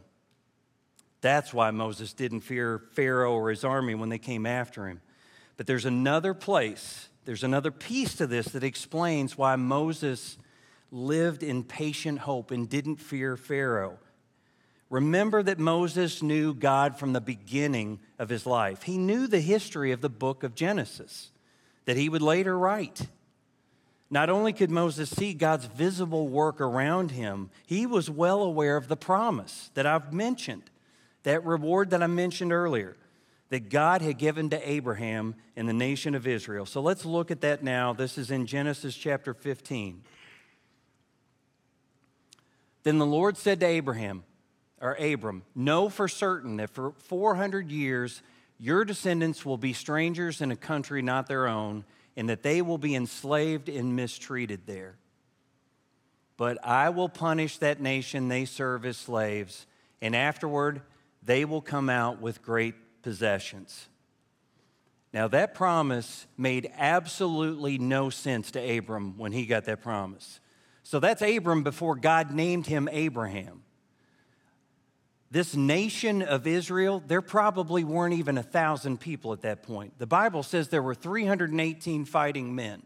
That's 1.20 1.52
why 1.52 1.70
Moses 1.70 2.14
didn't 2.14 2.40
fear 2.40 2.82
Pharaoh 2.92 3.34
or 3.34 3.50
his 3.50 3.62
army 3.62 3.94
when 3.94 4.08
they 4.08 4.18
came 4.18 4.46
after 4.46 4.88
him. 4.88 5.00
But 5.56 5.66
there's 5.66 5.84
another 5.84 6.32
place, 6.32 7.08
there's 7.26 7.44
another 7.44 7.70
piece 7.70 8.14
to 8.14 8.26
this 8.26 8.46
that 8.48 8.64
explains 8.64 9.36
why 9.36 9.56
Moses 9.56 10.38
lived 10.90 11.42
in 11.42 11.62
patient 11.62 12.20
hope 12.20 12.50
and 12.50 12.68
didn't 12.68 12.96
fear 12.96 13.36
Pharaoh. 13.36 13.98
Remember 14.90 15.40
that 15.44 15.60
Moses 15.60 16.20
knew 16.20 16.52
God 16.52 16.98
from 16.98 17.12
the 17.12 17.20
beginning 17.20 18.00
of 18.18 18.28
his 18.28 18.44
life. 18.44 18.82
He 18.82 18.98
knew 18.98 19.28
the 19.28 19.40
history 19.40 19.92
of 19.92 20.00
the 20.00 20.10
book 20.10 20.42
of 20.42 20.56
Genesis 20.56 21.30
that 21.84 21.96
he 21.96 22.08
would 22.08 22.22
later 22.22 22.58
write. 22.58 23.06
Not 24.10 24.28
only 24.28 24.52
could 24.52 24.70
Moses 24.70 25.08
see 25.08 25.32
God's 25.32 25.66
visible 25.66 26.26
work 26.26 26.60
around 26.60 27.12
him, 27.12 27.50
he 27.66 27.86
was 27.86 28.10
well 28.10 28.42
aware 28.42 28.76
of 28.76 28.88
the 28.88 28.96
promise 28.96 29.70
that 29.74 29.86
I've 29.86 30.12
mentioned, 30.12 30.64
that 31.22 31.44
reward 31.44 31.90
that 31.90 32.02
I 32.02 32.08
mentioned 32.08 32.52
earlier, 32.52 32.96
that 33.50 33.70
God 33.70 34.02
had 34.02 34.18
given 34.18 34.50
to 34.50 34.68
Abraham 34.68 35.36
and 35.54 35.68
the 35.68 35.72
nation 35.72 36.16
of 36.16 36.26
Israel. 36.26 36.66
So 36.66 36.80
let's 36.80 37.04
look 37.04 37.30
at 37.30 37.42
that 37.42 37.62
now. 37.62 37.92
This 37.92 38.18
is 38.18 38.32
in 38.32 38.46
Genesis 38.46 38.96
chapter 38.96 39.34
15. 39.34 40.02
Then 42.82 42.98
the 42.98 43.06
Lord 43.06 43.36
said 43.36 43.60
to 43.60 43.66
Abraham, 43.66 44.24
or 44.80 44.94
Abram, 44.94 45.42
Know 45.54 45.88
for 45.88 46.08
certain 46.08 46.56
that 46.56 46.70
for 46.70 46.92
400 46.98 47.70
years 47.70 48.22
your 48.58 48.84
descendants 48.84 49.44
will 49.44 49.56
be 49.56 49.72
strangers 49.72 50.40
in 50.40 50.50
a 50.50 50.56
country 50.56 51.00
not 51.00 51.26
their 51.26 51.48
own, 51.48 51.84
and 52.16 52.28
that 52.28 52.42
they 52.42 52.60
will 52.60 52.76
be 52.76 52.94
enslaved 52.94 53.70
and 53.70 53.96
mistreated 53.96 54.66
there. 54.66 54.96
But 56.36 56.62
I 56.64 56.90
will 56.90 57.08
punish 57.08 57.58
that 57.58 57.80
nation 57.80 58.28
they 58.28 58.44
serve 58.44 58.84
as 58.84 58.98
slaves, 58.98 59.66
and 60.02 60.14
afterward 60.14 60.82
they 61.22 61.46
will 61.46 61.62
come 61.62 61.88
out 61.88 62.20
with 62.20 62.42
great 62.42 62.74
possessions. 63.02 63.88
Now, 65.12 65.26
that 65.28 65.54
promise 65.54 66.26
made 66.36 66.70
absolutely 66.76 67.78
no 67.78 68.10
sense 68.10 68.50
to 68.52 68.78
Abram 68.78 69.16
when 69.18 69.32
he 69.32 69.46
got 69.46 69.64
that 69.64 69.82
promise. 69.82 70.38
So 70.82 71.00
that's 71.00 71.22
Abram 71.22 71.62
before 71.62 71.96
God 71.96 72.30
named 72.30 72.66
him 72.66 72.88
Abraham 72.92 73.62
this 75.30 75.54
nation 75.54 76.22
of 76.22 76.46
Israel, 76.46 77.02
there 77.06 77.22
probably 77.22 77.84
weren't 77.84 78.14
even 78.14 78.36
a 78.36 78.42
thousand 78.42 78.98
people 78.98 79.32
at 79.32 79.42
that 79.42 79.62
point. 79.62 79.96
The 79.98 80.06
Bible 80.06 80.42
says 80.42 80.68
there 80.68 80.82
were 80.82 80.94
318 80.94 82.04
fighting 82.04 82.54
men. 82.54 82.82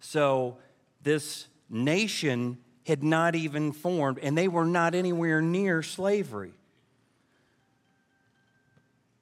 So 0.00 0.56
this 1.02 1.46
nation 1.68 2.58
had 2.86 3.02
not 3.04 3.34
even 3.34 3.72
formed, 3.72 4.18
and 4.20 4.36
they 4.36 4.48
were 4.48 4.64
not 4.64 4.94
anywhere 4.94 5.42
near 5.42 5.82
slavery. 5.82 6.52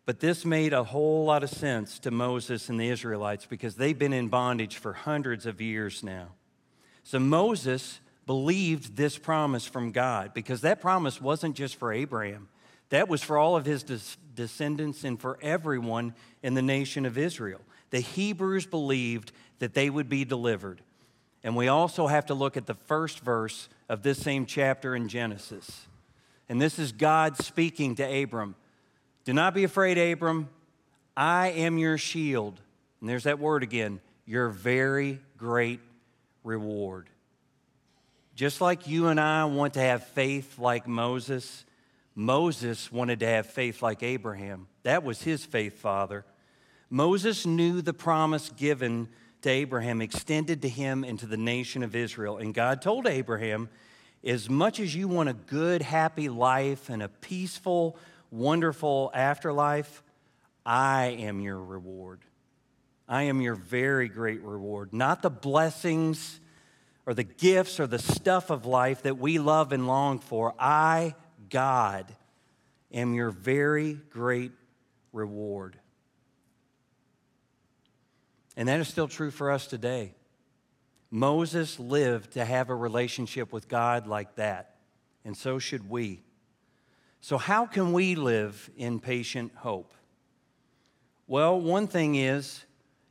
But 0.04 0.20
this 0.20 0.44
made 0.44 0.72
a 0.72 0.84
whole 0.84 1.24
lot 1.24 1.42
of 1.42 1.50
sense 1.50 1.98
to 2.00 2.12
Moses 2.12 2.68
and 2.68 2.78
the 2.78 2.88
Israelites 2.88 3.44
because 3.44 3.74
they've 3.74 3.98
been 3.98 4.12
in 4.12 4.28
bondage 4.28 4.76
for 4.76 4.92
hundreds 4.92 5.46
of 5.46 5.60
years 5.60 6.04
now. 6.04 6.28
So 7.02 7.18
Moses 7.18 7.98
believed 8.26 8.96
this 8.96 9.16
promise 9.16 9.66
from 9.66 9.92
God 9.92 10.34
because 10.34 10.60
that 10.62 10.80
promise 10.80 11.20
wasn't 11.20 11.56
just 11.56 11.76
for 11.76 11.92
Abraham, 11.92 12.48
that 12.90 13.08
was 13.08 13.22
for 13.22 13.38
all 13.38 13.56
of 13.56 13.64
his 13.64 13.84
descendants 14.34 15.04
and 15.04 15.20
for 15.20 15.38
everyone 15.40 16.14
in 16.42 16.54
the 16.54 16.62
nation 16.62 17.06
of 17.06 17.16
Israel. 17.16 17.60
The 17.90 18.00
Hebrews 18.00 18.66
believed 18.66 19.32
that 19.58 19.74
they 19.74 19.90
would 19.90 20.08
be 20.08 20.24
delivered. 20.24 20.80
And 21.42 21.56
we 21.56 21.68
also 21.68 22.08
have 22.08 22.26
to 22.26 22.34
look 22.34 22.56
at 22.56 22.66
the 22.66 22.74
first 22.74 23.20
verse 23.20 23.68
of 23.88 24.02
this 24.02 24.18
same 24.18 24.46
chapter 24.46 24.96
in 24.96 25.08
Genesis. 25.08 25.86
And 26.48 26.60
this 26.60 26.78
is 26.78 26.92
God 26.92 27.36
speaking 27.36 27.94
to 27.96 28.22
Abram. 28.22 28.56
Do 29.24 29.32
not 29.32 29.54
be 29.54 29.64
afraid, 29.64 29.98
Abram. 29.98 30.48
I 31.16 31.48
am 31.48 31.78
your 31.78 31.98
shield. 31.98 32.60
And 33.00 33.08
there's 33.08 33.24
that 33.24 33.38
word 33.38 33.62
again 33.62 34.00
your 34.26 34.48
very 34.48 35.20
great 35.38 35.80
reward. 36.42 37.08
Just 38.36 38.60
like 38.60 38.86
you 38.86 39.06
and 39.06 39.18
I 39.18 39.46
want 39.46 39.72
to 39.74 39.80
have 39.80 40.04
faith 40.08 40.58
like 40.58 40.86
Moses, 40.86 41.64
Moses 42.14 42.92
wanted 42.92 43.20
to 43.20 43.26
have 43.26 43.46
faith 43.46 43.80
like 43.80 44.02
Abraham. 44.02 44.68
That 44.82 45.02
was 45.02 45.22
his 45.22 45.42
faith 45.42 45.78
father. 45.78 46.26
Moses 46.90 47.46
knew 47.46 47.80
the 47.80 47.94
promise 47.94 48.50
given 48.50 49.08
to 49.40 49.48
Abraham 49.48 50.02
extended 50.02 50.60
to 50.62 50.68
him 50.68 51.02
and 51.02 51.18
to 51.18 51.26
the 51.26 51.38
nation 51.38 51.82
of 51.82 51.96
Israel. 51.96 52.36
And 52.36 52.52
God 52.52 52.82
told 52.82 53.06
Abraham, 53.06 53.70
as 54.22 54.50
much 54.50 54.80
as 54.80 54.94
you 54.94 55.08
want 55.08 55.30
a 55.30 55.34
good, 55.34 55.80
happy 55.80 56.28
life 56.28 56.90
and 56.90 57.02
a 57.02 57.08
peaceful, 57.08 57.96
wonderful 58.30 59.10
afterlife, 59.14 60.02
I 60.66 61.16
am 61.20 61.40
your 61.40 61.58
reward. 61.58 62.20
I 63.08 63.22
am 63.22 63.40
your 63.40 63.54
very 63.54 64.08
great 64.08 64.42
reward. 64.42 64.92
Not 64.92 65.22
the 65.22 65.30
blessings 65.30 66.38
or 67.06 67.14
the 67.14 67.24
gifts 67.24 67.78
or 67.78 67.86
the 67.86 67.98
stuff 67.98 68.50
of 68.50 68.66
life 68.66 69.02
that 69.02 69.16
we 69.16 69.38
love 69.38 69.72
and 69.72 69.86
long 69.86 70.18
for. 70.18 70.54
I, 70.58 71.14
God, 71.48 72.12
am 72.92 73.14
your 73.14 73.30
very 73.30 73.94
great 74.10 74.52
reward. 75.12 75.78
And 78.56 78.68
that 78.68 78.80
is 78.80 78.88
still 78.88 79.08
true 79.08 79.30
for 79.30 79.50
us 79.50 79.66
today. 79.66 80.14
Moses 81.10 81.78
lived 81.78 82.32
to 82.32 82.44
have 82.44 82.68
a 82.68 82.74
relationship 82.74 83.52
with 83.52 83.68
God 83.68 84.08
like 84.08 84.34
that, 84.36 84.76
and 85.24 85.36
so 85.36 85.58
should 85.60 85.88
we. 85.88 86.24
So, 87.20 87.38
how 87.38 87.66
can 87.66 87.92
we 87.92 88.16
live 88.16 88.68
in 88.76 88.98
patient 88.98 89.52
hope? 89.56 89.94
Well, 91.28 91.60
one 91.60 91.86
thing 91.86 92.16
is 92.16 92.64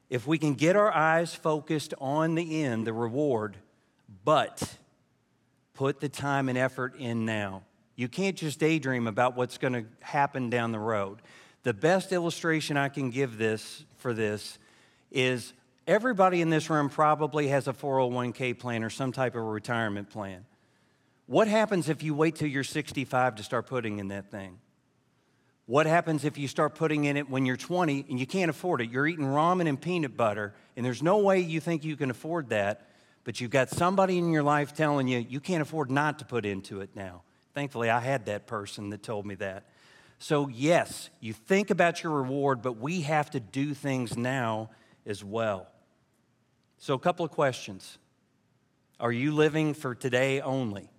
if 0.10 0.27
we 0.27 0.38
can 0.38 0.55
get 0.55 0.75
our 0.75 0.91
eyes 0.91 1.34
focused 1.34 1.93
on 1.99 2.36
the 2.36 2.63
end, 2.63 2.86
the 2.86 2.93
reward, 2.93 3.58
but 4.24 4.78
put 5.74 6.00
the 6.00 6.10
time 6.10 6.50
and 6.50 6.58
effort 6.58 6.96
in 6.98 7.26
now. 7.26 7.63
You 7.96 8.08
can't 8.08 8.36
just 8.36 8.60
daydream 8.60 9.08
about 9.08 9.36
what's 9.36 9.58
going 9.58 9.74
to 9.74 9.86
happen 10.02 10.50
down 10.50 10.72
the 10.72 10.80
road. 10.80 11.22
The 11.63 11.74
best 11.74 12.12
illustration 12.12 12.78
I 12.78 12.89
can 12.89 13.10
give 13.10 13.38
this 13.38 13.84
for 13.98 14.13
this 14.13 14.60
is 15.12 15.54
everybody 15.88 16.41
in 16.41 16.50
this 16.50 16.70
room 16.70 16.89
probably 16.89 17.48
has 17.48 17.68
a 17.68 17.74
401k 17.74 18.60
plan 18.60 18.84
or 18.84 18.89
some 18.89 19.12
type 19.12 19.36
of 19.36 19.44
retirement 19.44 20.10
plan. 20.10 20.46
What 21.28 21.48
happens 21.48 21.89
if 21.89 22.04
you 22.04 22.13
wait 22.13 22.36
till 22.36 22.48
you're 22.48 22.63
65 22.63 23.36
to 23.36 23.44
start 23.44 23.65
putting 23.65 24.00
in 24.00 24.10
that 24.10 24.30
thing? 24.30 24.60
What 25.65 25.88
happens 25.88 26.24
if 26.24 26.38
you 26.38 26.48
start 26.48 26.76
putting 26.76 27.06
in 27.06 27.18
it 27.18 27.28
when 27.30 27.46
you're 27.46 27.58
20 27.58 28.06
and 28.10 28.20
you 28.20 28.28
can't 28.28 28.52
afford 28.52 28.82
it? 28.82 28.91
You're 28.91 29.08
eating 29.08 29.26
ramen 29.26 29.68
and 29.68 29.82
peanut 29.82 30.15
butter, 30.15 30.54
and 30.76 30.86
there's 30.86 31.02
no 31.02 31.18
way 31.18 31.39
you 31.39 31.60
think 31.60 31.84
you 31.84 31.96
can 31.96 32.12
afford 32.12 32.50
that 32.50 32.88
but 33.25 33.41
you've 33.41 33.51
got 33.51 33.69
somebody 33.69 34.17
in 34.17 34.31
your 34.31 34.43
life 34.43 34.73
telling 34.73 35.09
you 35.09 35.17
you 35.17 35.41
can't 35.41 35.61
afford 35.61 35.91
not 35.91 36.19
to 36.19 36.25
put 36.25 36.45
into 36.45 36.79
it 36.79 36.91
now. 36.95 37.23
Thankfully, 37.53 37.89
I 37.89 37.99
had 37.99 38.27
that 38.27 38.47
person 38.47 38.91
that 38.91 39.03
told 39.03 39.25
me 39.25 39.35
that. 39.35 39.65
So, 40.19 40.47
yes, 40.47 41.09
you 41.19 41.33
think 41.33 41.71
about 41.71 42.03
your 42.03 42.13
reward, 42.13 42.61
but 42.61 42.77
we 42.77 43.01
have 43.01 43.31
to 43.31 43.39
do 43.39 43.73
things 43.73 44.15
now 44.15 44.69
as 45.05 45.23
well. 45.23 45.67
So, 46.77 46.93
a 46.93 46.99
couple 46.99 47.25
of 47.25 47.31
questions 47.31 47.97
Are 48.99 49.11
you 49.11 49.33
living 49.33 49.73
for 49.73 49.95
today 49.95 50.39
only? 50.39 50.89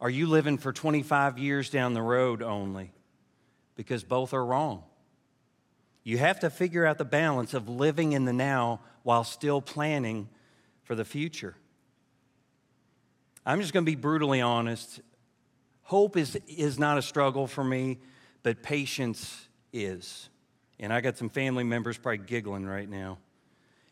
Are 0.00 0.10
you 0.10 0.26
living 0.26 0.56
for 0.56 0.72
25 0.72 1.38
years 1.38 1.68
down 1.68 1.92
the 1.92 2.02
road 2.02 2.40
only? 2.40 2.90
Because 3.76 4.02
both 4.02 4.32
are 4.32 4.44
wrong. 4.44 4.82
You 6.04 6.16
have 6.16 6.40
to 6.40 6.48
figure 6.48 6.86
out 6.86 6.96
the 6.96 7.04
balance 7.04 7.52
of 7.52 7.68
living 7.68 8.12
in 8.12 8.24
the 8.24 8.32
now 8.32 8.80
while 9.02 9.24
still 9.24 9.60
planning 9.60 10.28
for 10.90 10.96
the 10.96 11.04
future. 11.04 11.54
I'm 13.46 13.60
just 13.60 13.72
going 13.72 13.86
to 13.86 13.88
be 13.88 13.94
brutally 13.94 14.40
honest. 14.40 15.00
Hope 15.82 16.16
is, 16.16 16.36
is 16.48 16.80
not 16.80 16.98
a 16.98 17.02
struggle 17.02 17.46
for 17.46 17.62
me, 17.62 18.00
but 18.42 18.64
patience 18.64 19.46
is. 19.72 20.30
And 20.80 20.92
I 20.92 21.00
got 21.00 21.16
some 21.16 21.28
family 21.28 21.62
members 21.62 21.96
probably 21.96 22.26
giggling 22.26 22.66
right 22.66 22.88
now. 22.88 23.18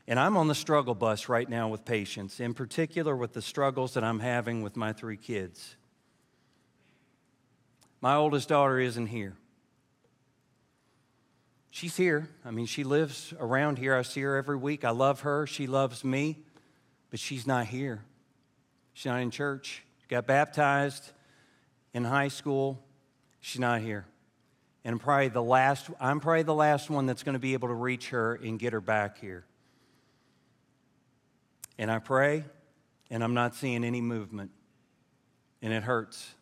And 0.09 0.19
I'm 0.19 0.37
on 0.37 0.49
the 0.49 0.57
struggle 0.57 0.97
bus 0.97 1.29
right 1.29 1.49
now 1.49 1.69
with 1.69 1.85
patience, 1.85 2.41
in 2.41 2.53
particular 2.53 3.15
with 3.15 3.33
the 3.33 3.43
struggles 3.43 3.95
that 3.95 4.03
I'm 4.03 4.19
having 4.19 4.63
with 4.63 4.75
my 4.75 4.93
three 4.93 5.17
kids. 5.17 5.77
My 8.01 8.17
oldest 8.17 8.49
daughter 8.49 8.81
isn't 8.81 9.07
here. 9.07 9.37
She's 11.71 11.97
here. 11.97 12.29
I 12.45 12.51
mean, 12.51 12.67
she 12.67 12.83
lives 12.83 13.33
around 13.39 13.79
here. 13.79 13.95
I 13.95 14.03
see 14.03 14.23
her 14.23 14.35
every 14.35 14.57
week. 14.57 14.85
I 14.85 14.91
love 14.91 15.21
her. 15.21 15.47
She 15.47 15.69
loves 15.69 16.03
me 16.03 16.41
but 17.11 17.19
she's 17.19 17.47
not 17.47 17.67
here. 17.67 18.05
She's 18.93 19.07
not 19.07 19.21
in 19.21 19.31
church. 19.31 19.83
She 20.01 20.09
got 20.09 20.27
baptized 20.27 21.13
in 21.95 22.05
high 22.05 22.29
school. 22.29 22.83
She's 23.41 23.61
not 23.61 23.81
here. 23.81 24.07
And 24.85 24.95
I'm 24.95 24.99
probably 24.99 25.29
the 25.29 25.43
last, 25.43 25.91
I'm 26.01 26.21
probably 26.21 26.43
the 26.43 26.55
last 26.55 26.91
one 26.91 27.07
that's 27.07 27.23
going 27.23 27.35
to 27.35 27.39
be 27.39 27.53
able 27.53 27.69
to 27.69 27.75
reach 27.75 28.11
her 28.11 28.35
and 28.35 28.59
get 28.59 28.73
her 28.73 28.81
back 28.81 29.19
here. 29.19 29.45
And 31.79 31.91
I 31.91 31.99
pray, 31.99 32.45
and 33.11 33.23
I'm 33.23 33.35
not 33.35 33.55
seeing 33.55 33.85
any 33.85 34.01
movement. 34.01 34.51
And 35.63 35.73
it 35.73 35.83
hurts. 35.83 36.35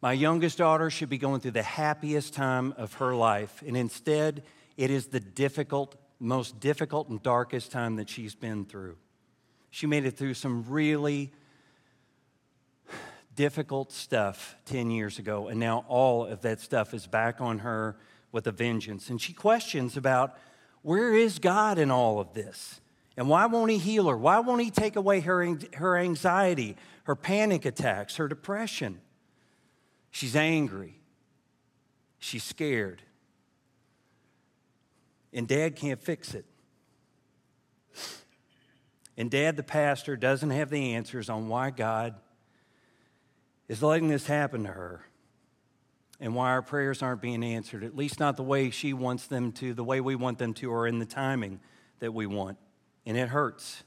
My 0.00 0.12
youngest 0.12 0.58
daughter 0.58 0.90
should 0.90 1.08
be 1.08 1.18
going 1.18 1.40
through 1.40 1.52
the 1.52 1.62
happiest 1.62 2.34
time 2.34 2.74
of 2.76 2.94
her 2.94 3.14
life, 3.14 3.62
and 3.64 3.76
instead, 3.76 4.42
it 4.76 4.90
is 4.90 5.06
the 5.06 5.20
difficult, 5.20 5.94
most 6.22 6.60
difficult 6.60 7.08
and 7.08 7.22
darkest 7.22 7.72
time 7.72 7.96
that 7.96 8.08
she's 8.08 8.34
been 8.34 8.64
through. 8.64 8.96
She 9.70 9.86
made 9.86 10.04
it 10.04 10.16
through 10.16 10.34
some 10.34 10.64
really 10.68 11.32
difficult 13.34 13.92
stuff 13.92 14.56
10 14.66 14.90
years 14.90 15.18
ago, 15.18 15.48
and 15.48 15.58
now 15.58 15.84
all 15.88 16.26
of 16.26 16.42
that 16.42 16.60
stuff 16.60 16.94
is 16.94 17.06
back 17.06 17.40
on 17.40 17.60
her 17.60 17.96
with 18.30 18.46
a 18.46 18.52
vengeance. 18.52 19.10
And 19.10 19.20
she 19.20 19.32
questions 19.32 19.96
about 19.96 20.36
where 20.82 21.14
is 21.14 21.38
God 21.38 21.78
in 21.78 21.90
all 21.90 22.20
of 22.20 22.34
this? 22.34 22.80
And 23.16 23.28
why 23.28 23.46
won't 23.46 23.70
He 23.70 23.78
heal 23.78 24.08
her? 24.08 24.16
Why 24.16 24.40
won't 24.40 24.62
He 24.62 24.70
take 24.70 24.96
away 24.96 25.20
her, 25.20 25.56
her 25.74 25.96
anxiety, 25.96 26.76
her 27.04 27.16
panic 27.16 27.64
attacks, 27.64 28.16
her 28.16 28.28
depression? 28.28 29.00
She's 30.10 30.36
angry. 30.36 31.00
She's 32.18 32.44
scared. 32.44 33.02
And 35.32 35.48
dad 35.48 35.76
can't 35.76 36.00
fix 36.00 36.34
it. 36.34 36.44
And 39.16 39.30
dad, 39.30 39.56
the 39.56 39.62
pastor, 39.62 40.16
doesn't 40.16 40.50
have 40.50 40.70
the 40.70 40.94
answers 40.94 41.28
on 41.28 41.48
why 41.48 41.70
God 41.70 42.14
is 43.68 43.82
letting 43.82 44.08
this 44.08 44.26
happen 44.26 44.64
to 44.64 44.70
her 44.70 45.04
and 46.18 46.34
why 46.34 46.50
our 46.50 46.62
prayers 46.62 47.02
aren't 47.02 47.20
being 47.20 47.42
answered, 47.42 47.84
at 47.84 47.96
least 47.96 48.20
not 48.20 48.36
the 48.36 48.42
way 48.42 48.70
she 48.70 48.92
wants 48.92 49.26
them 49.26 49.52
to, 49.52 49.74
the 49.74 49.84
way 49.84 50.00
we 50.00 50.14
want 50.14 50.38
them 50.38 50.54
to, 50.54 50.70
or 50.70 50.86
in 50.86 50.98
the 50.98 51.04
timing 51.04 51.60
that 51.98 52.14
we 52.14 52.26
want. 52.26 52.58
And 53.04 53.16
it 53.16 53.28
hurts. 53.28 53.82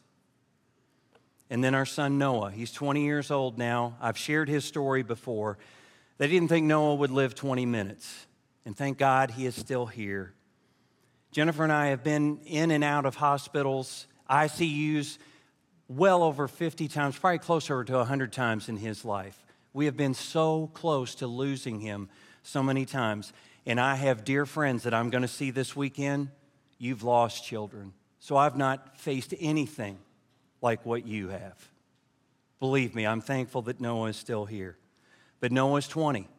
And 1.49 1.63
then 1.63 1.73
our 1.73 1.85
son 1.85 2.17
Noah, 2.17 2.51
he's 2.51 2.71
20 2.71 3.03
years 3.03 3.31
old 3.31 3.57
now. 3.57 3.95
I've 4.01 4.17
shared 4.17 4.49
his 4.49 4.65
story 4.65 5.01
before. 5.01 5.57
They 6.17 6.27
didn't 6.27 6.49
think 6.49 6.65
Noah 6.65 6.95
would 6.95 7.11
live 7.11 7.35
20 7.35 7.65
minutes. 7.65 8.27
And 8.65 8.75
thank 8.75 8.97
God 8.97 9.31
he 9.31 9.45
is 9.45 9.55
still 9.55 9.85
here. 9.85 10.34
Jennifer 11.35 11.63
and 11.63 11.73
I 11.73 11.87
have 11.87 12.01
been 12.01 12.39
in 12.45 12.71
and 12.71 12.81
out 12.81 13.05
of 13.05 13.15
hospitals, 13.15 14.07
ICUs, 14.29 15.17
well 15.89 16.23
over 16.23 16.47
50 16.47 16.87
times, 16.87 17.19
probably 17.19 17.39
closer 17.39 17.83
to 17.83 17.93
100 17.93 18.31
times 18.31 18.69
in 18.69 18.77
his 18.77 19.03
life. 19.03 19.45
We 19.73 19.83
have 19.83 19.97
been 19.97 20.13
so 20.13 20.71
close 20.73 21.13
to 21.15 21.27
losing 21.27 21.81
him 21.81 22.07
so 22.43 22.63
many 22.63 22.85
times. 22.85 23.33
And 23.65 23.81
I 23.81 23.95
have 23.95 24.23
dear 24.23 24.45
friends 24.45 24.83
that 24.83 24.93
I'm 24.93 25.09
going 25.09 25.23
to 25.23 25.27
see 25.27 25.51
this 25.51 25.75
weekend. 25.75 26.29
You've 26.77 27.03
lost 27.03 27.43
children. 27.43 27.91
So 28.19 28.37
I've 28.37 28.55
not 28.55 28.97
faced 28.97 29.33
anything 29.37 29.97
like 30.61 30.85
what 30.85 31.05
you 31.05 31.27
have. 31.27 31.69
Believe 32.61 32.95
me, 32.95 33.05
I'm 33.05 33.19
thankful 33.19 33.61
that 33.63 33.81
Noah 33.81 34.07
is 34.07 34.15
still 34.15 34.45
here. 34.45 34.77
But 35.41 35.51
Noah's 35.51 35.89
20, 35.89 36.29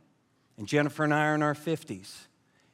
and 0.56 0.66
Jennifer 0.66 1.04
and 1.04 1.12
I 1.12 1.26
are 1.26 1.34
in 1.34 1.42
our 1.42 1.52
50s. 1.52 2.16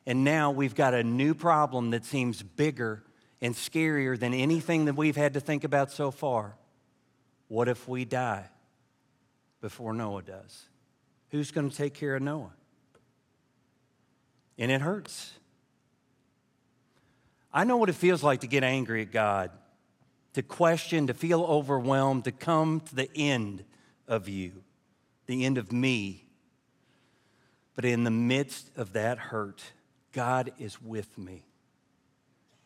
And 0.07 0.25
now 0.25 0.51
we've 0.51 0.75
got 0.75 0.95
a 0.95 1.03
new 1.03 1.35
problem 1.35 1.91
that 1.91 2.05
seems 2.05 2.43
bigger 2.43 3.03
and 3.41 3.55
scarier 3.55 4.19
than 4.19 4.35
anything 4.35 4.87
that 4.87 4.97
we've 4.97 5.17
had 5.17 5.35
to 5.35 5.41
think 5.41 5.65
about 5.65 5.91
so 5.91 6.11
far. 6.11 6.57
What 7.49 7.69
if 7.69 7.87
we 7.87 8.05
die? 8.05 8.49
before 9.63 9.95
Noah 9.95 10.23
does. 10.23 10.67
Who's 11.31 11.51
going 11.51 11.71
to 11.71 11.75
take 11.75 11.95
care 11.95 12.17
of 12.17 12.23
Noah? 12.23 12.53
And 14.59 14.71
it 14.71 14.83
hurts. 14.83 15.33
I 17.55 17.65
know 17.65 17.79
what 17.79 17.89
it 17.89 17.95
feels 17.95 18.23
like 18.23 18.41
to 18.41 18.47
get 18.47 18.65
angry 18.65 19.03
at 19.03 19.13
God, 19.13 19.51
to 20.35 20.43
question, 20.43 21.07
to 21.07 21.15
feel 21.15 21.43
overwhelmed, 21.43 22.25
to 22.25 22.33
come 22.33 22.81
to 22.81 22.95
the 22.95 23.09
end 23.17 23.65
of 24.07 24.29
you, 24.29 24.63
the 25.27 25.47
end 25.47 25.57
of 25.57 25.73
me. 25.73 26.27
But 27.75 27.87
in 27.87 28.05
the 28.05 28.11
midst 28.11 28.71
of 28.77 28.93
that 28.93 29.17
hurt, 29.17 29.63
God 30.13 30.53
is 30.59 30.81
with 30.81 31.17
me. 31.19 31.45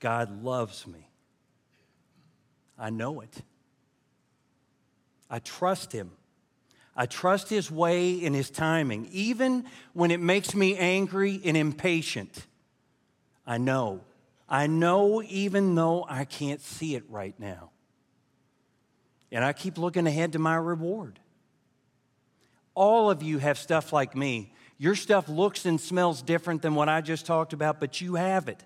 God 0.00 0.42
loves 0.42 0.86
me. 0.86 1.08
I 2.78 2.90
know 2.90 3.20
it. 3.20 3.34
I 5.30 5.38
trust 5.38 5.92
Him. 5.92 6.10
I 6.94 7.06
trust 7.06 7.48
His 7.48 7.70
way 7.70 8.24
and 8.24 8.34
His 8.34 8.50
timing, 8.50 9.08
even 9.12 9.64
when 9.92 10.10
it 10.10 10.20
makes 10.20 10.54
me 10.54 10.76
angry 10.76 11.40
and 11.44 11.56
impatient. 11.56 12.46
I 13.46 13.58
know. 13.58 14.00
I 14.48 14.66
know 14.66 15.22
even 15.22 15.74
though 15.74 16.06
I 16.08 16.24
can't 16.24 16.60
see 16.60 16.94
it 16.94 17.04
right 17.08 17.34
now. 17.38 17.70
And 19.32 19.44
I 19.44 19.52
keep 19.52 19.76
looking 19.76 20.06
ahead 20.06 20.32
to 20.32 20.38
my 20.38 20.56
reward. 20.56 21.18
All 22.74 23.10
of 23.10 23.22
you 23.22 23.38
have 23.38 23.58
stuff 23.58 23.92
like 23.92 24.14
me. 24.14 24.52
Your 24.78 24.94
stuff 24.94 25.28
looks 25.28 25.64
and 25.64 25.80
smells 25.80 26.22
different 26.22 26.62
than 26.62 26.74
what 26.74 26.88
I 26.88 27.00
just 27.00 27.24
talked 27.24 27.52
about, 27.52 27.80
but 27.80 28.00
you 28.00 28.16
have 28.16 28.48
it. 28.48 28.62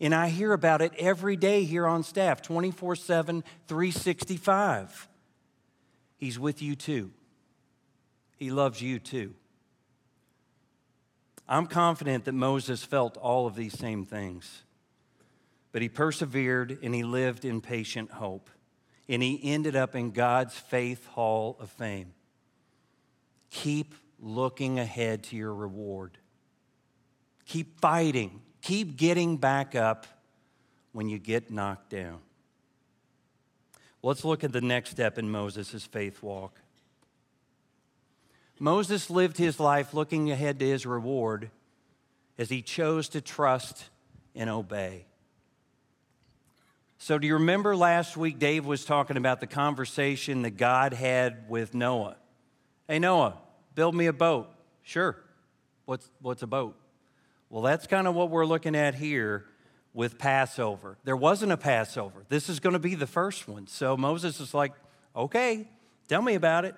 And 0.00 0.14
I 0.14 0.28
hear 0.28 0.52
about 0.52 0.80
it 0.80 0.92
every 0.98 1.36
day 1.36 1.64
here 1.64 1.86
on 1.86 2.02
staff, 2.02 2.40
24 2.40 2.96
7, 2.96 3.44
365. 3.66 5.08
He's 6.16 6.38
with 6.38 6.62
you 6.62 6.76
too. 6.76 7.10
He 8.36 8.50
loves 8.50 8.80
you 8.80 8.98
too. 8.98 9.34
I'm 11.48 11.66
confident 11.66 12.26
that 12.26 12.32
Moses 12.32 12.84
felt 12.84 13.16
all 13.16 13.46
of 13.46 13.56
these 13.56 13.76
same 13.76 14.06
things, 14.06 14.62
but 15.72 15.82
he 15.82 15.88
persevered 15.88 16.78
and 16.82 16.94
he 16.94 17.02
lived 17.02 17.44
in 17.44 17.60
patient 17.60 18.12
hope, 18.12 18.48
and 19.08 19.20
he 19.20 19.40
ended 19.42 19.74
up 19.74 19.96
in 19.96 20.12
God's 20.12 20.54
faith 20.54 21.06
hall 21.06 21.56
of 21.58 21.68
fame. 21.70 22.14
Keep 23.50 23.96
looking 24.20 24.78
ahead 24.78 25.24
to 25.24 25.36
your 25.36 25.54
reward. 25.54 26.18
Keep 27.46 27.80
fighting. 27.80 28.42
Keep 28.62 28.96
getting 28.96 29.36
back 29.36 29.74
up 29.74 30.06
when 30.92 31.08
you 31.08 31.18
get 31.18 31.50
knocked 31.50 31.90
down. 31.90 32.18
Let's 34.02 34.24
look 34.24 34.44
at 34.44 34.52
the 34.52 34.60
next 34.60 34.90
step 34.90 35.18
in 35.18 35.30
Moses' 35.30 35.84
faith 35.84 36.22
walk. 36.22 36.58
Moses 38.58 39.08
lived 39.10 39.38
his 39.38 39.58
life 39.58 39.94
looking 39.94 40.30
ahead 40.30 40.58
to 40.58 40.66
his 40.66 40.84
reward 40.84 41.50
as 42.38 42.50
he 42.50 42.62
chose 42.62 43.08
to 43.10 43.20
trust 43.20 43.88
and 44.34 44.48
obey. 44.48 45.06
So, 46.98 47.18
do 47.18 47.26
you 47.26 47.34
remember 47.34 47.74
last 47.74 48.18
week 48.18 48.38
Dave 48.38 48.66
was 48.66 48.84
talking 48.84 49.16
about 49.16 49.40
the 49.40 49.46
conversation 49.46 50.42
that 50.42 50.58
God 50.58 50.92
had 50.92 51.48
with 51.48 51.74
Noah? 51.74 52.16
Hey, 52.86 52.98
Noah, 52.98 53.38
build 53.74 53.94
me 53.94 54.06
a 54.06 54.12
boat. 54.12 54.48
Sure. 54.82 55.16
What's, 55.84 56.10
what's 56.20 56.42
a 56.42 56.46
boat? 56.46 56.76
Well, 57.48 57.62
that's 57.62 57.86
kind 57.86 58.06
of 58.06 58.14
what 58.14 58.30
we're 58.30 58.46
looking 58.46 58.76
at 58.76 58.94
here 58.94 59.44
with 59.92 60.18
Passover. 60.18 60.96
There 61.04 61.16
wasn't 61.16 61.52
a 61.52 61.56
Passover. 61.56 62.24
This 62.28 62.48
is 62.48 62.60
going 62.60 62.74
to 62.74 62.78
be 62.78 62.94
the 62.94 63.06
first 63.06 63.48
one. 63.48 63.66
So 63.66 63.96
Moses 63.96 64.40
is 64.40 64.54
like, 64.54 64.72
okay, 65.16 65.68
tell 66.08 66.22
me 66.22 66.34
about 66.34 66.64
it. 66.64 66.74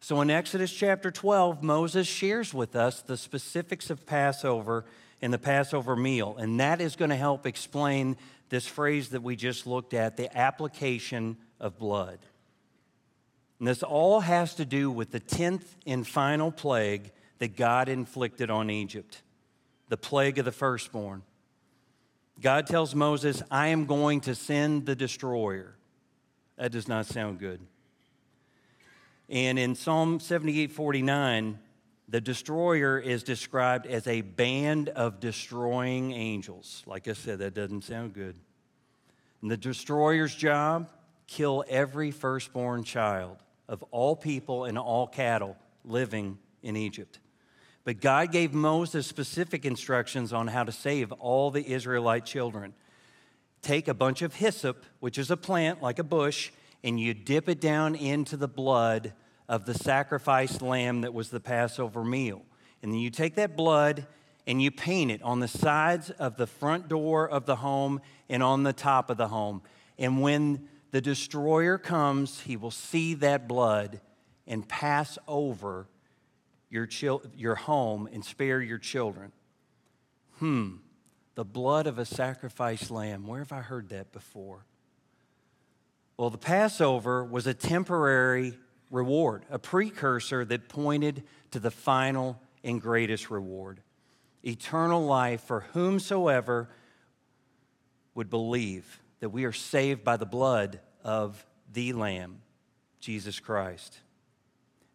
So 0.00 0.20
in 0.20 0.30
Exodus 0.30 0.72
chapter 0.72 1.10
12, 1.10 1.62
Moses 1.62 2.06
shares 2.06 2.52
with 2.52 2.74
us 2.76 3.02
the 3.02 3.16
specifics 3.16 3.88
of 3.88 4.04
Passover 4.04 4.84
and 5.22 5.32
the 5.32 5.38
Passover 5.38 5.94
meal. 5.94 6.36
And 6.38 6.58
that 6.60 6.80
is 6.80 6.96
going 6.96 7.10
to 7.10 7.16
help 7.16 7.46
explain 7.46 8.16
this 8.48 8.66
phrase 8.66 9.10
that 9.10 9.22
we 9.22 9.36
just 9.36 9.66
looked 9.66 9.94
at 9.94 10.16
the 10.16 10.36
application 10.36 11.36
of 11.60 11.78
blood. 11.78 12.18
And 13.62 13.68
this 13.68 13.84
all 13.84 14.18
has 14.18 14.56
to 14.56 14.64
do 14.64 14.90
with 14.90 15.12
the 15.12 15.20
10th 15.20 15.76
and 15.86 16.04
final 16.04 16.50
plague 16.50 17.12
that 17.38 17.54
God 17.54 17.88
inflicted 17.88 18.50
on 18.50 18.70
Egypt 18.70 19.22
the 19.88 19.96
plague 19.96 20.40
of 20.40 20.44
the 20.44 20.50
firstborn. 20.50 21.22
God 22.40 22.66
tells 22.66 22.92
Moses, 22.92 23.40
I 23.52 23.68
am 23.68 23.86
going 23.86 24.20
to 24.22 24.34
send 24.34 24.84
the 24.84 24.96
destroyer. 24.96 25.76
That 26.56 26.72
does 26.72 26.88
not 26.88 27.06
sound 27.06 27.38
good. 27.38 27.60
And 29.28 29.60
in 29.60 29.76
Psalm 29.76 30.18
78 30.18 30.72
49, 30.72 31.56
the 32.08 32.20
destroyer 32.20 32.98
is 32.98 33.22
described 33.22 33.86
as 33.86 34.08
a 34.08 34.22
band 34.22 34.88
of 34.88 35.20
destroying 35.20 36.10
angels. 36.10 36.82
Like 36.84 37.06
I 37.06 37.12
said, 37.12 37.38
that 37.38 37.54
doesn't 37.54 37.84
sound 37.84 38.12
good. 38.12 38.34
And 39.40 39.48
the 39.48 39.56
destroyer's 39.56 40.34
job 40.34 40.90
kill 41.28 41.64
every 41.68 42.10
firstborn 42.10 42.82
child 42.82 43.36
of 43.68 43.82
all 43.90 44.16
people 44.16 44.64
and 44.64 44.78
all 44.78 45.06
cattle 45.06 45.56
living 45.84 46.38
in 46.62 46.76
Egypt. 46.76 47.18
But 47.84 48.00
God 48.00 48.30
gave 48.30 48.54
Moses 48.54 49.06
specific 49.06 49.64
instructions 49.64 50.32
on 50.32 50.46
how 50.46 50.64
to 50.64 50.72
save 50.72 51.10
all 51.12 51.50
the 51.50 51.66
Israelite 51.66 52.24
children. 52.24 52.74
Take 53.60 53.88
a 53.88 53.94
bunch 53.94 54.22
of 54.22 54.34
hyssop, 54.34 54.84
which 55.00 55.18
is 55.18 55.30
a 55.30 55.36
plant 55.36 55.82
like 55.82 55.98
a 55.98 56.04
bush, 56.04 56.50
and 56.84 56.98
you 56.98 57.14
dip 57.14 57.48
it 57.48 57.60
down 57.60 57.94
into 57.94 58.36
the 58.36 58.48
blood 58.48 59.12
of 59.48 59.66
the 59.66 59.74
sacrificed 59.74 60.62
lamb 60.62 61.00
that 61.02 61.14
was 61.14 61.30
the 61.30 61.40
Passover 61.40 62.04
meal. 62.04 62.42
And 62.82 62.92
then 62.92 63.00
you 63.00 63.10
take 63.10 63.34
that 63.36 63.56
blood 63.56 64.06
and 64.46 64.60
you 64.60 64.70
paint 64.70 65.10
it 65.10 65.22
on 65.22 65.40
the 65.40 65.48
sides 65.48 66.10
of 66.10 66.36
the 66.36 66.46
front 66.46 66.88
door 66.88 67.28
of 67.28 67.46
the 67.46 67.56
home 67.56 68.00
and 68.28 68.42
on 68.42 68.62
the 68.62 68.72
top 68.72 69.10
of 69.10 69.16
the 69.16 69.28
home. 69.28 69.62
And 69.98 70.20
when 70.20 70.68
the 70.92 71.00
destroyer 71.00 71.78
comes, 71.78 72.40
he 72.40 72.56
will 72.56 72.70
see 72.70 73.14
that 73.14 73.48
blood 73.48 74.00
and 74.46 74.68
pass 74.68 75.18
over 75.26 75.88
your, 76.70 76.86
chil- 76.86 77.22
your 77.36 77.54
home 77.54 78.08
and 78.12 78.24
spare 78.24 78.60
your 78.60 78.78
children. 78.78 79.32
Hmm, 80.38 80.76
the 81.34 81.44
blood 81.44 81.86
of 81.86 81.98
a 81.98 82.04
sacrificed 82.04 82.90
lamb. 82.90 83.26
Where 83.26 83.40
have 83.40 83.52
I 83.52 83.60
heard 83.60 83.88
that 83.88 84.12
before? 84.12 84.64
Well, 86.16 86.30
the 86.30 86.38
Passover 86.38 87.24
was 87.24 87.46
a 87.46 87.54
temporary 87.54 88.58
reward, 88.90 89.44
a 89.50 89.58
precursor 89.58 90.44
that 90.44 90.68
pointed 90.68 91.24
to 91.52 91.58
the 91.58 91.70
final 91.70 92.40
and 92.62 92.80
greatest 92.80 93.30
reward 93.30 93.80
eternal 94.44 95.04
life 95.04 95.42
for 95.42 95.60
whomsoever 95.72 96.68
would 98.14 98.28
believe 98.28 99.01
that 99.22 99.30
we 99.30 99.44
are 99.44 99.52
saved 99.52 100.02
by 100.02 100.16
the 100.16 100.26
blood 100.26 100.80
of 101.04 101.46
the 101.72 101.92
Lamb, 101.92 102.40
Jesus 102.98 103.38
Christ. 103.38 104.00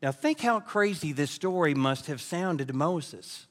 Now, 0.02 0.12
think 0.12 0.42
how 0.42 0.60
crazy 0.60 1.14
this 1.14 1.32
story 1.32 1.74
must 1.74 2.08
have 2.08 2.20
sounded 2.20 2.68
to 2.68 2.74
Moses. 2.74 3.48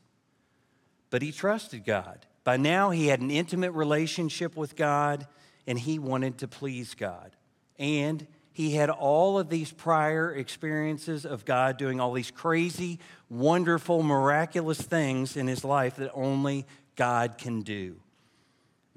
But 1.09 1.23
he 1.23 1.33
trusted 1.33 1.87
God. 1.87 2.27
By 2.45 2.59
now, 2.59 2.91
he 2.91 3.07
had 3.07 3.23
an 3.23 3.31
intimate 3.31 3.71
relationship 3.71 4.55
with 4.55 4.77
God, 4.77 5.27
and 5.67 5.79
he 5.79 5.99
wanted 5.99 6.37
to 6.39 6.47
please 6.47 6.95
God. 6.95 7.35
And 7.79 8.27
he 8.53 8.75
had 8.75 8.91
all 8.91 9.39
of 9.39 9.49
these 9.49 9.73
prior 9.73 10.31
experiences 10.31 11.25
of 11.25 11.47
God 11.47 11.79
doing 11.79 12.01
all 12.01 12.13
these 12.13 12.31
crazy, 12.31 12.99
wonderful, 13.31 14.03
miraculous 14.03 14.83
things 14.83 15.39
in 15.39 15.47
his 15.47 15.65
life 15.65 15.97
that 15.97 16.11
only 16.13 16.67
God 16.97 17.39
can 17.39 17.63
do. 17.63 17.97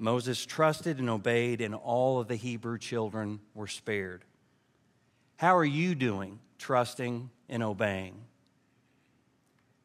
Moses 0.00 0.46
trusted 0.46 0.98
and 0.98 1.10
obeyed, 1.10 1.60
and 1.60 1.74
all 1.74 2.18
of 2.18 2.26
the 2.26 2.36
Hebrew 2.36 2.78
children 2.78 3.38
were 3.54 3.66
spared. 3.66 4.24
How 5.36 5.56
are 5.56 5.64
you 5.64 5.94
doing 5.94 6.40
trusting 6.58 7.28
and 7.50 7.62
obeying? 7.62 8.14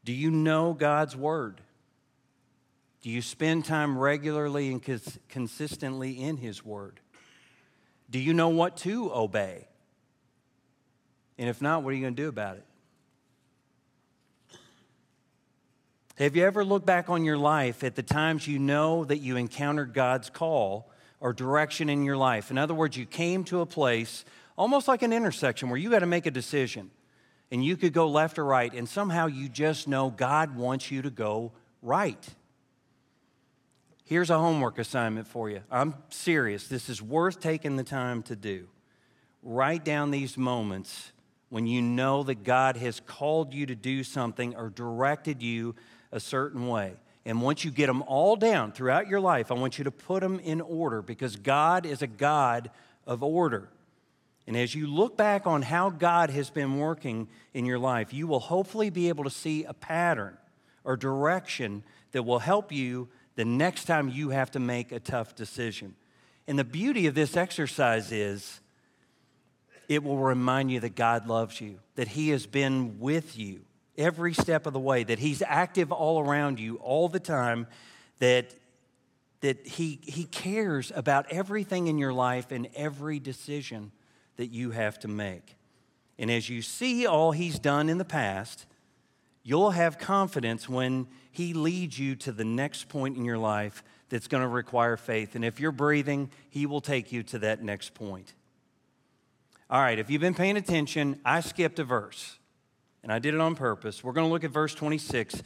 Do 0.06 0.14
you 0.14 0.32
know 0.32 0.74
God's 0.74 1.18
word? 1.18 1.60
Do 3.02 3.10
you 3.10 3.22
spend 3.22 3.66
time 3.66 3.98
regularly 3.98 4.72
and 4.72 4.82
cons- 4.82 5.20
consistently 5.28 6.12
in 6.12 6.38
His 6.38 6.64
word? 6.64 7.02
Do 8.10 8.18
you 8.18 8.34
know 8.34 8.50
what 8.50 8.78
to 8.78 9.14
obey? 9.14 9.68
And 11.38 11.50
if 11.50 11.62
not, 11.62 11.84
what 11.84 11.90
are 11.90 11.94
you 11.94 12.02
going 12.02 12.16
to 12.16 12.22
do 12.22 12.30
about 12.30 12.56
it? 12.56 12.66
Have 16.18 16.38
you 16.38 16.46
ever 16.46 16.64
looked 16.64 16.86
back 16.86 17.10
on 17.10 17.26
your 17.26 17.38
life 17.38 17.84
at 17.84 17.96
the 17.96 18.04
times 18.04 18.48
you 18.48 18.58
know 18.58 19.04
that 19.04 19.18
you 19.18 19.36
encountered 19.36 19.94
God's 19.94 20.30
call 20.30 20.90
or 21.20 21.34
direction 21.34 21.90
in 21.90 22.06
your 22.06 22.16
life? 22.16 22.52
In 22.52 22.58
other 22.58 22.74
words, 22.74 22.96
you 22.96 23.06
came 23.06 23.44
to 23.46 23.60
a 23.60 23.66
place 23.66 24.24
almost 24.56 24.88
like 24.88 25.02
an 25.02 25.12
intersection 25.12 25.70
where 25.70 25.78
you 25.78 25.90
got 25.90 26.00
to 26.00 26.06
make 26.06 26.26
a 26.26 26.32
decision 26.32 26.90
and 27.52 27.66
you 27.66 27.76
could 27.76 27.92
go 27.92 28.08
left 28.08 28.40
or 28.40 28.46
right, 28.46 28.74
and 28.74 28.88
somehow 28.88 29.28
you 29.28 29.50
just 29.50 29.90
know 29.90 30.10
God 30.10 30.56
wants 30.56 30.90
you 30.90 31.02
to 31.02 31.10
go 31.10 31.52
right. 31.82 32.26
Here's 34.06 34.30
a 34.30 34.40
homework 34.40 34.80
assignment 34.80 35.28
for 35.28 35.50
you. 35.50 35.62
I'm 35.70 35.96
serious. 36.10 36.68
This 36.68 36.90
is 36.90 37.02
worth 37.02 37.42
taking 37.42 37.76
the 37.76 37.84
time 37.84 38.24
to 38.24 38.38
do. 38.38 38.68
Write 39.44 39.84
down 39.84 40.12
these 40.12 40.38
moments 40.38 41.12
when 41.50 41.68
you 41.68 41.82
know 41.82 42.24
that 42.24 42.44
God 42.44 42.78
has 42.78 43.00
called 43.00 43.54
you 43.54 43.66
to 43.66 43.76
do 43.76 44.04
something 44.04 44.56
or 44.56 44.70
directed 44.70 45.44
you 45.44 45.76
a 46.16 46.20
certain 46.20 46.68
way. 46.68 46.94
And 47.26 47.42
once 47.42 47.66
you 47.66 47.72
get 47.72 47.88
them 47.88 48.04
all 48.04 48.36
down 48.36 48.72
throughout 48.72 49.08
your 49.08 49.20
life, 49.20 49.52
I 49.52 49.56
want 49.56 49.78
you 49.78 49.84
to 49.84 49.92
put 49.92 50.22
them 50.22 50.40
in 50.40 50.62
order 50.62 51.02
because 51.02 51.36
God 51.36 51.86
is 51.86 52.02
a 52.02 52.08
God 52.08 52.72
of 53.06 53.22
order. 53.22 53.70
And 54.48 54.56
as 54.56 54.74
you 54.74 54.88
look 54.88 55.18
back 55.18 55.46
on 55.46 55.64
how 55.64 55.90
God 55.90 56.30
has 56.30 56.50
been 56.50 56.78
working 56.78 57.28
in 57.54 57.66
your 57.66 57.80
life, 57.80 58.14
you 58.14 58.28
will 58.28 58.40
hopefully 58.40 58.90
be 58.90 59.10
able 59.10 59.24
to 59.24 59.30
see 59.30 59.64
a 59.66 59.74
pattern 59.74 60.38
or 60.84 60.96
direction 60.96 61.84
that 62.12 62.24
will 62.24 62.40
help 62.40 62.72
you 62.72 63.10
the 63.36 63.46
next 63.46 63.86
time 63.86 64.08
you 64.08 64.30
have 64.30 64.52
to 64.52 64.60
make 64.60 64.92
a 64.92 65.00
tough 65.00 65.36
decision. 65.36 65.96
And 66.48 66.58
the 66.58 66.64
beauty 66.64 67.08
of 67.08 67.16
this 67.16 67.36
exercise 67.36 68.12
is 68.12 68.62
it 69.90 70.04
will 70.04 70.20
remind 70.20 70.72
you 70.72 70.80
that 70.80 70.96
God 70.96 71.28
loves 71.28 71.60
you, 71.60 71.80
that 71.96 72.10
He 72.10 72.30
has 72.30 72.46
been 72.46 73.00
with 73.00 73.38
you 73.38 73.62
every 73.98 74.34
step 74.34 74.66
of 74.66 74.74
the 74.74 74.80
way, 74.80 75.04
that 75.04 75.20
He's 75.20 75.42
active 75.46 75.92
all 75.92 76.20
around 76.20 76.60
you 76.60 76.76
all 76.78 77.10
the 77.10 77.20
time, 77.20 77.68
that, 78.20 78.54
that 79.42 79.66
he, 79.68 80.00
he 80.04 80.26
cares 80.26 80.92
about 80.96 81.26
everything 81.32 81.88
in 81.88 81.98
your 81.98 82.14
life 82.14 82.52
and 82.52 82.68
every 82.76 83.20
decision 83.20 83.92
that 84.38 84.48
you 84.48 84.72
have 84.72 85.00
to 85.00 85.08
make. 85.08 85.56
And 86.18 86.32
as 86.32 86.50
you 86.50 86.62
see 86.62 87.06
all 87.06 87.32
He's 87.32 87.60
done 87.60 87.90
in 87.90 87.98
the 87.98 88.06
past, 88.06 88.66
you'll 89.44 89.72
have 89.72 89.98
confidence 89.98 90.70
when 90.70 91.08
He 91.32 91.54
leads 91.54 92.00
you 92.00 92.16
to 92.18 92.32
the 92.32 92.46
next 92.46 92.90
point 92.90 93.18
in 93.18 93.26
your 93.26 93.38
life 93.38 93.84
that's 94.10 94.28
going 94.28 94.44
to 94.44 94.48
require 94.48 94.98
faith. 94.98 95.36
And 95.36 95.44
if 95.44 95.60
you're 95.60 95.72
breathing, 95.72 96.30
He 96.50 96.66
will 96.66 96.82
take 96.82 97.12
you 97.12 97.24
to 97.24 97.40
that 97.40 97.64
next 97.64 97.94
point. 97.94 98.34
All 99.70 99.82
right, 99.82 99.98
if 99.98 100.10
you've 100.12 100.22
been 100.22 100.36
paying 100.36 100.58
attention, 100.58 101.20
I 101.26 101.42
skipped 101.42 101.80
a 101.80 101.84
verse, 101.84 102.38
and 103.06 103.14
I 103.14 103.20
did 103.20 103.36
it 103.36 103.40
on 103.40 103.54
purpose. 103.54 104.04
We're 104.04 104.14
going 104.14 104.28
to 104.28 104.34
look 104.34 104.44
at 104.44 104.50
verse 104.50 104.74
26. 104.74 105.44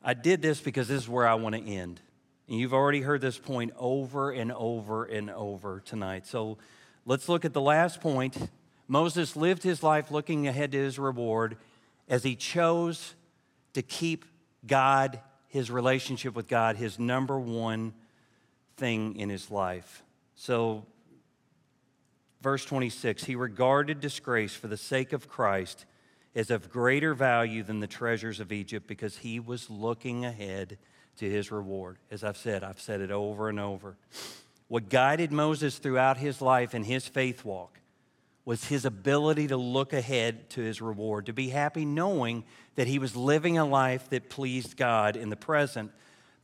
I 0.00 0.14
did 0.14 0.40
this 0.42 0.60
because 0.60 0.86
this 0.86 1.02
is 1.02 1.08
where 1.08 1.26
I 1.26 1.34
want 1.34 1.56
to 1.56 1.60
end. 1.60 2.00
And 2.48 2.56
you've 2.56 2.72
already 2.72 3.00
heard 3.00 3.20
this 3.20 3.36
point 3.36 3.72
over 3.76 4.30
and 4.30 4.52
over 4.52 5.06
and 5.06 5.28
over 5.28 5.82
tonight. 5.84 6.28
So 6.28 6.58
let's 7.04 7.28
look 7.28 7.44
at 7.44 7.52
the 7.52 7.60
last 7.60 8.00
point. 8.00 8.38
Moses 8.86 9.34
lived 9.34 9.64
his 9.64 9.82
life 9.82 10.12
looking 10.12 10.46
ahead 10.46 10.70
to 10.70 10.78
his 10.78 11.00
reward 11.00 11.56
as 12.08 12.22
he 12.22 12.36
chose 12.36 13.16
to 13.72 13.82
keep 13.82 14.24
God, 14.64 15.18
his 15.48 15.68
relationship 15.68 16.36
with 16.36 16.46
God, 16.46 16.76
his 16.76 17.00
number 17.00 17.40
one 17.40 17.92
thing 18.76 19.16
in 19.16 19.30
his 19.30 19.50
life. 19.50 20.04
So, 20.36 20.86
verse 22.40 22.64
26 22.64 23.24
he 23.24 23.34
regarded 23.34 23.98
disgrace 24.00 24.54
for 24.54 24.68
the 24.68 24.76
sake 24.76 25.12
of 25.12 25.28
Christ 25.28 25.86
as 26.34 26.50
of 26.50 26.70
greater 26.70 27.14
value 27.14 27.62
than 27.62 27.80
the 27.80 27.86
treasures 27.86 28.40
of 28.40 28.52
Egypt 28.52 28.86
because 28.86 29.18
he 29.18 29.40
was 29.40 29.68
looking 29.68 30.24
ahead 30.24 30.78
to 31.16 31.28
his 31.28 31.50
reward. 31.50 31.98
As 32.10 32.22
I've 32.22 32.36
said, 32.36 32.62
I've 32.62 32.80
said 32.80 33.00
it 33.00 33.10
over 33.10 33.48
and 33.48 33.58
over. 33.58 33.96
What 34.68 34.88
guided 34.88 35.32
Moses 35.32 35.78
throughout 35.78 36.16
his 36.16 36.40
life 36.40 36.74
and 36.74 36.86
his 36.86 37.06
faith 37.06 37.44
walk 37.44 37.80
was 38.44 38.64
his 38.64 38.84
ability 38.84 39.48
to 39.48 39.56
look 39.56 39.92
ahead 39.92 40.48
to 40.50 40.60
his 40.60 40.80
reward, 40.80 41.26
to 41.26 41.32
be 41.32 41.48
happy 41.48 41.84
knowing 41.84 42.44
that 42.76 42.86
he 42.86 42.98
was 42.98 43.14
living 43.14 43.58
a 43.58 43.64
life 43.64 44.08
that 44.10 44.30
pleased 44.30 44.76
God 44.76 45.16
in 45.16 45.28
the 45.28 45.36
present, 45.36 45.90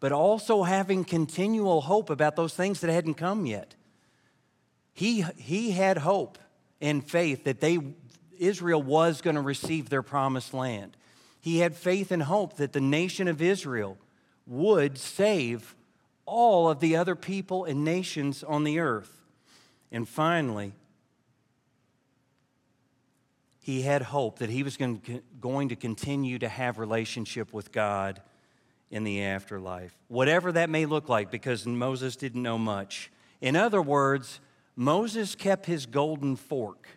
but 0.01 0.13
also 0.13 0.65
having 0.65 1.05
continual 1.05 1.81
hope 1.81 2.11
about 2.11 2.37
those 2.37 2.55
things 2.55 2.81
that 2.81 2.91
hadn't 2.91 3.15
come 3.15 3.47
yet. 3.47 3.75
He, 4.93 5.25
he 5.37 5.71
had 5.71 5.99
hope 5.99 6.39
and 6.81 7.09
faith 7.09 7.45
that 7.45 7.61
they, 7.61 7.79
Israel 8.39 8.83
was 8.83 9.21
going 9.21 9.37
to 9.37 9.43
receive 9.43 9.89
their 9.89 10.03
promised 10.03 10.55
land. 10.55 10.97
He 11.41 11.59
had 11.59 11.77
faith 11.77 12.11
and 12.11 12.23
hope 12.23 12.57
that 12.57 12.73
the 12.73 12.81
nation 12.81 13.29
of 13.29 13.41
Israel 13.41 13.99
would 14.47 14.99
save 14.99 15.75
all 16.25 16.69
of 16.69 16.81
the 16.81 16.97
other 16.97 17.15
people 17.15 17.65
and 17.65 17.85
nations 17.85 18.43
on 18.43 18.65
the 18.65 18.81
earth. 18.81 19.21
And 19.93 20.09
finally, 20.09 20.73
he 23.61 23.83
had 23.83 24.03
hope 24.03 24.39
that 24.41 24.51
he 24.51 24.63
was 24.63 24.77
going 24.77 25.69
to 25.69 25.77
continue 25.77 26.39
to 26.39 26.49
have 26.49 26.79
relationship 26.79 27.53
with 27.53 27.73
God 27.73 28.21
in 28.91 29.05
the 29.05 29.23
afterlife. 29.23 29.97
Whatever 30.09 30.53
that 30.53 30.71
may 30.71 30.87
look 30.87 31.09
like, 31.09 31.31
because 31.31 31.67
Moses 31.67 32.17
didn't 32.17 32.43
know 32.43 32.59
much. 32.59 33.11
In 33.41 33.57
other 33.57 33.83
words, 33.83 34.41
Moses 34.77 35.35
kept 35.35 35.67
his 35.67 35.87
golden 35.87 36.37
fork. 36.37 36.96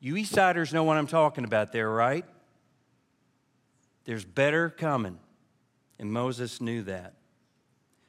You 0.00 0.14
Eastsiders 0.14 0.72
know 0.72 0.82
what 0.82 0.96
I'm 0.96 1.06
talking 1.06 1.44
about 1.44 1.72
there, 1.72 1.90
right? 1.90 2.24
There's 4.04 4.24
better 4.24 4.70
coming. 4.70 5.18
And 5.98 6.10
Moses 6.10 6.62
knew 6.62 6.82
that. 6.84 7.12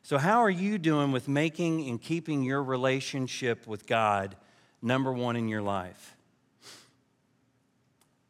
So, 0.01 0.17
how 0.17 0.39
are 0.39 0.49
you 0.49 0.77
doing 0.77 1.11
with 1.11 1.27
making 1.27 1.87
and 1.89 2.01
keeping 2.01 2.41
your 2.43 2.63
relationship 2.63 3.67
with 3.67 3.85
God 3.85 4.37
number 4.81 5.11
one 5.11 5.35
in 5.35 5.49
your 5.49 5.61
life? 5.61 6.15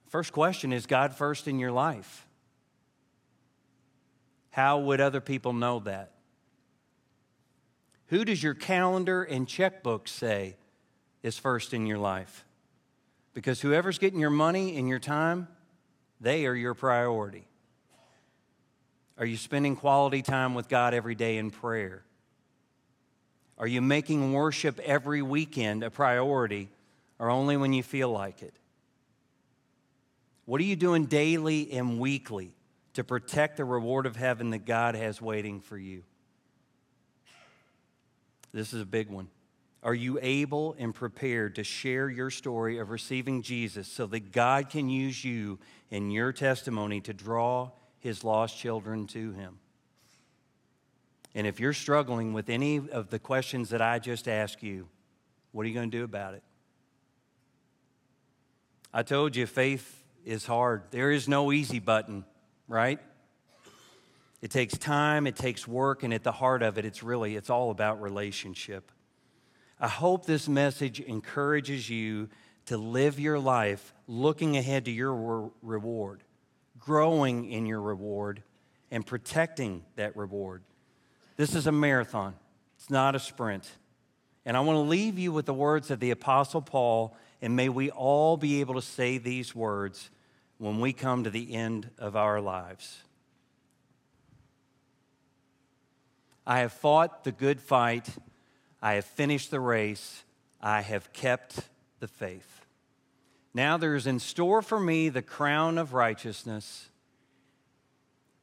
First 0.10 0.34
question 0.34 0.74
is 0.74 0.88
God 0.88 1.16
first 1.16 1.48
in 1.48 1.60
your 1.60 1.72
life? 1.72 2.28
How 4.50 4.80
would 4.80 5.00
other 5.00 5.22
people 5.22 5.54
know 5.54 5.80
that? 5.82 6.12
Who 8.08 8.26
does 8.26 8.44
your 8.44 8.56
calendar 8.56 9.24
and 9.24 9.48
checkbook 9.48 10.10
say 10.10 10.58
is 11.24 11.38
first 11.38 11.74
in 11.74 11.86
your 11.86 12.00
life? 12.00 12.44
Because 13.34 13.62
whoever's 13.62 13.98
getting 13.98 14.20
your 14.20 14.30
money 14.30 14.78
and 14.78 14.88
your 14.88 15.00
time, 15.00 15.48
they 16.20 16.46
are 16.46 16.56
your 16.56 16.74
priority. 16.74 17.48
Are 19.18 19.26
you 19.26 19.38
spending 19.38 19.76
quality 19.76 20.22
time 20.22 20.54
with 20.54 20.68
God 20.68 20.94
every 20.94 21.16
day 21.16 21.38
in 21.38 21.52
prayer? 21.52 22.04
Are 23.58 23.68
you 23.68 23.82
making 23.82 24.34
worship 24.34 24.80
every 24.80 25.22
weekend 25.22 25.84
a 25.84 25.92
priority 25.92 26.70
or 27.20 27.30
only 27.30 27.56
when 27.58 27.74
you 27.74 27.84
feel 27.84 28.10
like 28.10 28.42
it? 28.42 28.56
What 30.46 30.60
are 30.60 30.66
you 30.66 30.76
doing 30.76 31.06
daily 31.06 31.72
and 31.72 32.00
weekly 32.00 32.54
to 32.94 33.04
protect 33.04 33.58
the 33.58 33.64
reward 33.66 34.06
of 34.06 34.16
heaven 34.16 34.50
that 34.50 34.66
God 34.66 34.96
has 34.96 35.22
waiting 35.22 35.62
for 35.62 35.78
you? 35.78 36.04
This 38.52 38.74
is 38.74 38.82
a 38.82 38.86
big 38.86 39.10
one. 39.10 39.30
Are 39.84 39.96
you 39.96 40.20
able 40.22 40.76
and 40.78 40.94
prepared 40.94 41.56
to 41.56 41.64
share 41.64 42.10
your 42.10 42.30
story 42.30 42.78
of 42.78 42.92
receiving 42.92 43.42
Jesus 43.42 43.88
so 43.88 44.06
that 44.08 44.32
God 44.32 44.70
can 44.70 44.90
use 44.90 45.26
you 45.26 45.58
in 45.90 46.12
your 46.12 46.32
testimony 46.32 47.02
to 47.02 47.14
draw 47.14 47.72
his 48.00 48.24
lost 48.24 48.58
children 48.58 49.08
to 49.08 49.32
him? 49.32 49.58
And 51.34 51.48
if 51.48 51.60
you're 51.60 51.74
struggling 51.74 52.34
with 52.34 52.50
any 52.50 52.78
of 52.78 53.10
the 53.10 53.18
questions 53.18 53.70
that 53.70 53.82
I 53.82 53.98
just 53.98 54.28
asked 54.28 54.62
you, 54.62 54.88
what 55.52 55.66
are 55.66 55.70
you 55.70 55.74
going 55.74 55.90
to 55.90 55.98
do 55.98 56.04
about 56.04 56.36
it? 56.36 56.44
I 58.94 59.04
told 59.04 59.36
you 59.36 59.48
faith 59.48 60.04
is 60.26 60.46
hard. 60.46 60.84
There 60.92 61.12
is 61.12 61.28
no 61.28 61.52
easy 61.52 61.80
button, 61.80 62.26
right? 62.68 63.00
It 64.42 64.52
takes 64.52 64.78
time, 64.78 65.26
it 65.26 65.36
takes 65.36 65.68
work, 65.68 66.04
and 66.04 66.14
at 66.14 66.24
the 66.24 66.32
heart 66.32 66.62
of 66.62 66.78
it, 66.78 66.86
it's 66.86 67.02
really 67.02 67.36
it's 67.36 67.50
all 67.50 67.72
about 67.72 68.02
relationship. 68.02 68.92
I 69.82 69.88
hope 69.88 70.28
this 70.28 70.48
message 70.48 71.00
encourages 71.00 71.90
you 71.90 72.30
to 72.68 72.78
live 72.78 73.20
your 73.20 73.40
life 73.40 73.96
looking 74.08 74.56
ahead 74.56 74.86
to 74.86 74.92
your 74.92 75.52
reward, 75.64 76.24
growing 76.78 77.52
in 77.52 77.66
your 77.66 77.82
reward, 77.82 78.44
and 78.92 79.04
protecting 79.04 79.84
that 79.96 80.16
reward. 80.16 80.62
This 81.36 81.56
is 81.56 81.66
a 81.66 81.72
marathon, 81.72 82.36
it's 82.78 82.92
not 82.92 83.16
a 83.16 83.20
sprint. 83.20 83.68
And 84.46 84.56
I 84.56 84.60
want 84.60 84.76
to 84.76 84.82
leave 84.82 85.18
you 85.18 85.32
with 85.32 85.48
the 85.48 85.54
words 85.54 85.90
of 85.90 86.00
the 86.00 86.12
Apostle 86.12 86.62
Paul, 86.62 87.18
and 87.42 87.56
may 87.56 87.70
we 87.70 87.90
all 87.90 88.38
be 88.38 88.60
able 88.60 88.76
to 88.76 88.82
say 88.84 89.18
these 89.18 89.56
words 89.56 90.12
when 90.60 90.80
we 90.80 90.94
come 90.94 91.24
to 91.24 91.32
the 91.32 91.56
end 91.56 91.90
of 91.98 92.16
our 92.16 92.40
lives. 92.40 93.02
I 96.46 96.60
have 96.60 96.72
fought 96.72 97.24
the 97.24 97.32
good 97.32 97.60
fight. 97.60 98.08
I 98.82 98.94
have 98.94 99.06
finished 99.06 99.52
the 99.52 99.60
race. 99.60 100.24
I 100.62 100.82
have 100.82 101.14
kept 101.14 101.60
the 102.00 102.08
faith. 102.08 102.66
Now 103.54 103.78
there 103.78 103.96
is 103.96 104.08
in 104.08 104.20
store 104.20 104.62
for 104.62 104.80
me 104.80 105.10
the 105.10 105.22
crown 105.22 105.78
of 105.78 105.94
righteousness, 105.94 106.90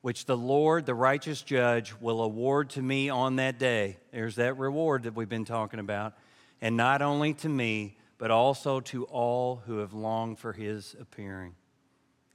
which 0.00 0.26
the 0.26 0.36
Lord, 0.36 0.86
the 0.86 0.94
righteous 0.94 1.42
judge, 1.42 1.94
will 2.00 2.22
award 2.22 2.70
to 2.70 2.82
me 2.82 3.08
on 3.08 3.36
that 3.36 3.58
day. 3.58 3.96
There's 4.12 4.36
that 4.36 4.58
reward 4.58 5.04
that 5.04 5.16
we've 5.16 5.28
been 5.28 5.44
talking 5.44 5.80
about. 5.80 6.14
And 6.60 6.76
not 6.76 7.02
only 7.02 7.34
to 7.34 7.48
me, 7.48 7.96
but 8.18 8.30
also 8.30 8.80
to 8.80 9.04
all 9.04 9.62
who 9.66 9.78
have 9.78 9.92
longed 9.92 10.38
for 10.38 10.52
his 10.52 10.94
appearing. 11.00 11.54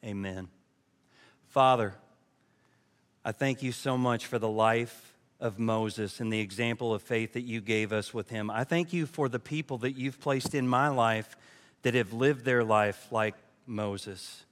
Amen. 0.04 0.48
Father, 1.50 1.94
I 3.24 3.32
thank 3.32 3.62
you 3.62 3.72
so 3.72 3.98
much 3.98 4.26
for 4.26 4.40
the 4.40 4.50
life 4.50 5.13
of 5.44 5.60
Moses 5.60 6.22
and 6.22 6.32
the 6.32 6.40
example 6.40 6.94
of 6.94 7.02
faith 7.02 7.34
that 7.34 7.42
you 7.42 7.60
gave 7.60 7.92
us 7.92 8.14
with 8.14 8.30
him. 8.30 8.50
I 8.50 8.64
thank 8.64 8.94
you 8.94 9.06
for 9.06 9.28
the 9.28 9.40
people 9.40 9.78
that 9.80 9.92
you've 9.92 10.22
placed 10.22 10.56
in 10.56 10.70
my 10.70 10.88
life 10.88 11.36
that 11.82 11.96
have 11.96 12.14
lived 12.14 12.46
their 12.46 12.64
life 12.64 13.10
like 13.12 13.36
Moses. 13.68 14.46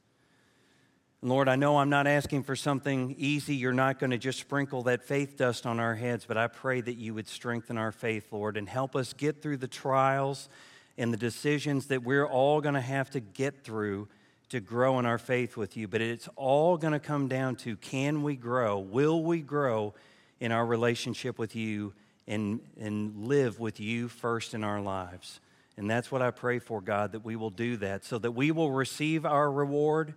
Lord, 1.22 1.48
I 1.48 1.56
know 1.56 1.78
I'm 1.78 1.90
not 1.90 2.08
asking 2.08 2.44
for 2.44 2.58
something 2.58 3.16
easy. 3.18 3.56
You're 3.56 3.72
not 3.72 4.00
going 4.00 4.10
to 4.10 4.18
just 4.18 4.40
sprinkle 4.40 4.84
that 4.84 5.02
faith 5.02 5.38
dust 5.38 5.66
on 5.66 5.80
our 5.80 5.96
heads, 5.96 6.26
but 6.28 6.36
I 6.36 6.48
pray 6.48 6.82
that 6.82 6.98
you 6.98 7.14
would 7.14 7.30
strengthen 7.30 7.78
our 7.78 7.94
faith, 7.94 8.34
Lord, 8.34 8.58
and 8.58 8.68
help 8.68 8.94
us 8.94 9.14
get 9.14 9.42
through 9.42 9.58
the 9.58 9.70
trials 9.70 10.50
and 10.98 11.14
the 11.14 11.18
decisions 11.18 11.88
that 11.88 12.04
we're 12.04 12.28
all 12.28 12.60
going 12.60 12.76
to 12.76 12.82
have 12.82 13.10
to 13.12 13.22
get 13.22 13.64
through 13.64 14.10
to 14.50 14.60
grow 14.60 15.00
in 15.00 15.06
our 15.06 15.18
faith 15.18 15.56
with 15.56 15.78
you. 15.78 15.88
But 15.88 16.02
it's 16.02 16.28
all 16.36 16.76
going 16.76 16.92
to 16.92 17.00
come 17.00 17.30
down 17.30 17.56
to 17.58 17.78
can 17.78 18.24
we 18.24 18.36
grow? 18.36 18.78
Will 18.78 19.24
we 19.24 19.40
grow 19.40 19.94
in 20.42 20.52
our 20.52 20.66
relationship 20.66 21.40
with 21.40 21.56
you 21.56 21.94
and, 22.28 22.60
and 22.78 23.28
live 23.28 23.60
with 23.60 23.80
you 23.80 24.10
first 24.10 24.54
in 24.54 24.64
our 24.64 24.82
lives. 24.82 25.40
And 25.78 25.90
that's 25.90 26.12
what 26.12 26.22
I 26.22 26.32
pray 26.32 26.60
for, 26.60 26.82
God, 26.82 27.14
that 27.14 27.24
we 27.24 27.38
will 27.38 27.50
do 27.50 27.78
that 27.78 28.04
so 28.04 28.18
that 28.18 28.32
we 28.32 28.52
will 28.52 28.72
receive 28.72 29.26
our 29.26 29.50
reward, 29.50 30.16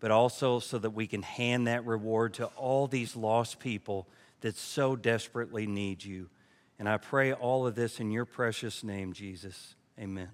but 0.00 0.10
also 0.10 0.58
so 0.58 0.78
that 0.78 0.90
we 0.90 1.06
can 1.06 1.22
hand 1.22 1.68
that 1.68 1.86
reward 1.86 2.34
to 2.34 2.46
all 2.56 2.88
these 2.88 3.14
lost 3.14 3.60
people 3.60 4.08
that 4.40 4.56
so 4.56 4.96
desperately 4.96 5.66
need 5.66 6.02
you. 6.02 6.28
And 6.78 6.88
I 6.88 6.96
pray 6.96 7.32
all 7.32 7.66
of 7.66 7.74
this 7.74 8.00
in 8.00 8.10
your 8.10 8.24
precious 8.24 8.82
name, 8.82 9.12
Jesus. 9.12 9.76
Amen. 9.98 10.30